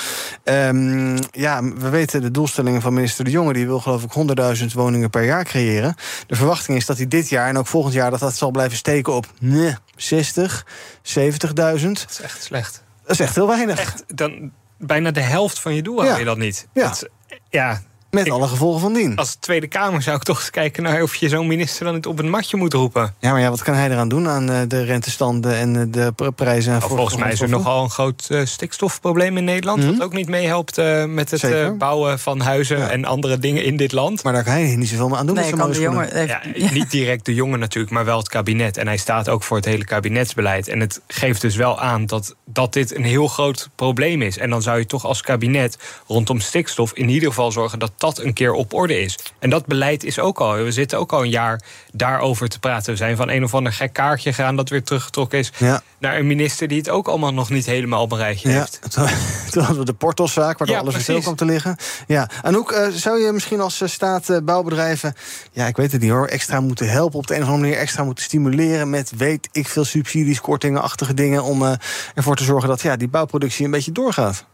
Ehm, 0.44 1.18
ja, 1.32 1.64
we 1.64 1.90
weten 1.90 2.22
de 2.22 2.32
doelstellingen 2.32 2.82
van 2.82 2.94
minister 2.94 3.26
De 3.26 3.32
Jonge. 3.32 3.54
Die 3.54 3.66
wil 3.66 3.80
geloof 3.80 4.04
ik 4.04 4.12
100.000 4.60 4.74
woningen 4.74 5.10
per 5.10 5.24
jaar 5.24 5.44
creëren. 5.44 5.96
De 6.28 6.36
verwachting 6.36 6.78
is 6.78 6.86
dat 6.86 6.98
hij 6.98 7.08
dit 7.08 7.30
jaar 7.30 7.48
en 7.48 7.58
ook 7.58 7.68
volgend 7.68 7.94
jaar 7.94 8.12
dat 8.12 8.20
dat 8.20 8.36
zal 8.36 8.52
blijven 8.52 8.78
steken 8.78 9.14
op 9.20 9.34
nee, 9.40 9.76
60, 9.96 10.66
70.000. 11.04 11.22
Dat 11.54 12.06
is 12.10 12.22
echt 12.22 12.44
slecht. 12.44 12.84
Dat 13.02 13.12
is 13.12 13.20
echt 13.20 13.36
heel 13.36 13.48
weinig. 13.48 13.80
Echt, 13.80 14.04
dan 14.08 14.52
bijna 14.78 15.12
de 15.12 15.22
helft 15.22 15.60
van 15.60 15.76
je 15.76 15.82
doel 15.82 16.04
Ja. 16.04 16.10
haal 16.10 16.20
je 16.20 16.26
dat 16.26 16.38
niet. 16.38 16.68
Ja. 16.74 16.84
Dat, 16.84 17.08
ja. 17.50 17.82
Met 18.12 18.30
alle 18.30 18.48
gevolgen 18.48 18.82
van 18.82 18.94
dien. 18.94 19.16
Als 19.16 19.36
Tweede 19.36 19.68
Kamer 19.68 20.02
zou 20.02 20.16
ik 20.16 20.24
toch 20.24 20.40
eens 20.40 20.50
kijken 20.50 20.84
naar 20.84 21.02
of 21.02 21.16
je 21.16 21.30
zo'n 21.30 21.48
minister 21.48 21.86
dan 21.86 21.94
niet 21.94 22.06
op 22.06 22.18
het 22.18 22.26
matje 22.26 22.58
moet 22.58 22.74
roepen. 22.74 23.14
Ja, 23.20 23.32
maar 23.32 23.42
ja, 23.42 23.50
wat 23.50 23.64
kan 23.64 23.74
hij 23.74 23.90
eraan 23.90 24.10
doen 24.10 24.28
aan 24.28 24.52
eh, 24.52 24.62
de 24.68 24.84
rentestanden 24.84 25.56
en 25.56 25.76
eh, 25.76 25.84
de 25.88 26.12
pr- 26.16 26.28
prijzen? 26.30 26.72
Nou, 26.72 26.90
volgens 26.90 27.16
mij 27.16 27.32
is 27.32 27.42
er 27.42 27.50
nogal 27.50 27.84
een 27.84 27.90
groot 27.90 28.28
eh, 28.30 28.46
stikstofprobleem 28.46 29.38
in 29.38 29.44
Nederland. 29.44 29.86
Wat 29.86 30.02
ook 30.02 30.14
niet 30.14 30.28
meehelpt 30.28 30.78
eh, 30.78 31.06
met 31.06 31.32
het 31.32 31.78
bouwen 31.78 32.20
van 32.20 32.40
huizen 32.40 32.90
en 32.90 33.06
andere 33.06 33.38
dingen 33.38 33.64
in 33.64 33.78
dit 33.78 33.92
land. 33.92 34.24
Maar 34.24 34.34
daar 34.34 34.44
kan 34.44 34.54
hij 34.54 34.76
niet 34.76 34.90
zoveel 34.90 35.18
aan 35.18 35.26
doen. 35.26 35.36
Nee, 35.36 35.54
kan 35.54 35.72
de 35.72 35.82
jongen. 35.82 36.28
Ja, 36.28 36.42
niet 36.72 36.92
direct 36.92 37.26
de 37.26 37.34
jongen 37.34 37.60
natuurlijk, 37.60 37.94
maar 37.94 38.06
wel 38.06 38.18
het 38.18 38.30
kabinet. 38.30 38.78
En 38.78 38.88
hij 38.88 38.98
staat 38.98 39.30
ook 39.30 39.44
voor 39.44 39.58
het 39.58 39.66
hele 39.66 39.86
kabinetsbeleid. 39.86 40.68
En 40.68 40.80
het 40.80 41.02
geeft 41.08 41.42
dus 41.42 41.56
wel 41.56 41.82
aan 41.82 42.06
dat, 42.06 42.36
dat 42.46 42.74
dit 42.74 42.96
een 42.96 43.04
heel 43.04 43.28
groot 43.28 43.70
probleem 43.76 44.22
is. 44.22 44.38
En 44.38 44.50
dan 44.50 44.62
zou 44.62 44.80
je 44.80 44.86
toch 44.86 45.06
als 45.06 45.22
kabinet 45.22 45.78
rondom 46.08 46.40
stikstof 46.40 46.94
in 46.94 47.10
ieder 47.10 47.30
geval 47.30 47.52
zorgen 47.52 47.80
dat 47.80 47.92
dat 48.00 48.20
een 48.20 48.34
keer 48.34 48.54
op 48.54 48.74
orde 48.74 49.02
is. 49.02 49.20
En 49.40 49.50
dat 49.50 49.66
beleid 49.66 50.04
is 50.04 50.20
ook 50.20 50.40
al. 50.40 50.56
We 50.56 50.72
zitten 50.72 51.00
ook 51.00 51.12
al 51.12 51.24
een 51.24 51.30
jaar 51.30 51.62
daarover 51.92 52.50
te 52.50 52.60
praten. 52.60 52.92
We 52.92 52.98
zijn 52.98 53.16
van 53.16 53.30
een 53.30 53.44
of 53.44 53.54
ander 53.54 53.74
gek 53.74 53.94
kaartje 53.94 54.34
gegaan 54.34 54.56
dat 54.56 54.70
weer 54.70 54.84
teruggetrokken 54.84 55.40
is. 55.40 55.52
Ja. 55.58 55.82
Naar 55.98 56.18
een 56.18 56.28
minister 56.28 56.68
die 56.68 56.78
het 56.78 56.90
ook 56.90 57.08
allemaal 57.08 57.34
nog 57.34 57.50
niet 57.50 57.66
helemaal 57.66 58.02
op 58.02 58.12
een 58.12 58.18
rijtje 58.18 58.50
Ja, 58.50 58.56
heeft. 58.56 58.80
toen 59.52 59.64
hadden 59.64 59.80
we 59.80 59.86
de 59.86 59.94
Portoszaak, 59.94 60.58
waar 60.58 60.70
Ja, 60.70 60.80
alles 60.80 60.94
weer 60.94 61.04
stil 61.04 61.20
kwam 61.20 61.36
te 61.36 61.46
liggen. 61.46 61.76
Ja, 62.08 62.30
Anouk, 62.42 62.72
eh, 62.72 62.88
zou 62.88 63.20
je 63.20 63.32
misschien 63.32 63.60
als 63.60 63.82
eh, 63.82 63.88
staat 63.88 64.30
eh, 64.30 64.38
bouwbedrijven... 64.44 65.14
ja, 65.52 65.68
ik 65.68 65.78
weet 65.78 65.92
het 65.92 66.02
niet 66.02 66.12
hoor, 66.12 66.28
extra 66.28 66.60
moeten 66.60 66.90
helpen... 66.90 67.20
op 67.20 67.28
de 67.28 67.36
een 67.36 67.42
of 67.42 67.48
andere 67.48 67.66
manier 67.66 67.82
extra 67.82 68.04
moeten 68.04 68.24
stimuleren... 68.24 68.90
met 68.90 69.12
weet 69.18 69.50
ik 69.52 69.68
veel 69.68 69.86
subsidies, 69.86 70.42
kortingen-achtige 70.42 71.14
dingen... 71.14 71.44
om 71.44 71.78
ervoor 72.16 72.36
te 72.36 72.44
zorgen 72.44 72.70
dat 72.70 72.82
ja, 72.82 72.96
die 72.96 73.08
bouwproductie 73.08 73.66
een 73.66 73.72
beetje 73.72 73.92
doorgaat? 73.92 74.46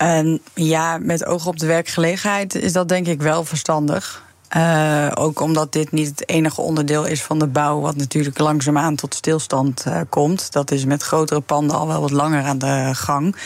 En 0.00 0.40
ja, 0.54 0.98
met 0.98 1.24
oog 1.24 1.46
op 1.46 1.58
de 1.58 1.66
werkgelegenheid 1.66 2.54
is 2.54 2.72
dat 2.72 2.88
denk 2.88 3.06
ik 3.06 3.22
wel 3.22 3.44
verstandig. 3.44 4.22
Eh, 4.48 5.06
ook 5.14 5.40
omdat 5.40 5.72
dit 5.72 5.92
niet 5.92 6.08
het 6.08 6.28
enige 6.28 6.60
onderdeel 6.60 7.04
is 7.04 7.22
van 7.22 7.38
de 7.38 7.46
bouw, 7.46 7.80
wat 7.80 7.96
natuurlijk 7.96 8.38
langzaamaan 8.38 8.94
tot 8.94 9.14
stilstand 9.14 9.84
eh, 9.86 10.00
komt. 10.08 10.52
Dat 10.52 10.70
is 10.70 10.84
met 10.84 11.02
grotere 11.02 11.40
panden 11.40 11.76
al 11.76 11.86
wel 11.86 12.00
wat 12.00 12.10
langer 12.10 12.42
aan 12.44 12.58
de 12.58 12.90
gang. 12.92 13.36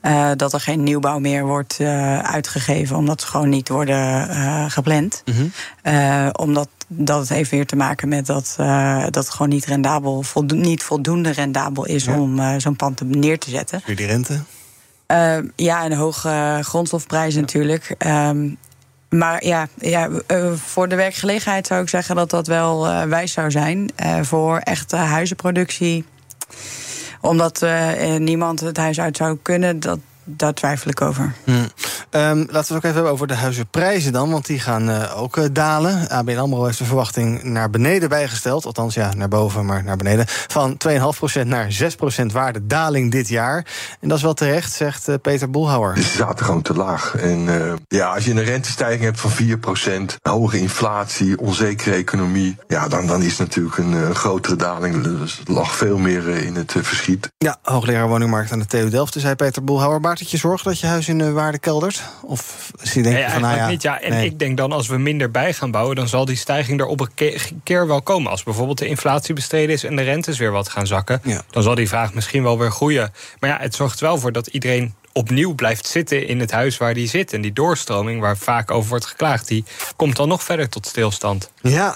Eh, 0.00 0.30
dat 0.36 0.52
er 0.52 0.60
geen 0.60 0.82
nieuwbouw 0.82 1.18
meer 1.18 1.44
wordt 1.46 1.80
uitgegeven, 2.22 2.96
omdat 2.96 3.20
ze 3.20 3.26
gewoon 3.26 3.48
niet 3.48 3.68
worden 3.68 4.28
gepland. 4.70 5.22
Eh, 5.82 6.28
omdat 6.32 6.68
dat 6.88 7.18
het 7.20 7.28
heeft 7.28 7.50
weer 7.50 7.66
te 7.66 7.76
maken 7.76 8.08
met 8.08 8.26
dat, 8.26 8.54
dat 9.04 9.14
het 9.14 9.30
gewoon 9.30 9.48
niet 9.48 9.64
rendabel, 9.66 10.22
voldo- 10.22 10.54
niet 10.56 10.82
voldoende 10.82 11.30
rendabel 11.30 11.84
is 11.86 12.04
Ja. 12.04 12.18
om 12.20 12.60
zo'n 12.60 12.76
pand 12.76 12.96
te- 12.96 13.04
neer 13.04 13.38
te 13.38 13.50
zetten. 13.50 13.82
Weer 13.86 13.96
die 13.96 14.06
rente? 14.06 14.40
Eh, 15.06 15.38
ja, 15.56 15.84
en 15.84 15.92
hoge 15.92 16.58
grondstofprijzen 16.62 17.40
natuurlijk. 17.40 17.94
Ehm, 17.98 18.48
maar 19.08 19.44
ja, 19.44 19.68
ja 19.74 20.08
eh, 20.26 20.52
voor 20.52 20.88
de 20.88 20.96
werkgelegenheid 20.96 21.66
zou 21.66 21.82
ik 21.82 21.88
zeggen 21.88 22.16
dat 22.16 22.30
dat 22.30 22.46
wel 22.46 22.86
eh, 22.86 23.02
wijs 23.02 23.32
zou 23.32 23.50
zijn. 23.50 23.90
Eh, 23.96 24.22
voor 24.22 24.58
echte 24.58 24.96
huizenproductie. 24.96 26.04
Omdat 27.20 27.66
niemand 28.18 28.60
het 28.60 28.76
huis 28.76 29.00
uit 29.00 29.16
zou 29.16 29.38
kunnen, 29.42 29.80
dat, 29.80 29.98
daar 30.28 30.54
twijfel 30.54 30.90
ik 30.90 31.00
over. 31.00 31.32
Hm. 31.44 31.50
Ehm, 32.10 32.38
laten 32.38 32.52
we 32.52 32.58
het 32.58 32.70
ook 32.70 32.76
even 32.76 32.94
hebben 32.94 33.12
over 33.12 33.26
de 33.26 33.34
huizenprijzen 33.34 34.12
dan, 34.12 34.30
want 34.30 34.46
die 34.46 34.60
gaan 34.60 34.90
eh, 34.90 35.20
ook 35.20 35.36
eh, 35.36 35.44
dalen. 35.52 36.08
ABN 36.10 36.36
AMRO 36.36 36.64
heeft 36.64 36.78
de 36.78 36.84
verwachting 36.84 37.42
naar 37.42 37.70
beneden 37.70 38.08
bijgesteld. 38.08 38.64
Althans, 38.64 38.94
ja, 38.94 39.14
naar 39.14 39.28
boven, 39.28 39.66
maar 39.66 39.84
naar 39.84 39.96
beneden. 39.96 40.24
Van 40.28 40.76
2,5% 40.76 41.46
naar 41.46 41.70
6% 41.70 42.32
waardedaling 42.32 43.10
dit 43.10 43.28
jaar. 43.28 43.66
En 44.00 44.08
dat 44.08 44.16
is 44.16 44.22
wel 44.24 44.34
terecht, 44.34 44.72
zegt 44.72 45.08
eh, 45.08 45.14
Peter 45.22 45.50
Boelhouwer. 45.50 45.96
Ze 45.96 46.16
zaten 46.16 46.44
gewoon 46.44 46.62
te 46.62 46.74
laag. 46.74 47.14
En 47.14 47.48
eh, 47.48 47.72
ja, 47.88 48.14
als 48.14 48.24
je 48.24 48.30
een 48.30 48.44
rentestijging 48.44 49.02
hebt 49.02 49.20
van 49.20 49.30
4%, 50.10 50.16
hoge 50.22 50.58
inflatie, 50.58 51.38
onzekere 51.38 51.94
economie, 51.94 52.56
ja, 52.68 52.88
dan, 52.88 53.06
dan 53.06 53.22
is 53.22 53.36
natuurlijk 53.36 53.78
een 53.78 53.94
eh, 53.94 54.10
grotere 54.10 54.56
daling. 54.56 55.02
Dus 55.02 55.38
het 55.38 55.48
lag 55.48 55.76
veel 55.76 55.98
meer 55.98 56.28
in 56.28 56.56
het 56.56 56.74
verschiet. 56.78 57.30
Ja, 57.38 57.58
hoogleraar 57.62 58.08
woningmarkt 58.08 58.52
aan 58.52 58.58
de 58.58 58.66
TU 58.66 58.90
Delft, 58.90 59.14
zei 59.18 59.34
Peter 59.34 59.64
Boelhouwer. 59.64 60.00
Het 60.18 60.30
je 60.30 60.36
zorgen 60.36 60.64
dat 60.70 60.80
je 60.80 60.86
huis 60.86 61.08
in 61.08 61.18
de 61.18 61.32
waarde 61.32 61.58
keldert? 61.58 62.02
Of 62.22 62.70
zie 62.82 63.02
je 63.02 63.08
Nee, 63.08 63.12
denken 63.16 63.32
van, 63.32 63.40
nou 63.40 63.52
eigenlijk 63.54 63.82
ja, 63.82 63.90
niet. 63.90 64.02
Ja, 64.02 64.08
en 64.08 64.12
nee. 64.18 64.24
ik 64.30 64.38
denk 64.38 64.56
dan 64.56 64.72
als 64.72 64.86
we 64.88 64.98
minder 64.98 65.30
bij 65.30 65.52
gaan 65.52 65.70
bouwen, 65.70 65.96
dan 65.96 66.08
zal 66.08 66.24
die 66.24 66.36
stijging 66.36 66.80
er 66.80 66.86
op 66.86 67.00
een 67.00 67.14
ke- 67.14 67.38
keer 67.62 67.86
wel 67.86 68.02
komen. 68.02 68.30
Als 68.30 68.42
bijvoorbeeld 68.42 68.78
de 68.78 68.86
inflatie 68.86 69.34
bestreden 69.34 69.74
is 69.74 69.84
en 69.84 69.96
de 69.96 70.02
rentes 70.02 70.38
weer 70.38 70.50
wat 70.52 70.68
gaan 70.68 70.86
zakken, 70.86 71.22
dan 71.50 71.62
zal 71.62 71.74
die 71.74 71.88
vraag 71.88 72.14
misschien 72.14 72.42
wel 72.42 72.58
weer 72.58 72.70
groeien. 72.70 73.12
Maar 73.40 73.50
ja, 73.50 73.56
het 73.60 73.74
zorgt 73.74 74.00
wel 74.00 74.18
voor 74.18 74.32
dat 74.32 74.46
iedereen 74.46 74.94
opnieuw 75.16 75.54
blijft 75.54 75.86
zitten 75.86 76.26
in 76.26 76.40
het 76.40 76.50
huis 76.50 76.76
waar 76.76 76.94
die 76.94 77.08
zit. 77.08 77.32
En 77.32 77.40
die 77.40 77.52
doorstroming, 77.52 78.20
waar 78.20 78.36
vaak 78.36 78.70
over 78.70 78.88
wordt 78.88 79.06
geklaagd, 79.06 79.48
die 79.48 79.64
komt 79.96 80.16
dan 80.16 80.28
nog 80.28 80.42
verder 80.42 80.68
tot 80.68 80.86
stilstand. 80.86 81.50
Ja, 81.60 81.94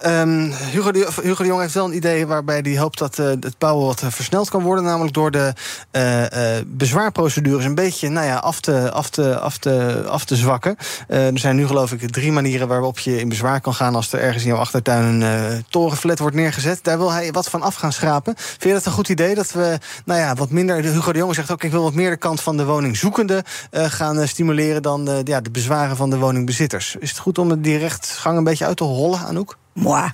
ehm, 0.00 0.50
Hugo, 0.50 0.92
de, 0.92 1.08
Hugo 1.22 1.42
de 1.42 1.48
Jong 1.48 1.60
heeft 1.60 1.74
wel 1.74 1.84
een 1.84 1.96
idee 1.96 2.26
waarbij 2.26 2.58
hij 2.62 2.78
hoopt 2.78 2.98
dat 2.98 3.18
eh, 3.18 3.26
het 3.26 3.58
bouwen 3.58 3.86
wat 3.86 4.02
eh, 4.02 4.10
versneld 4.10 4.50
kan 4.50 4.62
worden. 4.62 4.84
Namelijk 4.84 5.14
door 5.14 5.30
de 5.30 5.52
eh, 5.90 6.56
eh, 6.58 6.64
bezwaarprocedures 6.66 7.64
een 7.64 7.74
beetje 7.74 8.08
nou 8.08 8.26
ja, 8.26 8.36
af, 8.36 8.60
te, 8.60 8.90
af, 8.90 9.10
te, 9.10 9.38
af, 9.38 9.58
te, 9.58 10.04
af 10.08 10.24
te 10.24 10.36
zwakken. 10.36 10.76
Er 11.08 11.38
zijn 11.38 11.56
nu 11.56 11.66
geloof 11.66 11.92
ik 11.92 12.10
drie 12.10 12.32
manieren 12.32 12.68
waarop 12.68 12.98
je 12.98 13.20
in 13.20 13.28
bezwaar 13.28 13.60
kan 13.60 13.74
gaan 13.74 13.94
als 13.94 14.12
er 14.12 14.20
ergens 14.20 14.42
in 14.42 14.48
jouw 14.48 14.58
achtertuin 14.58 15.20
een 15.20 15.64
torenflat 15.68 16.18
wordt 16.18 16.36
neergezet. 16.36 16.78
Daar 16.82 16.98
wil 16.98 17.12
hij 17.12 17.32
wat 17.32 17.50
van 17.50 17.62
af 17.62 17.74
gaan 17.74 17.92
schrapen. 17.92 18.34
Vind 18.36 18.62
je 18.62 18.72
dat 18.72 18.86
een 18.86 18.92
goed 18.92 19.08
idee 19.08 19.34
dat 19.34 19.52
we 19.52 19.78
nou 20.04 20.20
ja, 20.20 20.34
wat 20.34 20.50
minder. 20.50 20.76
Hugo 20.76 21.12
de 21.12 21.18
Jong 21.18 21.34
zegt 21.34 21.50
ook: 21.50 21.62
ik 21.62 21.70
wil 21.70 21.82
wat 21.82 21.94
meer 21.94 22.10
de 22.10 22.16
kant 22.16 22.42
van 22.44 22.56
de 22.56 22.64
woningzoekende 22.64 23.44
eh, 23.70 23.84
gaan 23.84 24.18
eh, 24.18 24.26
stimuleren 24.26 24.82
dan 24.82 25.08
eh, 25.08 25.16
ja, 25.24 25.40
de 25.40 25.50
bezwaren 25.50 25.96
van 25.96 26.10
de 26.10 26.18
woningbezitters. 26.18 26.96
Is 26.98 27.10
het 27.10 27.18
goed 27.18 27.38
om 27.38 27.62
die 27.62 27.78
rechtsgang 27.78 28.38
een 28.38 28.44
beetje 28.44 28.66
uit 28.66 28.76
te 28.76 28.84
hollen, 28.84 29.18
Anouk? 29.18 29.56
Moi. 29.72 30.10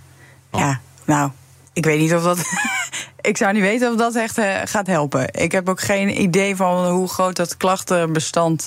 Ja, 0.53 0.81
nou, 1.05 1.31
ik 1.73 1.85
weet 1.85 1.99
niet 1.99 2.15
of 2.15 2.23
dat. 2.23 2.39
ik 3.31 3.37
zou 3.37 3.53
niet 3.53 3.63
weten 3.63 3.91
of 3.91 3.97
dat 3.97 4.15
echt 4.15 4.41
gaat 4.65 4.87
helpen. 4.87 5.35
Ik 5.35 5.53
heb 5.53 5.69
ook 5.69 5.81
geen 5.81 6.23
idee 6.23 6.57
van 6.57 6.87
hoe 6.87 7.09
groot 7.09 7.37
dat 7.37 7.57
klachtenbestand 7.57 8.67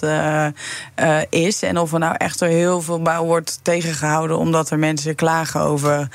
is. 1.30 1.64
En 1.64 1.78
of 1.78 1.94
er 1.94 2.00
nou 2.00 2.16
echt 2.18 2.42
er 2.42 2.48
heel 2.48 2.82
veel 2.82 3.02
bouw 3.02 3.26
wordt 3.26 3.60
tegengehouden 3.62 4.38
omdat 4.38 4.70
er 4.70 4.80
mensen 4.80 5.16
klagen 5.16 5.62
over 5.62 6.08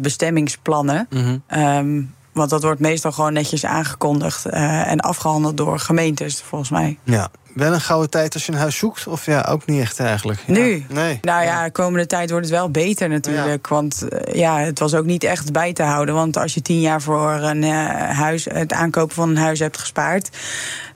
bestemmingsplannen. 0.00 1.08
Ehm, 1.46 2.02
want 2.34 2.50
dat 2.50 2.62
wordt 2.62 2.80
meestal 2.80 3.12
gewoon 3.12 3.32
netjes 3.32 3.64
aangekondigd 3.64 4.46
eh, 4.46 4.90
en 4.90 5.00
afgehandeld 5.00 5.56
door 5.56 5.78
gemeentes, 5.78 6.42
volgens 6.42 6.70
mij. 6.70 6.98
Ja, 7.02 7.30
wel 7.54 7.72
een 7.72 7.80
gouden 7.80 8.10
tijd 8.10 8.34
als 8.34 8.46
je 8.46 8.52
een 8.52 8.58
huis 8.58 8.76
zoekt? 8.76 9.06
Of 9.06 9.26
ja, 9.26 9.46
ook 9.50 9.66
niet 9.66 9.80
echt 9.80 10.00
eigenlijk? 10.00 10.40
Ja. 10.46 10.52
Nu? 10.52 10.84
Nee. 10.88 11.18
Nou 11.22 11.44
ja, 11.44 11.64
de 11.64 11.70
komende 11.70 12.06
tijd 12.06 12.30
wordt 12.30 12.46
het 12.46 12.54
wel 12.54 12.70
beter 12.70 13.08
natuurlijk. 13.08 13.68
Want 13.68 14.08
eh, 14.08 14.34
ja, 14.34 14.58
het 14.58 14.78
was 14.78 14.94
ook 14.94 15.04
niet 15.04 15.24
echt 15.24 15.52
bij 15.52 15.72
te 15.72 15.82
houden. 15.82 16.14
Want 16.14 16.36
als 16.36 16.54
je 16.54 16.62
tien 16.62 16.80
jaar 16.80 17.02
voor 17.02 17.30
een 17.30 17.64
eh, 17.64 17.70
huis, 18.10 18.44
het 18.44 18.72
aankopen 18.72 19.14
van 19.14 19.28
een 19.28 19.36
huis 19.36 19.58
hebt 19.58 19.78
gespaard... 19.78 20.28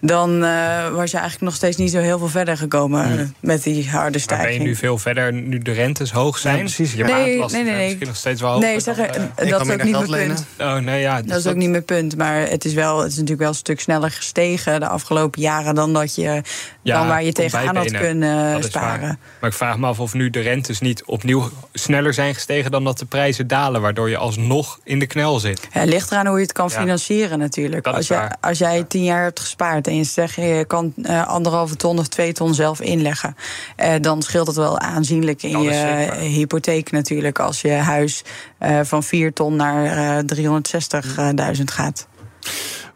dan 0.00 0.44
eh, 0.44 0.88
was 0.88 1.10
je 1.10 1.16
eigenlijk 1.16 1.40
nog 1.40 1.54
steeds 1.54 1.76
niet 1.76 1.90
zo 1.90 1.98
heel 1.98 2.18
veel 2.18 2.28
verder 2.28 2.56
gekomen 2.56 3.34
met 3.40 3.62
die 3.62 3.90
harde 3.90 3.94
Maar 3.94 4.10
ben 4.10 4.12
je 4.12 4.18
stijging. 4.18 4.62
nu 4.62 4.74
veel 4.74 4.98
verder, 4.98 5.32
nu 5.32 5.58
de 5.58 5.72
rentes 5.72 6.10
hoog 6.10 6.38
zijn? 6.38 6.58
precies, 6.58 6.92
Je 6.92 7.04
Nee, 7.04 7.38
nee, 7.38 7.48
nee, 7.50 7.62
nee. 7.64 7.84
misschien 7.84 8.06
nog 8.06 8.16
steeds 8.16 8.40
wel 8.40 8.50
hoger 8.50 8.68
Nee, 8.68 8.80
zeg, 8.80 8.96
dan, 8.96 9.30
dat 9.36 9.66
is 9.66 9.72
ook 9.72 9.82
niet 9.82 10.08
mijn 10.08 10.26
punt. 10.26 10.44
Oh, 10.58 10.76
nee, 10.76 11.00
ja. 11.00 11.22
Dat 11.22 11.38
is 11.38 11.46
ook 11.46 11.54
niet 11.54 11.70
mijn 11.70 11.84
punt. 11.84 12.16
Maar 12.16 12.48
het 12.48 12.64
is, 12.64 12.74
wel, 12.74 12.98
het 12.98 13.06
is 13.06 13.14
natuurlijk 13.14 13.40
wel 13.40 13.48
een 13.48 13.54
stuk 13.54 13.80
sneller 13.80 14.10
gestegen 14.10 14.80
de 14.80 14.88
afgelopen 14.88 15.40
jaren 15.40 15.74
dan 15.74 15.92
dat 15.92 16.14
je 16.14 16.42
dan 16.82 17.06
waar 17.06 17.24
je 17.24 17.32
tegenaan 17.32 17.76
had 17.76 17.90
kunnen 17.92 18.62
sparen. 18.64 19.00
waar. 19.00 19.18
Maar 19.40 19.50
ik 19.50 19.56
vraag 19.56 19.78
me 19.78 19.86
af 19.86 20.00
of 20.00 20.14
nu 20.14 20.30
de 20.30 20.40
rentes 20.40 20.80
niet 20.80 21.04
opnieuw 21.04 21.50
sneller 21.72 22.14
zijn 22.14 22.34
gestegen 22.34 22.70
dan 22.70 22.84
dat 22.84 22.98
de 22.98 23.04
prijzen 23.04 23.46
dalen, 23.46 23.80
waardoor 23.80 24.10
je 24.10 24.16
alsnog 24.16 24.78
in 24.84 24.98
de 24.98 25.06
knel 25.06 25.38
zit. 25.38 25.68
Ja, 25.72 25.80
het 25.80 25.88
ligt 25.88 26.10
eraan 26.10 26.26
hoe 26.26 26.36
je 26.36 26.42
het 26.42 26.52
kan 26.52 26.68
Ja. 26.72 26.80
financieren 26.80 27.38
natuurlijk. 27.38 27.84
Dat 27.84 27.94
Als, 27.94 28.08
je, 28.08 28.30
als 28.40 28.58
jij 28.58 28.84
tien 28.84 29.04
jaar 29.04 29.22
hebt 29.22 29.40
gespaard 29.40 29.86
en 29.86 29.96
je 29.96 30.04
zegt 30.04 30.34
je 30.34 30.64
kan 30.66 30.92
eh, 31.02 31.26
anderhalve 31.26 31.76
ton 31.76 31.98
of 31.98 32.06
twee 32.08 32.32
ton 32.32 32.54
zelf 32.54 32.80
inleggen, 32.80 33.36
eh, 33.76 33.94
dan 34.00 34.22
scheelt 34.22 34.46
het 34.46 34.56
wel 34.56 34.78
aanzienlijk 34.78 35.42
in 35.42 35.62
je 35.62 35.72
zeker 35.72 36.14
hypotheek 36.14 36.90
natuurlijk. 36.90 37.38
Als 37.38 37.60
je 37.60 37.70
huis 37.70 38.22
eh, 38.58 38.80
van 38.82 39.02
4 39.02 39.32
ton 39.32 39.56
naar 39.56 40.16
eh 40.18 40.24
360.000 40.24 41.64
gaat. 41.64 42.06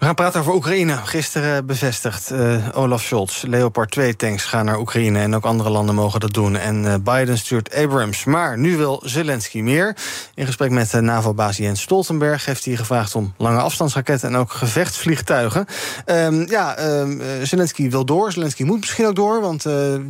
We 0.03 0.09
gaan 0.09 0.17
praten 0.17 0.41
over 0.41 0.55
Oekraïne. 0.55 0.97
Gisteren 0.97 1.66
bevestigd. 1.66 2.31
eh, 2.31 2.68
Olaf 2.72 3.03
Scholz, 3.03 3.43
Leopard 3.43 3.91
2 3.91 4.16
tanks 4.16 4.45
gaan 4.45 4.64
naar 4.64 4.79
Oekraïne. 4.79 5.18
En 5.18 5.35
ook 5.35 5.45
andere 5.45 5.70
landen 5.70 5.95
mogen 5.95 6.20
dat 6.20 6.33
doen. 6.33 6.57
En 6.57 6.87
eh, 6.87 6.95
Biden 7.03 7.39
stuurt 7.39 7.74
Abrams. 7.74 8.24
Maar 8.24 8.59
nu 8.59 8.76
wil 8.76 9.03
Zelensky 9.05 9.61
meer. 9.61 9.97
In 10.35 10.47
gesprek 10.47 10.70
met 10.70 10.93
uh, 10.93 11.01
NAVO-baas 11.01 11.57
Jens 11.57 11.81
Stoltenberg 11.81 12.45
heeft 12.45 12.64
hij 12.64 12.76
gevraagd 12.76 13.14
om 13.14 13.35
lange 13.37 13.61
afstandsraketten 13.61 14.29
en 14.29 14.37
ook 14.37 14.53
gevechtsvliegtuigen. 14.53 15.66
Ehm, 16.05 16.51
ja, 16.51 16.76
ehm, 16.76 17.20
eh, 17.20 17.26
Zelensky 17.43 17.91
wil 17.91 18.05
door. 18.05 18.33
Zelensky 18.33 18.62
moet 18.62 18.81
misschien 18.81 19.07
ook 19.07 19.16
door, 19.16 19.41
want 19.41 19.64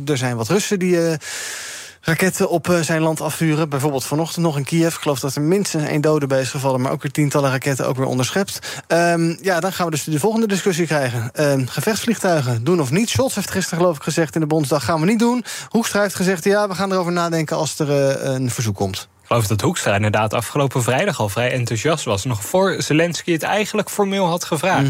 er 0.05 0.17
zijn 0.17 0.35
wat 0.35 0.47
Russen 0.47 0.79
die. 0.79 0.97
Raketten 2.03 2.49
op 2.49 2.69
eh, 2.69 2.79
zijn 2.79 3.01
land 3.01 3.21
afvuren. 3.21 3.69
Bijvoorbeeld 3.69 4.05
vanochtend 4.05 4.45
nog 4.45 4.57
in 4.57 4.63
Kiev. 4.63 4.95
Ik 4.95 5.01
geloof 5.01 5.19
dat 5.19 5.35
er 5.35 5.41
minstens 5.41 5.83
één 5.83 6.01
dode 6.01 6.27
bij 6.27 6.41
is 6.41 6.49
gevallen... 6.49 6.81
maar 6.81 6.91
ook 6.91 7.01
weer 7.01 7.11
tientallen 7.11 7.51
raketten 7.51 7.87
ook 7.87 7.95
weer 7.95 8.05
onderschept. 8.05 8.81
Ehm, 8.87 9.35
ja, 9.41 9.59
dan 9.59 9.73
gaan 9.73 9.85
we 9.85 9.91
dus 9.91 10.03
de 10.03 10.19
volgende 10.19 10.47
discussie 10.47 10.85
krijgen. 10.85 11.29
Ehm, 11.33 11.65
gevechtsvliegtuigen, 11.65 12.63
doen 12.63 12.81
of 12.81 12.91
niet? 12.91 13.09
Scholz 13.09 13.35
heeft 13.35 13.51
gisteren 13.51 13.79
geloof 13.79 13.95
ik 13.95 14.03
gezegd 14.03 14.35
in 14.35 14.41
de 14.41 14.47
Bondsdag... 14.47 14.83
gaan 14.83 14.99
we 14.99 15.05
niet 15.05 15.19
doen. 15.19 15.45
Hoekstra 15.69 16.01
heeft 16.01 16.15
gezegd, 16.15 16.43
ja, 16.43 16.67
we 16.67 16.75
gaan 16.75 16.91
erover 16.91 17.11
nadenken... 17.11 17.57
als 17.57 17.79
er 17.79 17.89
eh, 17.89 18.33
een 18.33 18.49
verzoek 18.49 18.75
komt. 18.75 19.07
Ik 19.21 19.29
geloof 19.29 19.47
dat 19.47 19.61
Hoekstra 19.61 19.95
inderdaad 19.95 20.33
afgelopen 20.33 20.83
vrijdag 20.83 21.19
al 21.19 21.29
vrij 21.29 21.51
enthousiast 21.51 22.05
was. 22.05 22.25
Nog 22.25 22.45
voor 22.45 22.75
Zelensky 22.77 23.31
het 23.31 23.43
eigenlijk 23.43 23.89
formeel 23.89 24.25
had 24.27 24.43
gevraagd. 24.43 24.89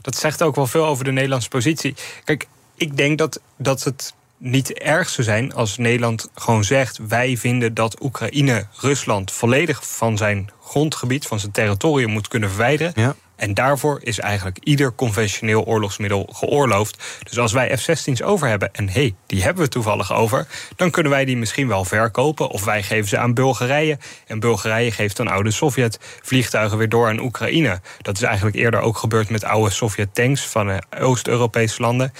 Dat 0.00 0.16
zegt 0.16 0.42
ook 0.42 0.54
wel 0.54 0.66
veel 0.66 0.86
over 0.86 1.04
de 1.04 1.12
Nederlandse 1.12 1.48
positie. 1.48 1.94
Kijk, 2.24 2.46
ik 2.74 2.96
denk 2.96 3.18
dat, 3.18 3.40
dat 3.56 3.82
het 3.82 4.14
niet 4.38 4.72
erg 4.72 5.08
zou 5.08 5.26
zijn 5.26 5.54
als 5.54 5.76
Nederland 5.76 6.30
gewoon 6.34 6.64
zegt... 6.64 6.98
wij 7.08 7.36
vinden 7.36 7.74
dat 7.74 8.02
Oekraïne 8.02 8.66
Rusland 8.80 9.32
volledig 9.32 9.86
van 9.86 10.16
zijn 10.16 10.50
grondgebied... 10.62 11.26
van 11.26 11.40
zijn 11.40 11.52
territorium 11.52 12.10
moet 12.10 12.28
kunnen 12.28 12.48
verwijderen. 12.48 12.92
Ja. 12.96 13.14
En 13.36 13.54
daarvoor 13.54 14.00
is 14.02 14.18
eigenlijk 14.18 14.58
ieder 14.62 14.94
conventioneel 14.94 15.64
oorlogsmiddel 15.64 16.28
geoorloofd. 16.32 17.04
Dus 17.22 17.38
als 17.38 17.52
wij 17.52 17.76
F-16's 17.76 18.22
over 18.22 18.48
hebben, 18.48 18.72
en 18.72 18.88
hé, 18.88 18.92
hey, 18.92 19.14
die 19.26 19.42
hebben 19.42 19.62
we 19.62 19.68
toevallig 19.68 20.12
over... 20.12 20.46
dan 20.76 20.90
kunnen 20.90 21.12
wij 21.12 21.24
die 21.24 21.36
misschien 21.36 21.68
wel 21.68 21.84
verkopen. 21.84 22.48
Of 22.48 22.64
wij 22.64 22.82
geven 22.82 23.08
ze 23.08 23.18
aan 23.18 23.34
Bulgarije. 23.34 23.98
En 24.26 24.40
Bulgarije 24.40 24.90
geeft 24.90 25.16
dan 25.16 25.28
oude 25.28 25.50
Sovjet-vliegtuigen 25.50 26.78
weer 26.78 26.88
door 26.88 27.08
aan 27.08 27.20
Oekraïne. 27.20 27.80
Dat 28.02 28.16
is 28.16 28.22
eigenlijk 28.22 28.56
eerder 28.56 28.80
ook 28.80 28.96
gebeurd 28.96 29.30
met 29.30 29.44
oude 29.44 29.70
Sovjet-tanks... 29.70 30.46
van 30.46 30.70
eh, 30.70 30.78
Oost-Europese 31.02 31.82
landen. 31.82 32.12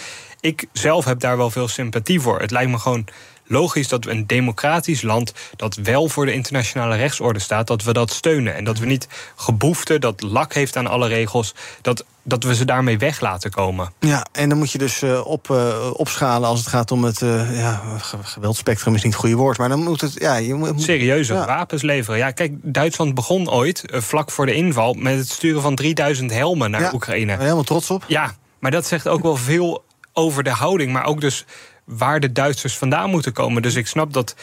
Ik 0.44 0.66
zelf 0.72 1.04
heb 1.04 1.20
daar 1.20 1.36
wel 1.36 1.50
veel 1.50 1.68
sympathie 1.68 2.20
voor. 2.20 2.40
Het 2.40 2.50
lijkt 2.50 2.70
me 2.70 2.78
gewoon 2.78 3.04
logisch 3.44 3.88
dat 3.88 4.04
we 4.04 4.10
een 4.10 4.26
democratisch 4.26 5.02
land 5.02 5.32
dat 5.56 5.74
wel 5.74 6.08
voor 6.08 6.26
de 6.26 6.32
internationale 6.32 6.96
rechtsorde 6.96 7.38
staat, 7.38 7.66
dat 7.66 7.82
we 7.82 7.92
dat 7.92 8.10
steunen. 8.10 8.54
En 8.54 8.64
dat 8.64 8.78
we 8.78 8.86
niet 8.86 9.08
geboefte 9.36 9.98
dat 9.98 10.22
lak 10.22 10.54
heeft 10.54 10.76
aan 10.76 10.86
alle 10.86 11.08
regels, 11.08 11.54
dat, 11.80 12.04
dat 12.22 12.44
we 12.44 12.54
ze 12.54 12.64
daarmee 12.64 12.98
weg 12.98 13.20
laten 13.20 13.50
komen. 13.50 13.92
Ja, 13.98 14.26
en 14.32 14.48
dan 14.48 14.58
moet 14.58 14.72
je 14.72 14.78
dus 14.78 15.02
uh, 15.02 15.26
op, 15.26 15.48
uh, 15.48 15.90
opschalen 15.92 16.48
als 16.48 16.58
het 16.58 16.68
gaat 16.68 16.90
om 16.90 17.04
het 17.04 17.20
uh, 17.20 17.60
ja, 17.60 17.82
geweldspectrum 18.22 18.94
is 18.94 19.02
niet 19.02 19.12
het 19.12 19.20
goede 19.20 19.36
woord, 19.36 19.58
maar 19.58 19.68
dan 19.68 19.82
moet 19.82 20.00
het 20.00 20.14
ja, 20.14 20.36
je 20.36 20.54
moet 20.54 20.82
serieuze 20.82 21.34
ja. 21.34 21.46
wapens 21.46 21.82
leveren. 21.82 22.18
Ja, 22.18 22.30
kijk, 22.30 22.52
Duitsland 22.62 23.14
begon 23.14 23.50
ooit 23.50 23.84
vlak 23.86 24.30
voor 24.30 24.46
de 24.46 24.54
inval 24.54 24.94
met 24.94 25.18
het 25.18 25.30
sturen 25.30 25.62
van 25.62 25.74
3000 25.74 26.30
helmen 26.30 26.70
naar 26.70 26.80
ja, 26.80 26.90
Oekraïne. 26.94 27.36
Helemaal 27.36 27.62
trots 27.62 27.90
op. 27.90 28.04
Ja, 28.06 28.34
maar 28.58 28.70
dat 28.70 28.86
zegt 28.86 29.08
ook 29.08 29.22
wel 29.22 29.36
veel 29.36 29.84
over 30.14 30.42
de 30.42 30.50
houding, 30.50 30.92
maar 30.92 31.04
ook 31.04 31.20
dus 31.20 31.44
waar 31.84 32.20
de 32.20 32.32
Duitsers 32.32 32.78
vandaan 32.78 33.10
moeten 33.10 33.32
komen. 33.32 33.62
Dus 33.62 33.74
ik 33.74 33.86
snap 33.86 34.12
dat 34.12 34.34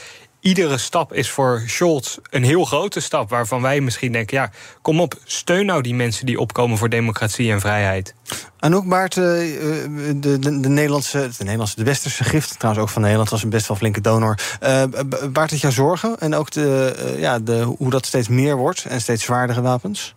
iedere 0.41 0.78
stap 0.78 1.13
is 1.13 1.30
voor 1.30 1.63
Scholz 1.65 2.17
een 2.30 2.43
heel 2.43 2.65
grote 2.65 2.99
stap. 2.99 3.30
Waarvan 3.30 3.61
wij 3.61 3.82
misschien 3.82 4.11
denken, 4.11 4.38
ja, 4.38 4.51
kom 4.82 5.01
op, 5.01 5.13
steun 5.24 5.65
nou 5.65 5.82
die 5.82 5.95
mensen 5.95 6.26
die 6.26 6.39
opkomen 6.39 6.78
voor 6.78 6.89
democratie 6.89 7.51
en 7.51 7.59
vrijheid. 7.59 8.13
Anouk 8.59 8.88
Baart, 8.88 9.13
de, 9.13 10.15
de, 10.19 10.39
de, 10.39 10.69
Nederlandse, 10.69 11.30
de 11.38 11.43
Nederlandse, 11.43 11.76
de 11.76 11.84
westerse 11.84 12.24
gift, 12.24 12.59
trouwens 12.59 12.84
ook 12.84 12.89
van 12.89 13.01
Nederland, 13.01 13.30
was 13.30 13.43
een 13.43 13.49
best 13.49 13.67
wel 13.67 13.78
flinke 13.78 14.01
donor. 14.01 14.39
Uh, 14.63 14.84
baart 15.32 15.51
het 15.51 15.61
jou 15.61 15.74
zorgen? 15.74 16.19
En 16.19 16.36
ook 16.36 16.51
de, 16.51 16.95
uh, 17.13 17.19
ja, 17.19 17.39
de, 17.39 17.61
hoe 17.61 17.89
dat 17.89 18.05
steeds 18.05 18.28
meer 18.28 18.55
wordt 18.55 18.86
en 18.86 19.01
steeds 19.01 19.24
zwaardere 19.24 19.61
wapens? 19.61 20.15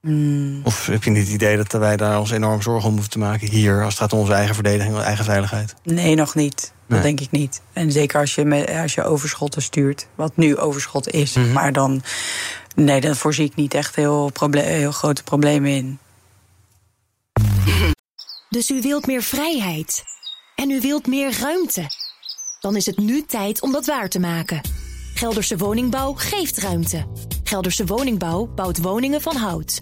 Mm. 0.00 0.60
Of 0.64 0.86
heb 0.86 1.04
je 1.04 1.10
niet 1.10 1.24
het 1.24 1.34
idee 1.34 1.56
dat 1.56 1.72
wij 1.72 1.96
daar 1.96 2.18
ons 2.18 2.30
enorm 2.30 2.62
zorgen 2.62 2.88
om 2.88 2.92
hoeven 2.92 3.10
te 3.10 3.18
maken 3.18 3.50
hier, 3.50 3.82
als 3.82 3.92
het 3.92 4.02
gaat 4.02 4.12
om 4.12 4.18
onze 4.18 4.32
eigen 4.32 4.54
verdediging, 4.54 4.94
onze 4.94 5.06
eigen 5.06 5.24
veiligheid? 5.24 5.74
Nee, 5.82 6.14
nog 6.14 6.34
niet. 6.34 6.60
Dat 6.60 6.70
nee. 6.88 7.00
denk 7.02 7.20
ik 7.20 7.30
niet. 7.30 7.60
En 7.72 7.92
zeker 7.92 8.20
als 8.20 8.34
je, 8.34 8.44
met, 8.44 8.70
als 8.70 8.94
je 8.94 9.04
overschotten 9.04 9.62
stuurt, 9.62 10.06
wat 10.14 10.36
nu 10.36 10.56
overschot 10.56 11.10
is. 11.10 11.34
Mm 11.34 11.42
-hmm. 11.42 11.52
Maar 11.52 11.72
dan, 11.72 12.02
nee, 12.74 13.00
dan 13.00 13.16
voorzie 13.16 13.44
ik 13.44 13.54
niet 13.54 13.74
echt 13.74 13.96
heel, 13.96 14.30
proble 14.32 14.60
heel 14.60 14.92
grote 14.92 15.22
problemen 15.22 15.70
in. 15.70 15.98
Dus 18.48 18.70
u 18.70 18.80
wilt 18.80 19.06
meer 19.06 19.22
vrijheid. 19.22 20.04
En 20.54 20.70
u 20.70 20.80
wilt 20.80 21.06
meer 21.06 21.38
ruimte. 21.40 21.86
Dan 22.60 22.76
is 22.76 22.86
het 22.86 22.96
nu 22.96 23.24
tijd 23.26 23.62
om 23.62 23.72
dat 23.72 23.86
waar 23.86 24.08
te 24.08 24.18
maken. 24.18 24.60
Gelderse 25.20 25.56
Woningbouw 25.56 26.12
geeft 26.12 26.58
ruimte. 26.58 27.06
Gelderse 27.44 27.84
Woningbouw 27.84 28.46
bouwt 28.54 28.80
woningen 28.80 29.20
van 29.20 29.36
hout. 29.36 29.80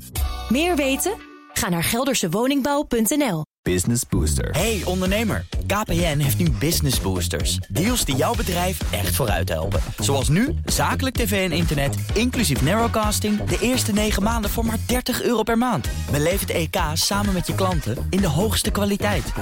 Meer 0.49 0.77
weten? 0.77 1.13
Ga 1.53 1.69
naar 1.69 1.85
geldersewoningbouw.nl. 1.85 3.45
Business 3.63 4.03
Booster. 4.09 4.51
Hey 4.51 4.83
ondernemer, 4.85 5.47
KPN 5.67 6.19
heeft 6.19 6.39
nu 6.39 6.51
Business 6.51 7.01
Boosters. 7.01 7.59
Deals 7.69 8.05
die 8.05 8.17
jouw 8.17 8.35
bedrijf 8.35 8.93
echt 8.93 9.15
vooruit 9.15 9.49
helpen. 9.49 9.81
Zoals 9.99 10.29
nu, 10.29 10.55
zakelijk 10.65 11.17
tv 11.17 11.51
en 11.51 11.57
internet, 11.57 11.97
inclusief 12.15 12.63
narrowcasting... 12.63 13.45
de 13.45 13.59
eerste 13.61 13.93
9 13.93 14.23
maanden 14.23 14.51
voor 14.51 14.65
maar 14.65 14.79
30 14.87 15.23
euro 15.23 15.43
per 15.43 15.59
maand. 15.59 15.89
Beleef 16.11 16.41
het 16.41 16.51
EK 16.51 16.77
samen 16.93 17.33
met 17.33 17.47
je 17.47 17.55
klanten 17.55 18.07
in 18.11 18.21
de 18.21 18.29
hoogste 18.29 18.71
kwaliteit. 18.71 19.33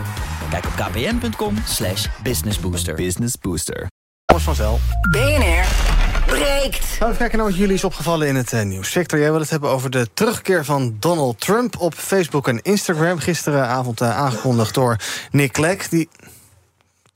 Kijk 0.51 0.65
op 0.65 0.73
kpn.com 0.73 1.57
slash 1.67 2.07
businessbooster. 2.23 2.95
Business 2.95 3.35
Booster. 3.41 3.89
Thomas 4.37 4.45
van 4.45 4.55
Zel. 4.55 4.79
BNR 5.11 5.86
breekt. 6.27 6.85
Gaan 6.85 7.11
we 7.11 7.17
kijken 7.17 7.39
naar 7.39 7.47
wat 7.47 7.57
jullie 7.57 7.75
is 7.75 7.85
opgevallen 7.85 8.29
in 8.29 8.37
het 8.37 8.53
uh, 8.53 8.63
nieuws. 8.63 8.89
Victor, 8.89 9.19
jij 9.19 9.31
wil 9.31 9.41
het 9.41 9.51
hebben 9.51 9.71
over 9.71 9.91
de 9.91 10.09
terugkeer 10.15 10.65
van 10.65 10.97
Donald 11.01 11.41
Trump 11.41 11.79
op 11.79 11.95
Facebook 11.95 12.49
en 12.49 12.63
Instagram. 12.63 13.19
Gisteravond 13.19 14.01
uh, 14.01 14.17
aangekondigd 14.17 14.75
door 14.75 14.97
Nick 15.31 15.53
Clegg. 15.53 15.89
Die 15.89 16.09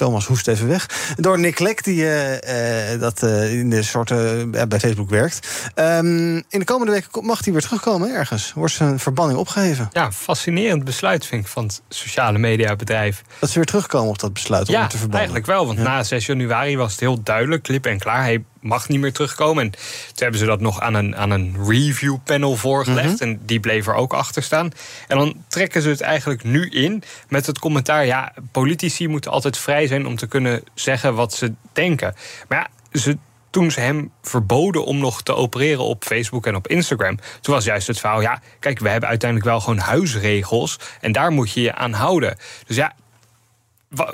Thomas 0.01 0.27
hoest 0.27 0.49
even 0.49 0.69
weg. 0.69 0.87
Door 1.17 1.39
Nick 1.39 1.55
Clegg, 1.55 1.75
die 1.75 2.03
uh, 2.03 2.33
uh, 2.33 3.01
dat 3.01 3.23
uh, 3.23 3.59
in 3.59 3.71
de 3.71 3.83
soort 3.83 4.09
bij 4.51 4.81
Facebook 4.81 5.11
werkt. 5.11 5.49
Um, 5.75 6.37
in 6.37 6.59
de 6.59 6.65
komende 6.65 6.93
weken 6.93 7.25
mag 7.25 7.45
hij 7.45 7.53
weer 7.53 7.63
terugkomen 7.63 8.15
ergens. 8.15 8.53
Wordt 8.53 8.75
zijn 8.75 8.99
verbanning 8.99 9.39
opgeheven. 9.39 9.89
Ja, 9.93 10.13
fascinerend 10.13 10.85
besluit 10.85 11.27
vind 11.27 11.45
ik 11.45 11.51
van 11.51 11.65
het 11.65 11.83
sociale 11.89 12.39
mediabedrijf. 12.39 13.23
Dat 13.39 13.49
ze 13.49 13.55
weer 13.55 13.67
terugkomen 13.67 14.09
op 14.09 14.19
dat 14.19 14.33
besluit 14.33 14.69
om 14.69 14.75
ja, 14.75 14.87
te 14.87 14.91
verbannen. 14.91 15.17
eigenlijk 15.17 15.47
wel. 15.47 15.67
Want 15.67 15.79
ja. 15.79 15.85
na 15.85 16.03
6 16.03 16.27
januari 16.27 16.77
was 16.77 16.91
het 16.91 17.01
heel 17.01 17.23
duidelijk, 17.23 17.63
klip 17.63 17.87
en 17.87 17.99
klaar. 17.99 18.23
Hij 18.23 18.45
mag 18.61 18.89
niet 18.89 19.01
meer 19.01 19.13
terugkomen. 19.13 19.65
En 19.65 19.71
toen 19.71 19.81
hebben 20.15 20.41
ze 20.41 20.47
dat 20.47 20.61
nog 20.61 20.81
aan 20.81 20.95
een, 20.95 21.17
aan 21.17 21.31
een 21.31 21.57
review 21.67 22.17
panel 22.25 22.57
voorgelegd. 22.57 23.09
Mm 23.09 23.17
-hmm. 23.17 23.29
En 23.29 23.41
die 23.47 23.61
bleef 23.61 23.87
er 23.87 23.95
ook 23.95 24.13
achter 24.13 24.43
staan. 24.43 24.71
En 25.09 25.19
dan 25.19 25.45
trekken 25.49 25.83
ze 25.83 25.89
het 25.89 26.01
eigenlijk 26.01 26.45
nu 26.45 26.69
in 26.69 27.03
met 27.29 27.47
het 27.47 27.59
commentaar... 27.59 28.07
ja, 28.07 28.33
politici 28.53 29.09
moeten 29.09 29.31
altijd 29.31 29.59
vrij 29.59 29.87
zijn 29.87 30.07
om 30.07 30.17
te 30.17 30.27
kunnen 30.27 30.63
zeggen 30.75 31.15
wat 31.15 31.35
ze 31.35 31.53
denken. 31.73 32.15
Maar 32.49 32.59
ja, 32.59 32.99
ze, 32.99 33.17
toen 33.51 33.71
ze 33.71 33.81
hem 33.81 34.11
verboden 34.23 34.85
om 34.85 34.99
nog 34.99 35.23
te 35.23 35.35
opereren 35.35 35.85
op 35.85 36.05
Facebook 36.05 36.47
en 36.47 36.57
op 36.57 36.69
Instagram... 36.69 37.19
toen 37.41 37.55
was 37.55 37.65
juist 37.65 37.87
het 37.87 38.01
verhaal, 38.01 38.21
ja, 38.21 38.41
kijk, 38.59 38.79
we 38.79 38.89
hebben 38.89 39.09
uiteindelijk 39.09 39.51
wel 39.51 39.61
gewoon 39.61 39.79
huisregels... 39.79 40.79
en 41.01 41.13
daar 41.13 41.31
moet 41.31 41.53
je 41.53 41.61
je 41.61 41.75
aan 41.75 41.93
houden. 41.93 42.37
Dus 42.67 42.77
ja, 42.77 42.95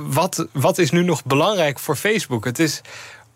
wat, 0.01 0.47
wat 0.53 0.79
is 0.79 0.91
nu 0.91 1.03
nog 1.03 1.25
belangrijk 1.25 1.79
voor 1.79 1.97
Facebook? 1.97 2.45
Het 2.45 2.59
is 2.59 2.81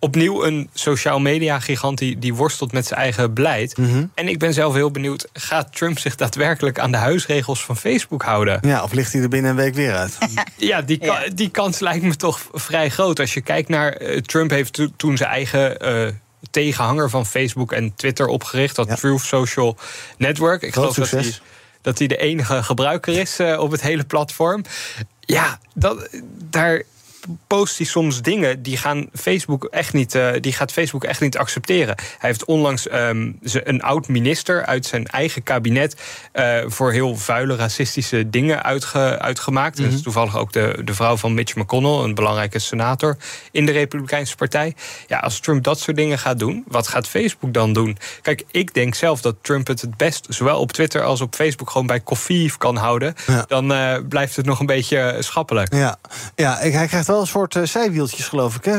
opnieuw 0.00 0.44
een 0.44 0.70
sociaal 0.74 1.18
media 1.18 1.60
gigant 1.60 1.98
die, 1.98 2.18
die 2.18 2.34
worstelt 2.34 2.72
met 2.72 2.86
zijn 2.86 3.00
eigen 3.00 3.34
beleid. 3.34 3.76
Mhm. 3.76 3.88
Mm 3.88 3.94
-hmm. 3.94 4.10
En 4.14 4.28
ik 4.28 4.38
ben 4.38 4.54
zelf 4.54 4.74
heel 4.74 4.90
benieuwd, 4.90 5.28
gaat 5.32 5.76
Trump 5.76 5.98
zich 5.98 6.14
daadwerkelijk 6.14 6.78
aan 6.78 6.90
de 6.90 6.96
huisregels 6.96 7.64
van 7.64 7.76
Facebook 7.76 8.22
houden? 8.22 8.58
Ja, 8.62 8.82
of 8.82 8.92
ligt 8.92 9.12
hij 9.12 9.22
er 9.22 9.28
binnen 9.28 9.50
een 9.50 9.56
week 9.56 9.74
weer 9.74 9.94
uit? 9.94 10.18
ja, 10.56 10.82
die, 10.82 11.04
ja. 11.04 11.22
die 11.34 11.50
kans 11.50 11.78
lijkt 11.78 12.04
me 12.04 12.16
toch 12.16 12.40
vrij 12.52 12.88
groot. 12.88 13.20
Als 13.20 13.34
je 13.34 13.40
kijkt 13.40 13.68
naar, 13.68 14.02
uh, 14.02 14.16
Trump 14.16 14.50
heeft 14.50 14.72
to, 14.72 14.88
toen 14.96 15.16
zijn 15.16 15.30
eigen... 15.30 15.88
Uh, 15.88 16.08
tegenhanger 16.50 17.10
van 17.10 17.26
Facebook 17.26 17.72
en 17.72 17.94
Twitter 17.96 18.26
opgericht, 18.26 18.76
dat 18.76 18.88
ja. 18.88 18.94
Truth 18.94 19.20
Social 19.20 19.76
Network. 20.16 20.62
Ik 20.62 20.72
Groot 20.72 20.94
geloof 20.94 21.10
dat 21.10 21.20
hij, 21.20 21.34
dat 21.80 21.98
hij 21.98 22.06
de 22.06 22.16
enige 22.16 22.62
gebruiker 22.62 23.18
is 23.18 23.40
uh, 23.40 23.58
op 23.58 23.70
het 23.70 23.80
hele 23.80 24.04
platform. 24.04 24.64
Ja, 25.20 25.58
dat, 25.74 26.08
daar 26.50 26.82
post 27.46 27.78
hij 27.78 27.86
soms 27.86 28.22
dingen 28.22 28.62
die 28.62 28.76
gaan 28.76 29.08
Facebook 29.14 29.64
echt 29.64 29.92
niet, 29.92 30.14
uh, 30.14 30.30
die 30.40 30.52
gaat 30.52 30.72
Facebook 30.72 31.04
echt 31.04 31.20
niet 31.20 31.38
accepteren. 31.38 31.94
Hij 31.96 32.30
heeft 32.30 32.44
onlangs 32.44 32.92
um, 32.92 33.38
een 33.42 33.82
oud 33.82 34.08
minister 34.08 34.66
uit 34.66 34.86
zijn 34.86 35.06
eigen 35.06 35.42
kabinet 35.42 35.96
uh, 36.34 36.58
voor 36.66 36.92
heel 36.92 37.16
vuile 37.16 37.56
racistische 37.56 38.30
dingen 38.30 38.62
uitge, 38.62 39.18
uitgemaakt. 39.18 39.76
Mm 39.76 39.82
-hmm. 39.82 39.90
Dat 39.90 39.98
is 39.98 40.04
toevallig 40.04 40.36
ook 40.36 40.52
de, 40.52 40.80
de 40.84 40.94
vrouw 40.94 41.16
van 41.16 41.34
Mitch 41.34 41.54
McConnell, 41.54 42.04
een 42.04 42.14
belangrijke 42.14 42.58
senator 42.58 43.16
in 43.50 43.66
de 43.66 43.72
Republikeinse 43.72 44.36
Partij. 44.36 44.74
Ja, 45.06 45.18
als 45.18 45.40
Trump 45.40 45.64
dat 45.64 45.80
soort 45.80 45.96
dingen 45.96 46.18
gaat 46.18 46.38
doen, 46.38 46.64
wat 46.66 46.88
gaat 46.88 47.08
Facebook 47.08 47.54
dan 47.54 47.72
doen? 47.72 47.98
Kijk, 48.22 48.44
ik 48.50 48.74
denk 48.74 48.94
zelf 48.94 49.20
dat 49.20 49.36
Trump 49.42 49.66
het 49.66 49.80
het 49.80 49.96
best, 49.96 50.26
zowel 50.28 50.60
op 50.60 50.72
Twitter 50.72 51.02
als 51.02 51.20
op 51.20 51.34
Facebook, 51.34 51.70
gewoon 51.70 51.86
bij 51.86 52.00
koffie 52.00 52.52
kan 52.58 52.76
houden. 52.76 53.14
Ja. 53.26 53.44
Dan 53.48 53.72
uh, 53.72 53.96
blijft 54.08 54.36
het 54.36 54.46
nog 54.46 54.60
een 54.60 54.66
beetje 54.66 55.16
schappelijk. 55.18 55.74
Ja, 55.74 55.96
ja 56.34 56.56
hij 56.56 56.70
krijgt 56.70 57.08
wel 57.10 57.20
een 57.20 57.26
soort 57.26 57.54
uh, 57.54 57.64
zijwieltjes, 57.64 58.28
geloof 58.28 58.56
ik. 58.56 58.64
Hè? 58.64 58.76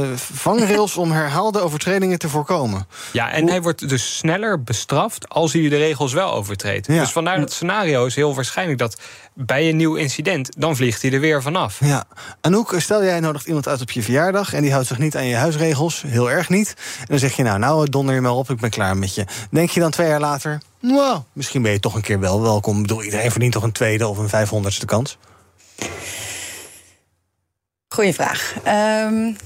Uh, 0.00 0.08
vangrails 0.16 0.96
om 0.96 1.12
herhaalde 1.12 1.60
overtredingen 1.60 2.18
te 2.18 2.28
voorkomen. 2.28 2.86
Ja, 3.12 3.30
en 3.30 3.40
Hoe... 3.40 3.50
hij 3.50 3.62
wordt 3.62 3.88
dus 3.88 4.16
sneller 4.16 4.62
bestraft 4.62 5.28
als 5.28 5.52
hij 5.52 5.68
de 5.68 5.76
regels 5.76 6.12
wel 6.12 6.32
overtreedt. 6.32 6.86
Ja. 6.86 7.00
Dus 7.00 7.12
vandaar 7.12 7.40
dat 7.40 7.52
scenario 7.52 8.06
is 8.06 8.14
heel 8.14 8.34
waarschijnlijk 8.34 8.78
dat 8.78 8.96
bij 9.34 9.68
een 9.68 9.76
nieuw 9.76 9.94
incident, 9.94 10.60
dan 10.60 10.76
vliegt 10.76 11.02
hij 11.02 11.12
er 11.12 11.20
weer 11.20 11.42
vanaf. 11.42 11.78
Ja. 11.80 12.04
Anouk, 12.40 12.74
stel 12.78 13.04
jij 13.04 13.20
nodigt 13.20 13.46
iemand 13.46 13.68
uit 13.68 13.80
op 13.80 13.90
je 13.90 14.02
verjaardag 14.02 14.54
en 14.54 14.62
die 14.62 14.72
houdt 14.72 14.86
zich 14.86 14.98
niet 14.98 15.16
aan 15.16 15.26
je 15.26 15.36
huisregels, 15.36 16.02
heel 16.06 16.30
erg 16.30 16.48
niet. 16.48 16.74
En 16.98 17.06
dan 17.06 17.18
zeg 17.18 17.36
je, 17.36 17.42
nou, 17.42 17.58
nou, 17.58 17.88
donder 17.88 18.14
je 18.14 18.20
maar 18.20 18.32
op, 18.32 18.50
ik 18.50 18.60
ben 18.60 18.70
klaar 18.70 18.96
met 18.96 19.14
je. 19.14 19.24
Denk 19.50 19.70
je 19.70 19.80
dan 19.80 19.90
twee 19.90 20.08
jaar 20.08 20.20
later, 20.20 20.60
nou, 20.80 21.20
misschien 21.32 21.62
ben 21.62 21.72
je 21.72 21.80
toch 21.80 21.94
een 21.94 22.00
keer 22.00 22.20
wel 22.20 22.42
welkom. 22.42 22.76
Ik 22.76 22.82
bedoel, 22.82 23.02
iedereen 23.02 23.30
verdient 23.30 23.52
toch 23.52 23.62
een 23.62 23.72
tweede 23.72 24.08
of 24.08 24.18
een 24.18 24.28
vijfhonderdste 24.28 24.86
kans? 24.86 25.18
Goeie 27.94 28.14
vraag. 28.14 28.54
Um, 29.06 29.36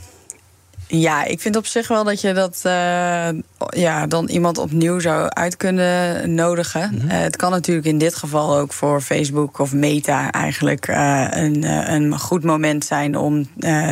ja, 0.86 1.24
ik 1.24 1.40
vind 1.40 1.56
op 1.56 1.66
zich 1.66 1.88
wel 1.88 2.04
dat 2.04 2.20
je 2.20 2.32
dat 2.32 2.62
uh, 2.66 3.28
ja, 3.68 4.06
dan 4.06 4.28
iemand 4.28 4.58
opnieuw 4.58 4.98
zou 4.98 5.28
uit 5.28 5.56
kunnen 5.56 6.34
nodigen. 6.34 6.90
Mm 6.92 7.00
-hmm. 7.00 7.10
uh, 7.10 7.18
het 7.18 7.36
kan 7.36 7.50
natuurlijk 7.50 7.86
in 7.86 7.98
dit 7.98 8.14
geval 8.14 8.56
ook 8.56 8.72
voor 8.72 9.00
Facebook 9.00 9.58
of 9.58 9.72
Meta 9.72 10.30
eigenlijk 10.30 10.88
uh, 10.88 11.26
een, 11.30 11.62
een 11.92 12.18
goed 12.18 12.44
moment 12.44 12.84
zijn 12.84 13.16
om 13.16 13.48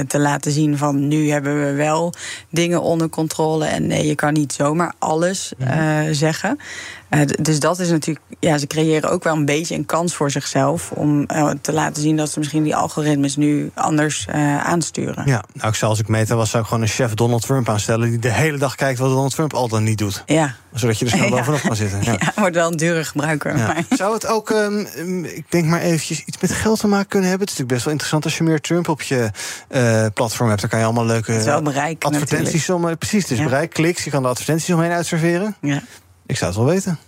te 0.07 0.19
laten 0.19 0.53
zien 0.53 0.79
van 0.79 1.09
nu 1.09 1.31
hebben 1.31 1.65
we 1.65 1.73
wel 1.73 2.15
dingen 2.49 2.83
onder 2.83 3.09
controle 3.09 3.67
en 3.67 3.87
nee, 3.87 4.07
je 4.07 4.15
kan 4.15 4.33
niet 4.33 4.53
zomaar 4.53 4.93
alles 4.99 5.53
mm 5.59 5.67
-hmm. 5.67 6.15
zeggen. 6.15 6.59
Dus 7.41 7.61
dat 7.61 7.79
is 7.79 7.91
natuurlijk, 7.91 8.27
ja, 8.41 8.59
ze 8.59 8.67
creëren 8.67 9.11
ook 9.11 9.25
wel 9.25 9.37
een 9.37 9.45
beetje 9.45 9.75
een 9.75 9.87
kans 9.87 10.15
voor 10.15 10.31
zichzelf 10.31 10.91
om 10.91 11.27
te 11.61 11.73
laten 11.73 12.03
zien 12.03 12.17
dat 12.17 12.31
ze 12.31 12.39
misschien 12.39 12.63
die 12.63 12.77
algoritmes 12.77 13.37
nu 13.37 13.71
anders 13.75 14.27
aansturen. 14.63 15.23
Ja, 15.27 15.45
nou, 15.53 15.69
ik 15.69 15.75
zou 15.75 15.91
als 15.91 16.01
ik 16.01 16.09
Meta 16.09 16.35
was, 16.35 16.51
zou 16.51 16.63
ik 16.63 16.69
gewoon 16.69 16.83
een 16.83 16.89
chef 16.89 17.15
Donald 17.15 17.43
Trump 17.43 17.69
aanstellen 17.69 18.11
die 18.11 18.19
de 18.19 18.33
hele 18.33 18.59
dag 18.59 18.75
kijkt 18.75 18.99
wat 18.99 19.09
Donald 19.09 19.35
Trump 19.35 19.55
al 19.55 19.69
dan 19.69 19.85
niet 19.85 19.99
doet. 19.99 20.23
Ja. 20.27 20.55
Zodat 20.75 20.99
je 20.99 21.05
er 21.05 21.11
snel 21.11 21.31
bovenop 21.37 21.61
kan 21.61 21.77
zitten. 21.77 22.03
Ja. 22.03 22.13
ja, 22.21 22.33
wordt 22.37 22.55
wel 22.55 22.71
een 22.71 22.77
dure 22.77 23.05
gebruiker. 23.05 23.57
Ja. 23.57 23.75
Zou 23.91 24.15
het 24.15 24.27
ook, 24.27 24.51
um, 24.51 25.25
ik 25.25 25.45
denk 25.49 25.67
maar 25.67 25.81
eventjes, 25.81 26.25
iets 26.25 26.41
met 26.41 26.53
geld 26.53 26.81
te 26.81 26.87
maken 26.87 27.09
kunnen 27.09 27.29
hebben? 27.29 27.49
Het 27.49 27.59
is 27.59 27.61
natuurlijk 27.61 27.69
best 27.69 27.85
wel 27.85 27.93
interessant 27.93 28.25
als 28.25 28.37
je 28.39 28.45
meer 28.45 28.61
Trump 28.61 28.89
op 28.89 29.03
je 29.03 29.31
uh, 29.71 30.07
platform 30.15 30.49
hebt. 30.49 30.61
Dan 30.61 30.71
kan 30.71 30.79
je 30.79 30.85
allemaal 30.85 31.07
leuke 31.07 31.61
bereik, 31.63 32.05
advertenties 32.05 32.71
om. 32.71 32.97
Precies, 32.99 33.27
dus 33.27 33.39
ja. 33.39 33.45
bereik, 33.45 33.71
kliks. 33.71 34.05
Je 34.05 34.11
kan 34.11 34.23
de 34.23 34.29
advertenties 34.29 34.75
omheen 34.75 34.91
uitserveren. 34.91 35.57
Ja. 35.61 35.83
Ik 36.33 36.39
zou 36.39 36.51
het 36.51 36.61
wel 36.61 36.69
weten. 36.71 36.99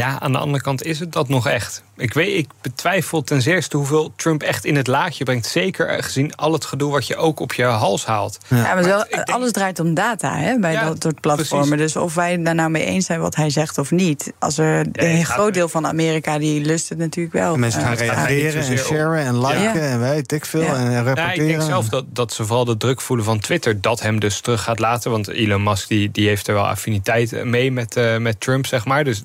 Ja, 0.00 0.20
aan 0.20 0.32
de 0.32 0.38
andere 0.38 0.62
kant 0.62 0.84
is 0.84 0.98
het 0.98 1.12
dat 1.12 1.28
nog 1.28 1.48
echt. 1.48 1.82
Ik, 1.96 2.14
weet, 2.14 2.36
ik 2.36 2.48
betwijfel 2.60 3.22
ten 3.22 3.42
zeerste 3.42 3.76
hoeveel 3.76 4.12
Trump 4.16 4.42
echt 4.42 4.64
in 4.64 4.76
het 4.76 4.86
laadje 4.86 5.24
brengt. 5.24 5.46
Zeker 5.46 6.02
gezien 6.02 6.36
al 6.36 6.52
het 6.52 6.64
gedoe 6.64 6.90
wat 6.90 7.06
je 7.06 7.16
ook 7.16 7.40
op 7.40 7.52
je 7.52 7.64
hals 7.64 8.06
haalt. 8.06 8.38
Ja, 8.48 8.74
maar, 8.74 8.84
wel, 8.84 9.04
denk... 9.10 9.28
alles 9.28 9.52
draait 9.52 9.80
om 9.80 9.94
data 9.94 10.36
hè, 10.36 10.58
bij 10.58 10.72
ja, 10.72 10.84
dat 10.84 11.02
soort 11.02 11.20
platformen. 11.20 11.68
Precies. 11.68 11.92
Dus 11.92 12.02
of 12.02 12.14
wij 12.14 12.42
daar 12.42 12.54
nou 12.54 12.70
mee 12.70 12.84
eens 12.84 13.06
zijn 13.06 13.20
wat 13.20 13.36
hij 13.36 13.50
zegt 13.50 13.78
of 13.78 13.90
niet. 13.90 14.32
Als 14.38 14.58
er 14.58 14.76
ja, 14.76 14.90
een 14.92 15.24
groot 15.24 15.54
deel 15.54 15.68
van 15.68 15.86
Amerika 15.86 16.38
die 16.38 16.64
lust 16.64 16.88
het 16.88 16.98
natuurlijk 16.98 17.34
wel. 17.34 17.54
En 17.54 17.60
mensen 17.60 17.80
gaan 17.80 17.92
uh, 17.92 17.98
reageren 17.98 18.64
en 18.64 18.78
sharen 18.78 19.24
en 19.24 19.40
liken 19.40 19.82
ja. 19.82 19.88
en 19.88 20.00
weet 20.00 20.32
ik 20.32 20.44
veel. 20.44 20.62
En 20.62 20.94
rapporteren. 20.94 21.24
Ja, 21.24 21.32
ik 21.32 21.46
denk 21.46 21.62
zelf 21.62 21.88
dat, 21.88 22.04
dat 22.08 22.32
ze 22.32 22.44
vooral 22.44 22.64
de 22.64 22.76
druk 22.76 23.00
voelen 23.00 23.24
van 23.24 23.38
Twitter. 23.38 23.80
Dat 23.80 24.00
hem 24.00 24.20
dus 24.20 24.40
terug 24.40 24.62
gaat 24.62 24.78
laten. 24.78 25.10
Want 25.10 25.28
Elon 25.28 25.62
Musk 25.62 25.88
die, 25.88 26.10
die 26.10 26.28
heeft 26.28 26.48
er 26.48 26.54
wel 26.54 26.66
affiniteit 26.66 27.44
mee 27.44 27.72
met, 27.72 27.96
uh, 27.96 28.16
met 28.16 28.40
Trump, 28.40 28.66
zeg 28.66 28.84
maar. 28.84 29.04
Dus 29.04 29.22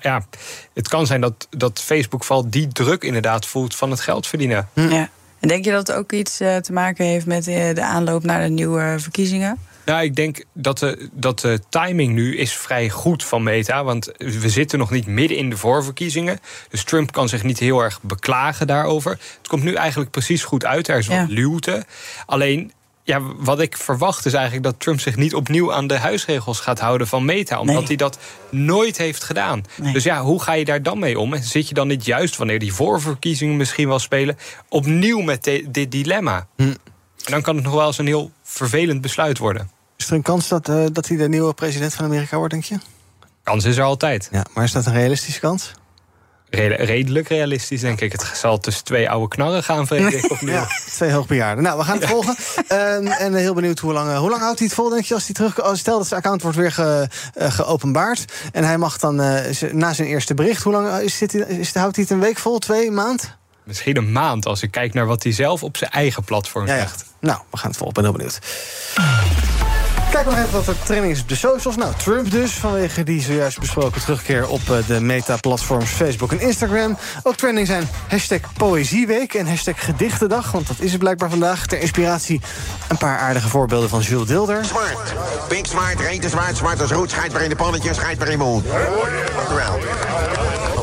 ja, 0.00 0.26
het 0.74 0.88
kan 0.88 1.06
zijn 1.06 1.20
dat, 1.20 1.48
dat 1.50 1.80
Facebook 1.80 2.24
vooral 2.24 2.50
die 2.50 2.68
druk 2.68 3.02
inderdaad 3.02 3.46
voelt 3.46 3.74
van 3.74 3.90
het 3.90 4.00
geld 4.00 4.26
verdienen. 4.26 4.68
Ja. 4.72 5.08
En 5.40 5.48
denk 5.48 5.64
je 5.64 5.70
dat 5.70 5.86
het 5.86 5.96
ook 5.96 6.12
iets 6.12 6.40
uh, 6.40 6.56
te 6.56 6.72
maken 6.72 7.04
heeft 7.04 7.26
met 7.26 7.48
uh, 7.48 7.74
de 7.74 7.84
aanloop 7.84 8.24
naar 8.24 8.42
de 8.42 8.48
nieuwe 8.48 8.96
verkiezingen? 8.98 9.58
Nou, 9.84 10.02
ik 10.02 10.14
denk 10.14 10.44
dat 10.52 10.78
de, 10.78 11.08
dat 11.12 11.40
de 11.40 11.60
timing 11.68 12.14
nu 12.14 12.36
is 12.36 12.52
vrij 12.52 12.90
goed 12.90 13.24
van 13.24 13.42
Meta. 13.42 13.84
Want 13.84 14.12
we 14.16 14.48
zitten 14.48 14.78
nog 14.78 14.90
niet 14.90 15.06
midden 15.06 15.36
in 15.36 15.50
de 15.50 15.56
voorverkiezingen. 15.56 16.38
Dus 16.68 16.84
Trump 16.84 17.12
kan 17.12 17.28
zich 17.28 17.42
niet 17.42 17.58
heel 17.58 17.80
erg 17.80 18.02
beklagen 18.02 18.66
daarover. 18.66 19.10
Het 19.10 19.48
komt 19.48 19.62
nu 19.62 19.74
eigenlijk 19.74 20.10
precies 20.10 20.44
goed 20.44 20.64
uit. 20.64 20.88
Er 20.88 20.98
is 20.98 21.06
wat 21.06 21.16
ja. 21.16 21.26
luwte. 21.28 21.84
Alleen 22.26 22.72
ja, 23.04 23.20
wat 23.36 23.60
ik 23.60 23.76
verwacht 23.76 24.26
is 24.26 24.32
eigenlijk 24.32 24.64
dat 24.64 24.80
Trump 24.80 25.00
zich 25.00 25.16
niet 25.16 25.34
opnieuw 25.34 25.72
aan 25.72 25.86
de 25.86 25.98
huisregels 25.98 26.60
gaat 26.60 26.80
houden 26.80 27.06
van 27.06 27.24
Meta. 27.24 27.60
Omdat 27.60 27.76
nee. 27.76 27.86
hij 27.86 27.96
dat 27.96 28.18
nooit 28.50 28.96
heeft 28.96 29.24
gedaan. 29.24 29.62
Nee. 29.76 29.92
Dus 29.92 30.04
ja, 30.04 30.22
hoe 30.22 30.42
ga 30.42 30.52
je 30.52 30.64
daar 30.64 30.82
dan 30.82 30.98
mee 30.98 31.18
om? 31.18 31.34
En 31.34 31.42
zit 31.42 31.68
je 31.68 31.74
dan 31.74 31.86
niet 31.86 32.04
juist, 32.04 32.36
wanneer 32.36 32.58
die 32.58 32.74
voorverkiezingen 32.74 33.56
misschien 33.56 33.88
wel 33.88 33.98
spelen, 33.98 34.38
opnieuw 34.68 35.20
met 35.20 35.44
dit 35.68 35.90
dilemma? 35.90 36.46
Hm. 36.56 36.62
En 36.62 37.32
dan 37.32 37.42
kan 37.42 37.54
het 37.54 37.64
nog 37.64 37.74
wel 37.74 37.86
eens 37.86 37.98
een 37.98 38.06
heel 38.06 38.30
vervelend 38.42 39.00
besluit 39.00 39.38
worden. 39.38 39.70
Is 39.96 40.06
er 40.06 40.12
een 40.12 40.22
kans 40.22 40.48
dat, 40.48 40.68
uh, 40.68 40.84
dat 40.92 41.08
hij 41.08 41.16
de 41.16 41.28
nieuwe 41.28 41.54
president 41.54 41.94
van 41.94 42.04
Amerika 42.04 42.36
wordt, 42.36 42.52
denk 42.52 42.64
je? 42.64 42.78
Kans 43.42 43.64
is 43.64 43.76
er 43.76 43.84
altijd. 43.84 44.28
Ja, 44.30 44.44
maar 44.54 44.64
is 44.64 44.72
dat 44.72 44.86
een 44.86 44.92
realistische 44.92 45.40
kans? 45.40 45.72
Redelijk 46.54 47.28
realistisch, 47.28 47.80
denk 47.80 48.00
ik. 48.00 48.12
Het 48.12 48.30
zal 48.34 48.58
tussen 48.58 48.84
twee 48.84 49.10
oude 49.10 49.28
knarren 49.28 49.62
gaan, 49.62 49.86
vrees 49.86 50.12
ik. 50.12 50.30
Of 50.30 50.40
ja, 50.46 50.66
twee 50.92 51.12
hoogbejaarden. 51.12 51.64
Nou, 51.64 51.78
we 51.78 51.84
gaan 51.84 51.98
het 51.98 52.08
volgen. 52.08 52.36
Um, 52.72 53.06
en 53.06 53.34
heel 53.34 53.54
benieuwd 53.54 53.78
hoe 53.78 53.92
lang, 53.92 54.16
hoe 54.16 54.30
lang 54.30 54.42
houdt 54.42 54.58
hij 54.58 54.66
het 54.66 54.76
vol, 54.76 54.88
denk 54.88 55.04
je, 55.04 55.14
als 55.14 55.24
hij 55.24 55.34
terug... 55.34 55.60
Als 55.60 55.78
stel 55.78 55.98
dat 55.98 56.06
zijn 56.06 56.20
account 56.20 56.42
wordt 56.42 56.56
weer 56.56 56.72
ge, 56.72 57.08
uh, 57.38 57.50
geopenbaard... 57.50 58.24
en 58.52 58.64
hij 58.64 58.78
mag 58.78 58.98
dan 58.98 59.20
uh, 59.20 59.62
na 59.72 59.92
zijn 59.92 60.08
eerste 60.08 60.34
bericht... 60.34 60.62
hoe 60.62 60.72
lang 60.72 60.98
is 60.98 61.18
dit, 61.18 61.34
is, 61.34 61.74
houdt 61.74 61.96
hij 61.96 62.04
het 62.04 62.12
een 62.12 62.20
week 62.20 62.38
vol, 62.38 62.58
twee, 62.58 62.90
maand? 62.90 63.36
Misschien 63.64 63.96
een 63.96 64.12
maand, 64.12 64.46
als 64.46 64.62
ik 64.62 64.70
kijk 64.70 64.94
naar 64.94 65.06
wat 65.06 65.22
hij 65.22 65.32
zelf 65.32 65.62
op 65.62 65.76
zijn 65.76 65.90
eigen 65.90 66.24
platform 66.24 66.66
zegt. 66.66 67.04
Ja. 67.06 67.28
Nou, 67.28 67.40
we 67.50 67.56
gaan 67.56 67.68
het 67.68 67.78
volgen. 67.78 67.94
ben 67.94 68.04
heel 68.04 68.12
benieuwd. 68.12 68.38
Kijk 70.14 70.26
nog 70.26 70.38
even 70.38 70.52
wat 70.52 70.66
er 70.66 70.82
trending 70.84 71.12
is 71.12 71.20
op 71.20 71.28
de 71.28 71.36
socials. 71.36 71.76
Nou, 71.76 71.92
Trump 71.96 72.30
dus, 72.30 72.52
vanwege 72.52 73.02
die 73.02 73.22
zojuist 73.22 73.60
besproken 73.60 74.00
terugkeer 74.00 74.48
op 74.48 74.60
de 74.86 75.00
meta-platforms 75.00 75.90
Facebook 75.90 76.32
en 76.32 76.40
Instagram. 76.40 76.98
Ook 77.22 77.36
trending 77.36 77.66
zijn 77.66 77.88
hashtag 78.08 78.38
Poëzieweek 78.56 79.34
en 79.34 79.46
hashtag 79.46 79.84
Gedichtendag, 79.84 80.52
want 80.52 80.66
dat 80.66 80.76
is 80.78 80.90
het 80.90 81.00
blijkbaar 81.00 81.30
vandaag. 81.30 81.66
Ter 81.66 81.78
inspiratie 81.78 82.40
een 82.88 82.96
paar 82.96 83.18
aardige 83.18 83.48
voorbeelden 83.48 83.88
van 83.88 84.00
Jules 84.00 84.26
Dilder. 84.26 84.64
Smart, 84.64 85.14
pink 85.48 85.66
smart, 85.66 86.00
reten 86.00 86.30
zwart, 86.30 86.56
zwart 86.56 86.80
als 86.80 86.90
roet, 86.90 87.10
schijt 87.10 87.32
maar 87.32 87.42
in 87.42 87.48
de 87.48 87.56
pannetje, 87.56 87.94
schijt 87.94 88.18
maar 88.18 88.28
in 88.28 88.38
mond. 88.38 88.64
Wel. 89.54 89.78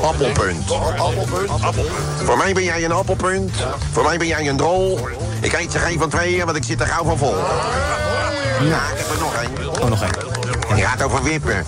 Appelpunt. 0.01 0.71
Appelpunt. 0.97 1.49
Appel. 1.61 1.85
Voor 2.23 2.37
mij 2.37 2.53
ben 2.53 2.63
jij 2.63 2.85
een 2.85 2.91
appelpunt. 2.91 3.51
Voor 3.91 4.03
mij 4.03 4.17
ben 4.17 4.27
jij 4.27 4.47
een 4.47 4.57
drol. 4.57 4.99
Ik 5.41 5.53
eet 5.53 5.71
ze 5.71 5.79
geen 5.79 5.99
van 5.99 6.09
tweeën, 6.09 6.45
want 6.45 6.57
ik 6.57 6.63
zit 6.63 6.79
er 6.79 6.87
gauw 6.87 7.03
van 7.03 7.17
vol. 7.17 7.35
Ja, 8.67 8.81
ik 8.91 8.97
heb 8.97 9.09
er 9.09 9.19
nog 9.19 9.35
één. 9.35 9.81
Oh, 9.81 9.89
nog 9.89 10.01
één. 10.01 10.31
En 10.69 10.75
die 10.75 10.85
gaat 10.85 11.01
over 11.03 11.23
wippen. 11.23 11.65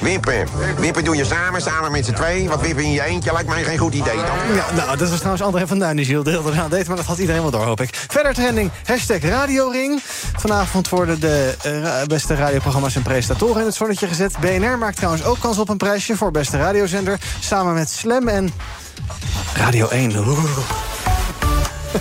Wippen. 0.00 0.46
Wippen 0.78 1.04
doe 1.04 1.16
je 1.16 1.24
samen, 1.24 1.62
samen 1.62 1.92
met 1.92 2.04
z'n 2.04 2.12
twee. 2.12 2.48
Want 2.48 2.60
wippen 2.60 2.84
in 2.84 2.90
je 2.90 3.04
eentje 3.04 3.32
lijkt 3.32 3.48
mij 3.48 3.62
geen 3.62 3.78
goed 3.78 3.94
idee 3.94 4.16
dan. 4.16 4.54
Ja, 4.54 4.64
nou, 4.74 4.96
dat 4.96 5.08
was 5.08 5.18
trouwens 5.18 5.42
André 5.44 5.66
van 5.66 5.78
Duin 5.78 5.96
die 5.96 6.04
Gilles 6.04 6.24
deelde 6.24 6.52
aan 6.60 6.70
deed. 6.70 6.86
Maar 6.86 6.96
dat 6.96 7.04
had 7.04 7.18
iedereen 7.18 7.42
wel 7.42 7.50
door, 7.50 7.64
hoop 7.64 7.80
ik. 7.80 8.04
Verder 8.08 8.34
trending, 8.34 8.70
hashtag 8.84 9.22
Radioring. 9.22 10.00
Vanavond 10.36 10.88
worden 10.88 11.20
de 11.20 11.54
uh, 11.66 12.04
beste 12.04 12.34
radioprogramma's 12.34 12.96
en 12.96 13.02
presentatoren 13.02 13.60
in 13.60 13.66
het 13.66 13.74
zonnetje 13.74 14.06
gezet. 14.06 14.38
BNR 14.38 14.78
maakt 14.78 14.96
trouwens 14.96 15.24
ook 15.24 15.38
kans 15.40 15.58
op 15.58 15.68
een 15.68 15.76
prijsje 15.76 16.16
voor 16.16 16.30
beste 16.30 16.56
radiozender. 16.56 17.18
Samen 17.40 17.74
met 17.74 17.90
Slam 17.90 18.28
en 18.28 18.52
Radio 19.54 19.88
1. 19.88 20.12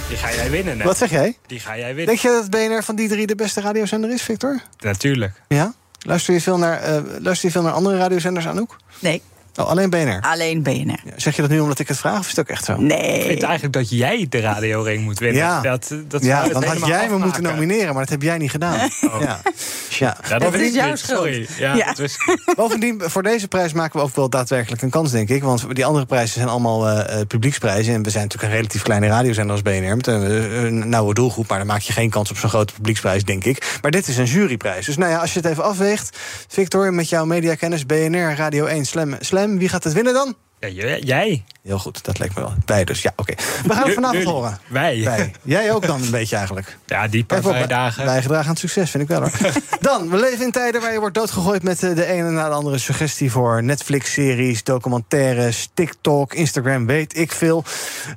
Die 0.08 0.18
ga 0.18 0.34
jij 0.34 0.50
winnen, 0.50 0.80
hè? 0.80 0.86
Wat 0.86 0.98
zeg 0.98 1.10
jij? 1.10 1.38
Die 1.48 1.60
ga 1.60 1.78
jij 1.78 1.88
winnen. 1.88 2.06
Denk 2.06 2.20
je 2.20 2.28
dat 2.28 2.50
BNR 2.50 2.84
van 2.84 2.96
die 2.96 3.08
drie 3.08 3.28
de 3.28 3.36
beste 3.36 3.62
radiozender 3.62 4.12
is, 4.12 4.22
Victor? 4.22 4.62
Natuurlijk. 4.80 5.42
Ja? 5.48 5.74
Luister 6.00 6.34
je 6.34 6.42
veel 6.42 6.58
naar, 6.58 6.90
uh, 6.90 7.02
luister 7.20 7.48
je 7.48 7.54
veel 7.54 7.62
naar 7.62 7.72
andere 7.72 7.98
radiozenders, 7.98 8.48
Anouk? 8.48 8.76
Nee. 9.00 9.22
Oh, 9.60 9.68
alleen 9.68 9.90
BNR? 9.90 10.20
Alleen 10.22 10.62
BNR. 10.64 11.00
Zeg 11.16 11.36
je 11.36 11.42
dat 11.42 11.52
nu 11.52 11.60
omdat 11.60 11.80
ik 11.80 11.88
het 11.88 11.98
vraag, 11.98 12.20
of 12.20 12.24
is 12.24 12.30
het 12.30 12.40
ook 12.40 12.48
echt 12.48 12.66
zo? 12.66 12.76
Nee. 12.78 13.20
Ik 13.20 13.26
vind 13.26 13.44
eigenlijk 13.44 13.74
dat 13.74 13.90
jij 13.90 14.26
de 14.30 14.40
radioring 14.40 15.04
moet 15.04 15.20
winnen. 15.20 15.42
Ja, 15.42 15.62
dat, 15.62 15.94
dat 16.08 16.24
ja 16.24 16.40
zou 16.40 16.54
dan 16.54 16.64
had 16.64 16.86
jij 16.86 17.10
me 17.10 17.18
moeten 17.18 17.44
nomineren, 17.44 17.94
maar 17.94 18.02
dat 18.02 18.10
heb 18.10 18.22
jij 18.22 18.38
niet 18.38 18.52
gedaan. 18.52 18.78
Oh. 19.10 19.22
Ja. 19.22 19.42
Ja. 19.90 20.18
Ja, 20.30 20.40
dat 20.40 20.54
is 20.54 20.60
weet 20.60 20.74
jouw 20.74 20.90
niet. 20.90 21.00
schuld. 21.00 21.20
Sorry. 21.20 21.48
Ja. 21.58 21.96
Bovendien, 22.56 23.02
voor 23.06 23.24
deze 23.24 23.48
prijs 23.48 23.74
maken 23.74 24.00
we 24.00 24.06
ook 24.06 24.16
wel 24.16 24.30
daadwerkelijk 24.30 24.82
een 24.82 24.90
kans, 24.90 25.12
denk 25.12 25.30
ik. 25.30 25.44
Want 25.44 25.76
die 25.76 25.86
andere 25.86 26.06
prijzen 26.06 26.34
zijn 26.34 26.48
allemaal 26.48 26.88
eh, 26.88 27.20
eh, 27.20 27.28
publieksprijzen. 27.28 27.94
En 27.94 28.04
we 28.04 28.10
zijn 28.10 28.24
natuurlijk 28.24 28.52
een 28.52 28.58
relatief 28.58 28.82
kleine 28.82 29.08
radiozender 29.08 29.52
als 29.52 29.62
BNR. 29.62 29.96
Met 29.96 30.08
een, 30.08 30.24
eh, 30.24 30.64
een 30.64 30.90
nauwe 30.90 31.14
doelgroep, 31.14 31.48
maar 31.48 31.58
dan 31.58 31.68
maak 31.68 31.82
je 31.82 31.94
geen 31.94 32.10
kans 32.10 32.30
op 32.30 32.38
zo'n 32.38 32.50
grote 32.50 32.74
publieksprijs, 32.74 33.24
denk 33.24 33.44
ik. 33.44 33.78
Maar 33.82 33.92
dit 33.92 34.08
is 34.08 34.18
een 34.18 34.26
juryprijs. 34.26 34.86
Dus 34.86 34.98
nou 34.98 35.12
ja, 35.12 35.18
als 35.18 35.34
je 35.34 35.40
het 35.40 35.50
even 35.50 35.64
afweegt, 35.64 36.18
Victor, 36.48 36.94
met 36.94 37.10
jouw 37.10 37.26
mediakennis, 37.26 37.86
BNR, 37.86 38.36
Radio 38.36 38.66
1, 38.66 38.86
Slam, 38.86 39.16
Slam, 39.20 39.49
wie 39.58 39.70
gaat 39.70 39.84
het 39.84 39.94
winnen 39.94 40.14
dan? 40.14 40.36
Ja, 40.60 40.98
jij. 40.98 41.44
Heel 41.64 41.80
goed, 41.80 42.04
dat 42.04 42.20
leek 42.20 42.36
me 42.36 42.42
wel. 42.42 42.54
Wij 42.66 42.84
dus, 42.84 43.02
ja, 43.02 43.14
oké. 43.16 43.34
We 43.66 43.74
gaan 43.74 43.84
het 43.86 43.94
vanavond 43.94 44.24
horen. 44.24 44.60
Wij. 44.68 45.04
Wij. 45.04 45.32
Jij 45.42 45.74
ook 45.74 45.86
dan 45.86 46.02
een 46.02 46.12
beetje 46.12 46.36
eigenlijk. 46.36 46.78
Ja, 46.86 47.08
die 47.08 47.24
paar 47.24 47.42
vrijdagen. 47.42 48.06
Bijgedragen 48.06 48.46
aan 48.46 48.52
het 48.52 48.60
succes, 48.60 48.92
vind 48.92 49.04
ik 49.04 49.10
wel 49.10 49.20
hoor. 49.20 49.32
Dan, 49.80 50.10
we 50.10 50.18
leven 50.18 50.46
in 50.46 50.52
tijden 50.52 50.82
waar 50.82 50.94
je 50.94 51.00
wordt 51.00 51.16
doodgegooid 51.16 51.64
met 51.64 51.84
eh, 51.84 51.96
de 51.96 52.06
ene 52.06 52.30
na 52.30 52.48
de 52.48 52.54
andere 52.54 52.78
suggestie 52.78 53.32
voor 53.32 53.64
Netflix-series, 53.64 54.64
documentaires, 54.64 55.70
TikTok, 55.74 56.34
Instagram, 56.34 56.86
weet 56.86 57.18
ik 57.18 57.32
veel. 57.32 57.64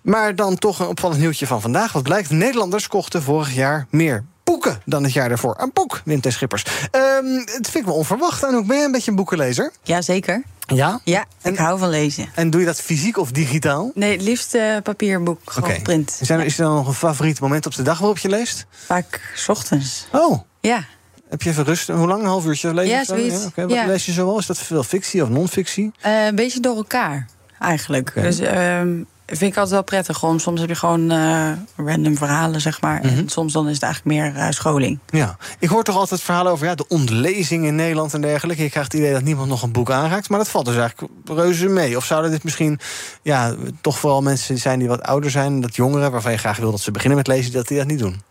Maar 0.03 0.37
dan 0.37 0.59
toch 0.59 0.79
een 0.79 0.87
opvallend 0.87 1.21
nieuwtje 1.21 1.47
van 1.47 1.61
vandaag. 1.61 1.93
Wat 1.93 2.03
blijkt, 2.03 2.31
Nederlanders 2.31 2.89
kochten 2.89 3.23
vorig 3.23 3.55
jaar 3.55 3.87
meer 3.91 4.25
boeken 4.45 4.81
dan 4.85 5.03
het 5.03 5.13
jaar 5.13 5.29
daarvoor. 5.29 5.55
Een 5.59 5.71
boek, 5.73 6.01
Wim 6.05 6.21
T. 6.21 6.33
Schippers. 6.33 6.65
Ehm, 6.91 7.25
het 7.35 7.49
vind 7.71 7.75
ik 7.75 7.85
wel 7.85 7.95
onverwacht. 7.95 8.43
En 8.45 8.55
ook 8.55 8.67
ben 8.67 8.77
je 8.79 8.85
een 8.85 8.93
beetje 8.93 9.11
een 9.11 9.17
boekenlezer? 9.17 9.73
Jazeker. 9.83 10.43
Ja? 10.67 11.01
Ja, 11.05 11.25
ik 11.43 11.57
hou 11.59 11.79
van 11.79 11.89
lezen. 11.89 12.29
En 12.35 12.51
doe 12.51 12.61
je 12.61 12.67
dat 12.67 12.81
fysiek 12.81 13.17
of 13.19 13.31
digitaal? 13.33 13.91
Nee, 13.95 14.13
het 14.13 14.23
liefst 14.23 14.55
eh, 14.55 14.77
papierboek, 14.83 15.41
gewoon 15.45 15.83
print. 15.83 16.19
Zijn 16.23 16.41
er- 16.41 16.47
Is 16.47 16.59
er 16.59 16.65
dan 16.65 16.75
nog 16.75 16.87
een 16.87 16.95
favoriet 16.95 17.41
moment 17.41 17.67
op 17.67 17.75
de 17.75 17.83
dag 17.83 17.99
waarop 17.99 18.19
je 18.19 18.29
leest? 18.29 18.67
Vaak 18.71 19.33
's 19.35 19.49
ochtends. 19.49 20.07
Oh. 20.13 20.41
Ja. 20.61 20.85
Heb 21.29 21.43
je 21.43 21.51
even 21.51 21.65
rust? 21.65 21.89
Hoe 21.89 22.07
lang? 22.07 22.21
Een 22.23 22.29
half 22.29 22.45
uurtje 22.47 22.75
lezen? 22.75 22.97
Ja, 22.97 23.05
zoiets. 23.05 23.47
Wat 23.55 23.71
Ja. 23.71 23.87
lees 23.87 24.07
je 24.07 24.13
zoal? 24.13 24.39
Is 24.39 24.47
dat 24.47 24.59
veel 24.59 24.83
fictie 24.83 25.23
of 25.23 25.29
non-fictie? 25.29 25.93
Eh, 26.01 26.27
een 26.27 26.35
beetje 26.35 26.61
door 26.61 26.77
elkaar, 26.77 27.27
eigenlijk. 27.59 28.13
Dus 28.15 28.39
ehm, 28.39 29.03
vind 29.39 29.51
ik 29.51 29.57
altijd 29.57 29.71
wel 29.75 29.83
prettig 29.83 30.23
om. 30.23 30.39
Soms 30.39 30.61
heb 30.61 30.69
je 30.69 30.75
gewoon 30.75 31.11
eh, 31.11 31.51
random 31.77 32.17
verhalen, 32.17 32.61
zeg 32.61 32.81
maar. 32.81 33.01
Mhm. 33.03 33.19
En 33.19 33.29
soms 33.29 33.53
dan 33.53 33.69
is 33.69 33.75
het 33.75 33.83
eigenlijk 33.83 34.17
meer 34.17 34.37
eh, 34.37 34.51
scholing. 34.51 34.99
Ja. 35.11 35.37
Ik 35.59 35.69
hoor 35.69 35.83
toch 35.83 35.97
altijd 35.97 36.21
verhalen 36.21 36.53
over 36.53 36.67
ja, 36.67 36.75
de 36.75 36.89
ontlezing 36.89 37.65
in 37.65 37.75
Nederland 37.75 38.15
en 38.15 38.21
dergelijke. 38.21 38.65
Ik 38.65 38.71
krijg 38.71 38.87
het 38.87 38.95
idee 38.95 39.13
dat 39.13 39.23
niemand 39.23 39.49
nog 39.49 39.63
een 39.63 39.73
boek 39.73 39.91
aanraakt. 39.91 40.29
Maar 40.29 40.39
dat 40.39 40.49
valt 40.49 40.67
dus 40.67 40.77
eigenlijk 40.77 41.13
reuze 41.25 41.69
mee. 41.69 41.97
Of 41.97 42.05
zouden 42.05 42.31
dit 42.31 42.45
misschien 42.45 42.81
ja, 43.23 43.55
toch 43.81 43.99
vooral 43.99 44.23
mensen 44.23 44.59
zijn 44.59 44.79
die 44.79 44.89
wat 44.89 45.03
ouder 45.03 45.31
zijn... 45.31 45.61
dat 45.61 45.77
jongeren 45.77 46.11
waarvan 46.11 46.33
je 46.33 46.39
graag 46.39 46.57
wil 46.57 46.71
dat 46.71 46.81
ze 46.81 46.91
beginnen 46.91 47.19
met 47.19 47.27
lezen... 47.27 47.53
dat 47.53 47.69
die 47.69 47.79
dat 47.79 47.87
niet 47.87 47.99
doen? 47.99 48.23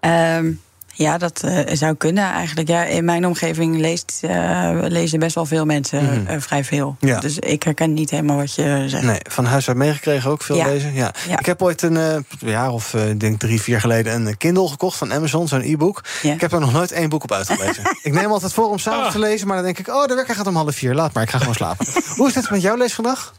Ehm, 0.00 0.52
ja, 0.98 1.18
dat 1.18 1.42
eh, 1.42 1.76
zou 1.76 1.94
kunnen 1.94 2.24
eigenlijk. 2.24 2.68
Ja, 2.68 2.84
in 2.84 3.04
mijn 3.04 3.26
omgeving 3.26 3.76
leest, 3.78 4.20
eh, 4.22 4.70
lezen 4.80 5.18
best 5.18 5.34
wel 5.34 5.46
veel 5.46 5.64
mensen 5.64 6.04
Mhm. 6.04 6.26
eh, 6.26 6.40
vrij 6.40 6.64
veel. 6.64 6.96
Ja. 7.00 7.20
Dus 7.20 7.38
ik 7.38 7.62
herken 7.62 7.94
niet 7.94 8.10
helemaal 8.10 8.36
wat 8.36 8.54
je 8.54 8.84
zegt. 8.86 9.02
Nee, 9.04 9.20
van 9.30 9.44
huis 9.44 9.68
uit 9.68 9.76
meegekregen 9.76 10.30
ook 10.30 10.42
veel 10.42 10.56
Ja. 10.56 10.66
lezen. 10.66 10.94
Ja. 10.94 11.12
Ja. 11.28 11.38
Ik 11.38 11.46
heb 11.46 11.62
ooit 11.62 11.82
een 11.82 12.24
jaar 12.38 12.70
of 12.70 12.94
denk 13.16 13.38
drie, 13.40 13.60
vier 13.62 13.80
geleden 13.80 14.26
een 14.26 14.36
Kindle 14.36 14.68
gekocht 14.68 14.98
van 14.98 15.12
Amazon, 15.12 15.48
zo'n 15.48 15.60
e-book. 15.62 16.04
Ik 16.22 16.40
heb 16.40 16.52
er 16.52 16.60
nog 16.60 16.72
nooit 16.72 16.92
één 16.92 17.08
boek 17.08 17.22
op 17.22 17.32
uitgelezen. 17.32 17.82
ik 18.02 18.12
neem 18.12 18.30
altijd 18.30 18.52
voor 18.52 18.68
om 18.70 18.78
s'avonds 18.78 19.12
te 19.12 19.18
lezen, 19.18 19.46
maar 19.46 19.56
dan 19.56 19.64
denk 19.64 19.78
ik, 19.78 19.88
oh, 19.88 20.06
de 20.06 20.14
wekker 20.14 20.34
gaat 20.34 20.46
om 20.46 20.56
half 20.56 20.74
vier. 20.74 20.94
Laat 20.94 21.12
maar, 21.12 21.22
ik 21.22 21.30
ga 21.30 21.38
gewoon 21.38 21.54
slapen. 21.54 21.86
Hoe 22.16 22.28
is 22.28 22.34
het 22.34 22.50
met 22.50 22.62
jouw 22.62 22.76
leesgedrag? 22.76 23.34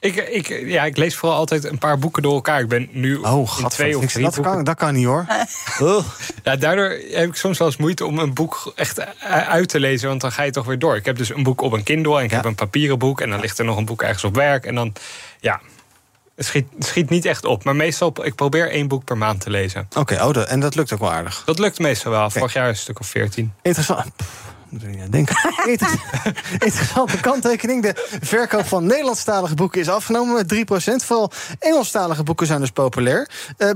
Ik, 0.00 0.16
ik, 0.16 0.48
ja, 0.66 0.84
ik 0.84 0.96
lees 0.96 1.16
vooral 1.16 1.38
altijd 1.38 1.64
een 1.64 1.78
paar 1.78 1.98
boeken 1.98 2.22
door 2.22 2.34
elkaar. 2.34 2.60
Ik 2.60 2.68
ben 2.68 2.88
nu 2.92 3.16
Oh, 3.16 3.58
in 3.58 3.68
twee 3.68 3.98
of 3.98 4.04
drie 4.06 4.24
dat, 4.24 4.34
boeken. 4.34 4.52
kan, 4.52 4.64
dat 4.64 4.76
kan 4.76 4.94
niet 4.94 5.04
hoor. 5.06 5.26
Ja, 6.44 6.56
daardoor 6.56 6.88
heb 7.10 7.28
ik 7.28 7.34
soms 7.34 7.58
wel 7.58 7.68
eens 7.68 7.76
moeite 7.76 8.04
om 8.06 8.18
een 8.18 8.34
boek 8.34 8.72
echt 8.76 9.00
uit 9.48 9.68
te 9.68 9.80
lezen, 9.80 10.08
want 10.08 10.20
dan 10.20 10.32
ga 10.32 10.42
je 10.42 10.50
toch 10.50 10.66
weer 10.66 10.78
door. 10.78 10.96
Ik 10.96 11.04
heb 11.04 11.16
dus 11.16 11.30
een 11.34 11.42
boek 11.42 11.60
op 11.60 11.72
een 11.72 11.82
Kindle 11.82 12.18
en 12.18 12.24
ik 12.24 12.30
heb 12.30 12.44
een 12.44 12.54
papieren 12.54 12.98
boek 12.98 13.20
en 13.20 13.30
dan 13.30 13.40
ligt 13.40 13.58
er 13.58 13.64
nog 13.64 13.76
een 13.76 13.84
boek 13.84 14.02
ergens 14.02 14.24
op 14.24 14.34
werk 14.34 14.64
en 14.66 14.74
dan, 14.74 14.92
ja, 15.40 15.60
het 16.36 16.46
schiet, 16.46 16.66
het 16.76 16.86
schiet 16.86 17.10
niet 17.10 17.24
echt 17.24 17.44
op. 17.44 17.64
Maar 17.64 17.76
meestal, 17.76 18.12
ik 18.24 18.34
probeer 18.34 18.70
één 18.70 18.88
boek 18.88 19.04
per 19.04 19.16
maand 19.18 19.40
te 19.40 19.50
lezen. 19.50 19.88
Oké, 19.96 20.14
oh, 20.22 20.32
dat- 20.32 20.46
en 20.48 20.60
dat 20.60 20.74
lukt 20.74 20.92
ook 20.92 21.00
wel 21.00 21.12
aardig. 21.12 21.42
Dat 21.44 21.58
lukt 21.58 21.78
meestal 21.78 22.10
wel. 22.10 22.30
Vorig 22.30 22.52
jaar 22.52 22.68
een 22.68 22.76
stuk 22.76 23.00
of 23.00 23.06
veertien. 23.06 23.52
Interessant. 23.62 24.06
Moet 24.70 24.82
er 24.82 24.88
niet 24.88 25.00
aan 25.02 25.10
denken. 25.10 25.36
Inter- 25.66 26.00
Interessante 26.52 27.20
kanttekening. 27.20 27.82
De 27.82 28.18
verkoop 28.22 28.66
van 28.66 28.86
Nederlandstalige 28.86 29.54
boeken 29.54 29.80
is 29.80 29.88
afgenomen 29.88 30.34
met 30.34 30.48
3%. 30.48 31.04
Vooral 31.04 31.30
Engelstalige 31.58 32.22
boeken 32.22 32.46
zijn 32.46 32.60
dus 32.60 32.70
populair. 32.70 33.28
Eh, 33.56 33.70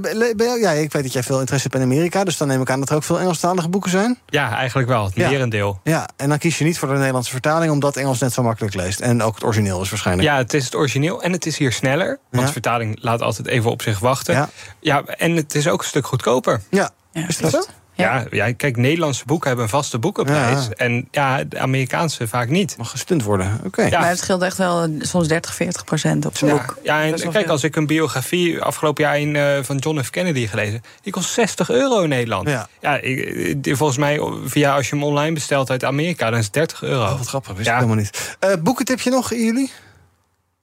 ja, 0.60 0.70
ik 0.70 0.92
weet 0.92 1.02
dat 1.02 1.12
jij 1.12 1.22
veel 1.22 1.40
interesse 1.40 1.68
hebt 1.70 1.82
in 1.84 1.90
Amerika. 1.90 2.24
Dus 2.24 2.36
dan 2.36 2.48
neem 2.48 2.60
ik 2.60 2.70
aan 2.70 2.80
dat 2.80 2.90
er 2.90 2.96
ook 2.96 3.02
veel 3.04 3.18
Engelstalige 3.20 3.68
boeken 3.68 3.90
zijn. 3.90 4.18
Ja, 4.26 4.56
eigenlijk 4.56 4.88
wel. 4.88 5.04
Het 5.04 5.14
Ja. 5.14 5.28
merendeel. 5.28 5.80
Ja, 5.84 6.08
en 6.16 6.28
dan 6.28 6.38
kies 6.38 6.58
je 6.58 6.64
niet 6.64 6.78
voor 6.78 6.88
de 6.88 6.94
Nederlandse 6.94 7.30
vertaling... 7.30 7.72
omdat 7.72 7.96
Engels 7.96 8.18
net 8.18 8.32
zo 8.32 8.42
makkelijk 8.42 8.74
leest. 8.74 9.00
En 9.00 9.22
ook 9.22 9.34
het 9.34 9.44
origineel 9.44 9.82
is 9.82 9.90
waarschijnlijk. 9.90 10.28
Ja, 10.28 10.36
het 10.36 10.54
is 10.54 10.64
het 10.64 10.74
origineel 10.74 11.22
en 11.22 11.32
het 11.32 11.46
is 11.46 11.56
hier 11.58 11.72
sneller. 11.72 12.06
Want 12.06 12.42
Ja. 12.42 12.46
de 12.46 12.52
vertaling 12.52 12.98
laat 13.00 13.20
altijd 13.22 13.46
even 13.46 13.70
op 13.70 13.82
zich 13.82 13.98
wachten. 13.98 14.34
Ja. 14.34 14.48
Ja. 14.80 15.02
en 15.04 15.36
het 15.36 15.54
is 15.54 15.68
ook 15.68 15.80
een 15.80 15.86
stuk 15.88 16.06
goedkoper. 16.06 16.62
Ja, 16.70 16.90
is 17.12 17.38
dat 17.38 17.50
zo? 17.50 17.62
Ja, 17.96 18.24
ja, 18.30 18.52
kijk, 18.52 18.76
Nederlandse 18.76 19.24
boeken 19.24 19.46
hebben 19.46 19.64
een 19.64 19.70
vaste 19.70 19.98
boekenprijs. 19.98 20.64
Ja. 20.64 20.70
En 20.76 21.08
ja, 21.10 21.44
de 21.44 21.58
Amerikaanse 21.58 22.28
vaak 22.28 22.48
niet. 22.48 22.74
Mag 22.78 22.90
gestunt 22.90 23.22
worden, 23.22 23.60
oké. 23.64 23.82
Ja. 23.82 24.00
Maar 24.00 24.08
het 24.08 24.18
scheelt 24.18 24.42
echt 24.42 24.56
wel 24.56 24.82
eh, 24.82 24.88
soms 24.98 25.28
30, 25.28 25.54
40 25.54 25.84
procent 25.84 26.26
op 26.26 26.36
zo'n 26.36 26.48
Ja, 26.48 26.54
boek. 26.54 26.78
ja 26.82 27.02
en 27.02 27.14
kijk, 27.14 27.32
veel. 27.32 27.46
als 27.46 27.64
ik 27.64 27.76
een 27.76 27.86
biografie 27.86 28.60
afgelopen 28.62 29.04
jaar 29.04 29.18
in, 29.18 29.36
eh, 29.36 29.58
van 29.62 29.76
John 29.76 30.00
F. 30.02 30.10
Kennedy 30.10 30.46
gelezen... 30.46 30.82
die 31.02 31.12
kost 31.12 31.30
60 31.32 31.70
euro 31.70 32.00
in 32.02 32.08
Nederland. 32.08 32.48
Ja. 32.80 32.96
ik, 33.00 33.76
volgens 33.76 33.98
mij, 33.98 34.20
via 34.44 34.74
als 34.74 34.88
je 34.88 34.94
hem 34.94 35.04
online 35.04 35.34
bestelt 35.34 35.70
uit 35.70 35.84
Amerika... 35.84 36.30
dan 36.30 36.38
is 36.38 36.44
het 36.44 36.54
30 36.54 36.82
euro. 36.82 37.02
Oh, 37.02 37.18
wat 37.18 37.26
grappig, 37.28 37.52
wist 37.56 37.68
ik 37.68 37.74
helemaal 37.74 37.96
niet. 37.96 38.36
Eh 38.38 38.52
boekentipje 38.62 39.10
nog, 39.10 39.30
jullie? 39.30 39.70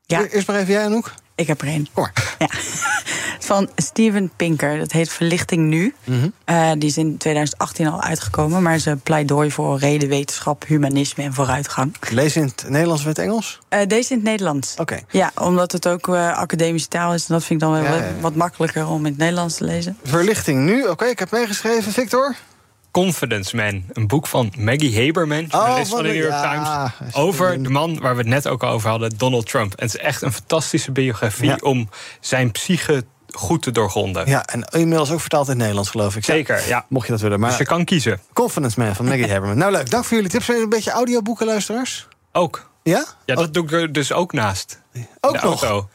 Ja. 0.06 0.26
Eerst 0.26 0.48
maar 0.48 0.56
even 0.60 0.74
jij, 0.74 0.86
Anouk. 0.86 1.14
Ik 1.36 1.48
heb 1.48 1.62
er 1.62 1.68
één. 1.68 1.88
Kom 1.94 2.04
maar. 2.04 2.14
Van 3.52 3.70
Steven 3.76 4.32
Pinker. 4.36 4.78
Dat 4.78 4.92
heet 4.92 5.10
Verlichting 5.10 5.68
Nu. 5.68 5.96
Mhm. 6.04 6.30
Eh, 6.46 6.72
die 6.78 6.90
is 6.90 6.98
in 6.98 7.18
2018 7.18 7.88
al 7.88 8.02
uitgekomen. 8.02 8.62
Maar 8.62 8.78
ze 8.80 8.96
pleidooi 9.04 9.52
voor 9.52 9.80
reden, 9.80 10.10
wetenschap, 10.10 10.64
humanisme 10.68 11.24
en 11.24 11.34
vooruitgang. 11.34 11.96
Lees 12.10 12.36
in 12.36 12.44
het 12.44 12.66
Nederlands 12.68 13.02
of 13.02 13.08
in 13.08 13.14
het 13.14 13.20
Engels? 13.20 13.60
Eh, 13.70 13.88
deze 13.88 14.10
in 14.12 14.16
het 14.16 14.26
Nederlands. 14.26 14.76
Oké. 14.78 15.00
Ja, 15.10 15.32
omdat 15.42 15.72
het 15.72 15.88
ook 15.88 16.08
eh, 16.08 16.38
academische 16.38 16.88
taal 16.88 17.14
is. 17.14 17.28
En 17.28 17.34
dat 17.34 17.44
vind 17.44 17.62
ik 17.62 17.68
dan 17.68 17.76
wel 17.76 17.84
Ja, 17.84 17.90
wat- 17.90 18.00
ja, 18.00 18.06
ja. 18.06 18.22
wat 18.22 18.36
makkelijker 18.36 18.88
om 18.88 18.98
in 19.06 19.12
het 19.12 19.18
Nederlands 19.18 19.56
te 19.56 19.64
lezen. 19.64 19.98
Verlichting 20.04 20.66
nu. 20.66 20.88
Oké, 20.88 21.06
ik 21.06 21.20
heb 21.20 21.32
meegeschreven. 21.32 21.92
Victor? 21.92 22.36
Confidence 22.92 23.56
Man. 23.56 23.84
Een 23.94 24.08
boek 24.08 24.28
van 24.28 24.54
Maggie 24.58 25.06
Haberman, 25.06 25.46
journalist 25.46 25.78
wat 25.78 26.00
van 26.00 26.04
de 26.04 26.08
New 26.14 26.22
York 26.22 26.32
ja, 26.32 26.94
Times. 26.98 27.16
Over 27.16 27.64
de 27.64 27.70
man 27.70 28.00
waar 28.00 28.14
we 28.16 28.20
het 28.22 28.30
net 28.30 28.48
ook 28.48 28.64
al 28.64 28.70
over 28.72 28.90
hadden, 28.90 29.18
Donald 29.18 29.46
Trump. 29.50 29.74
En 29.76 29.86
het 29.86 29.96
is 29.96 30.02
echt 30.02 30.22
een 30.22 30.32
fantastische 30.34 30.92
biografie 30.92 31.46
Ja. 31.50 31.58
om 31.62 31.90
zijn 32.20 32.52
psyche 32.52 33.04
goed 33.32 33.62
te 33.62 33.72
doorgronden. 33.72 34.28
Ja, 34.28 34.46
en 34.46 34.64
inmiddels 34.64 35.12
ook 35.12 35.20
vertaald 35.20 35.44
in 35.46 35.50
het 35.50 35.60
Nederlands, 35.60 35.90
geloof 35.90 36.16
ik. 36.16 36.24
Zeker, 36.24 36.68
ja. 36.68 36.86
Mocht 36.90 37.06
je 37.06 37.12
dat 37.12 37.22
willen. 37.22 37.40
Maar 37.40 37.50
Dus 37.50 37.58
je 37.58 37.66
kan 37.66 37.86
kiezen. 37.86 38.20
Confidence 38.34 38.80
Man 38.80 38.96
van 38.96 39.06
Maggie 39.06 39.32
Haberman. 39.32 39.58
Nou, 39.58 39.72
leuk. 39.72 39.90
Dank 39.90 40.06
voor 40.06 40.16
jullie 40.16 40.32
tips. 40.32 40.48
Een 40.48 40.70
beetje 40.70 40.92
audioboeken, 40.92 41.46
luisteraars? 41.46 42.08
Ook. 42.32 42.70
Ja? 42.84 43.06
Ja, 43.26 43.36
dat 43.36 43.54
doe 43.54 43.64
ik 43.64 43.72
er 43.72 43.92
dus 43.94 44.14
ook 44.14 44.34
naast. 44.34 44.80
Ook 45.20 45.42
de 45.42 45.46
nog? 45.48 45.64
auto. 45.64 45.90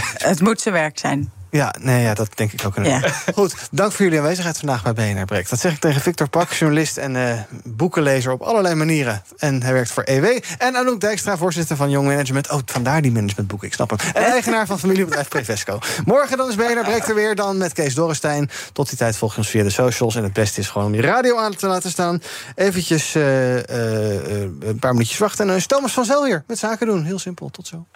Het 0.00 0.40
moet 0.40 0.60
zijn 0.60 0.74
werk 0.74 0.98
zijn. 0.98 1.32
Ja, 1.50 1.74
nee, 1.80 2.02
ja, 2.02 2.14
dat 2.14 2.28
denk 2.34 2.52
ik 2.52 2.64
ook. 2.66 2.76
inderdaad. 2.76 3.12
Goed, 3.34 3.54
dank 3.70 3.92
voor 3.92 4.04
jullie 4.04 4.20
aanwezigheid 4.20 4.58
vandaag 4.58 4.82
bij 4.82 4.92
BNR 4.92 5.24
Breekt. 5.24 5.50
Dat 5.50 5.60
zeg 5.60 5.72
ik 5.72 5.78
tegen 5.78 6.00
Victor 6.00 6.28
Pak, 6.28 6.52
journalist 6.52 6.96
en 6.96 7.16
eh, 7.16 7.40
boekenlezer 7.64 8.32
op 8.32 8.40
allerlei 8.40 8.74
manieren. 8.74 9.22
En 9.36 9.62
hij 9.62 9.72
werkt 9.72 9.90
voor 9.90 10.02
EW. 10.02 10.38
En 10.58 10.76
Anouk 10.76 11.00
Dijkstra, 11.00 11.36
voorzitter 11.36 11.76
van 11.76 11.90
Young 11.90 12.06
Management. 12.06 12.50
Oh, 12.50 12.58
vandaar 12.64 13.02
die 13.02 13.12
managementboeken, 13.12 13.68
ik 13.68 13.74
snap 13.74 13.90
hem. 13.90 13.98
En 14.14 14.24
eigenaar 14.38 14.66
van 14.66 14.78
familiebedrijf 14.78 15.28
Prevesco. 15.28 15.78
Morgen 16.04 16.36
dan 16.36 16.48
is 16.48 16.54
BNR 16.54 16.84
Breekt 16.84 17.08
er 17.08 17.14
weer, 17.14 17.34
dan 17.34 17.56
met 17.56 17.72
Kees 17.72 17.94
Dorrestein. 17.94 18.50
Tot 18.72 18.88
die 18.88 18.98
tijd 18.98 19.16
volg 19.16 19.32
je 19.32 19.38
ons 19.38 19.48
via 19.48 19.62
de 19.62 19.70
socials. 19.70 20.14
En 20.14 20.22
het 20.22 20.32
beste 20.32 20.60
is 20.60 20.68
gewoon 20.68 20.86
om 20.86 20.94
je 20.94 21.02
radio 21.02 21.38
aan 21.38 21.54
te 21.54 21.66
laten 21.66 21.90
staan. 21.90 22.22
Eventjes 22.54 23.14
eh, 23.14 23.58
eh, 23.58 24.42
eh, 24.42 24.50
een 24.60 24.78
paar 24.78 24.92
minuutjes 24.92 25.18
wachten. 25.18 25.40
En 25.40 25.46
dan 25.46 25.56
is 25.56 25.66
Thomas 25.66 25.92
van 25.92 26.04
Zel 26.04 26.22
weer 26.22 26.44
met 26.46 26.58
zaken 26.58 26.86
doen. 26.86 27.04
Heel 27.04 27.18
simpel, 27.18 27.48
tot 27.48 27.66
zo. 27.66 27.86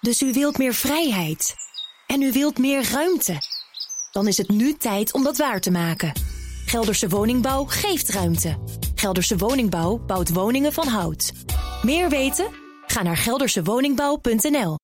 Dus 0.00 0.22
u 0.22 0.32
wilt 0.32 0.58
meer 0.58 0.74
vrijheid. 0.74 1.54
En 2.08 2.22
u 2.22 2.32
wilt 2.32 2.58
meer 2.58 2.90
ruimte. 2.90 3.36
Dan 4.12 4.26
is 4.26 4.36
het 4.36 4.48
nu 4.48 4.74
tijd 4.74 5.12
om 5.12 5.22
dat 5.22 5.36
waar 5.36 5.60
te 5.60 5.70
maken. 5.70 6.12
Gelderse 6.66 7.08
Woningbouw 7.08 7.64
geeft 7.64 8.08
ruimte. 8.08 8.58
Gelderse 8.94 9.36
Woningbouw 9.36 9.98
bouwt 9.98 10.32
woningen 10.32 10.72
van 10.72 10.86
hout. 10.86 11.32
Meer 11.82 12.08
weten? 12.08 12.46
Ga 12.86 13.02
naar 13.02 13.16
geldersewoningbouw.nl. 13.16 14.78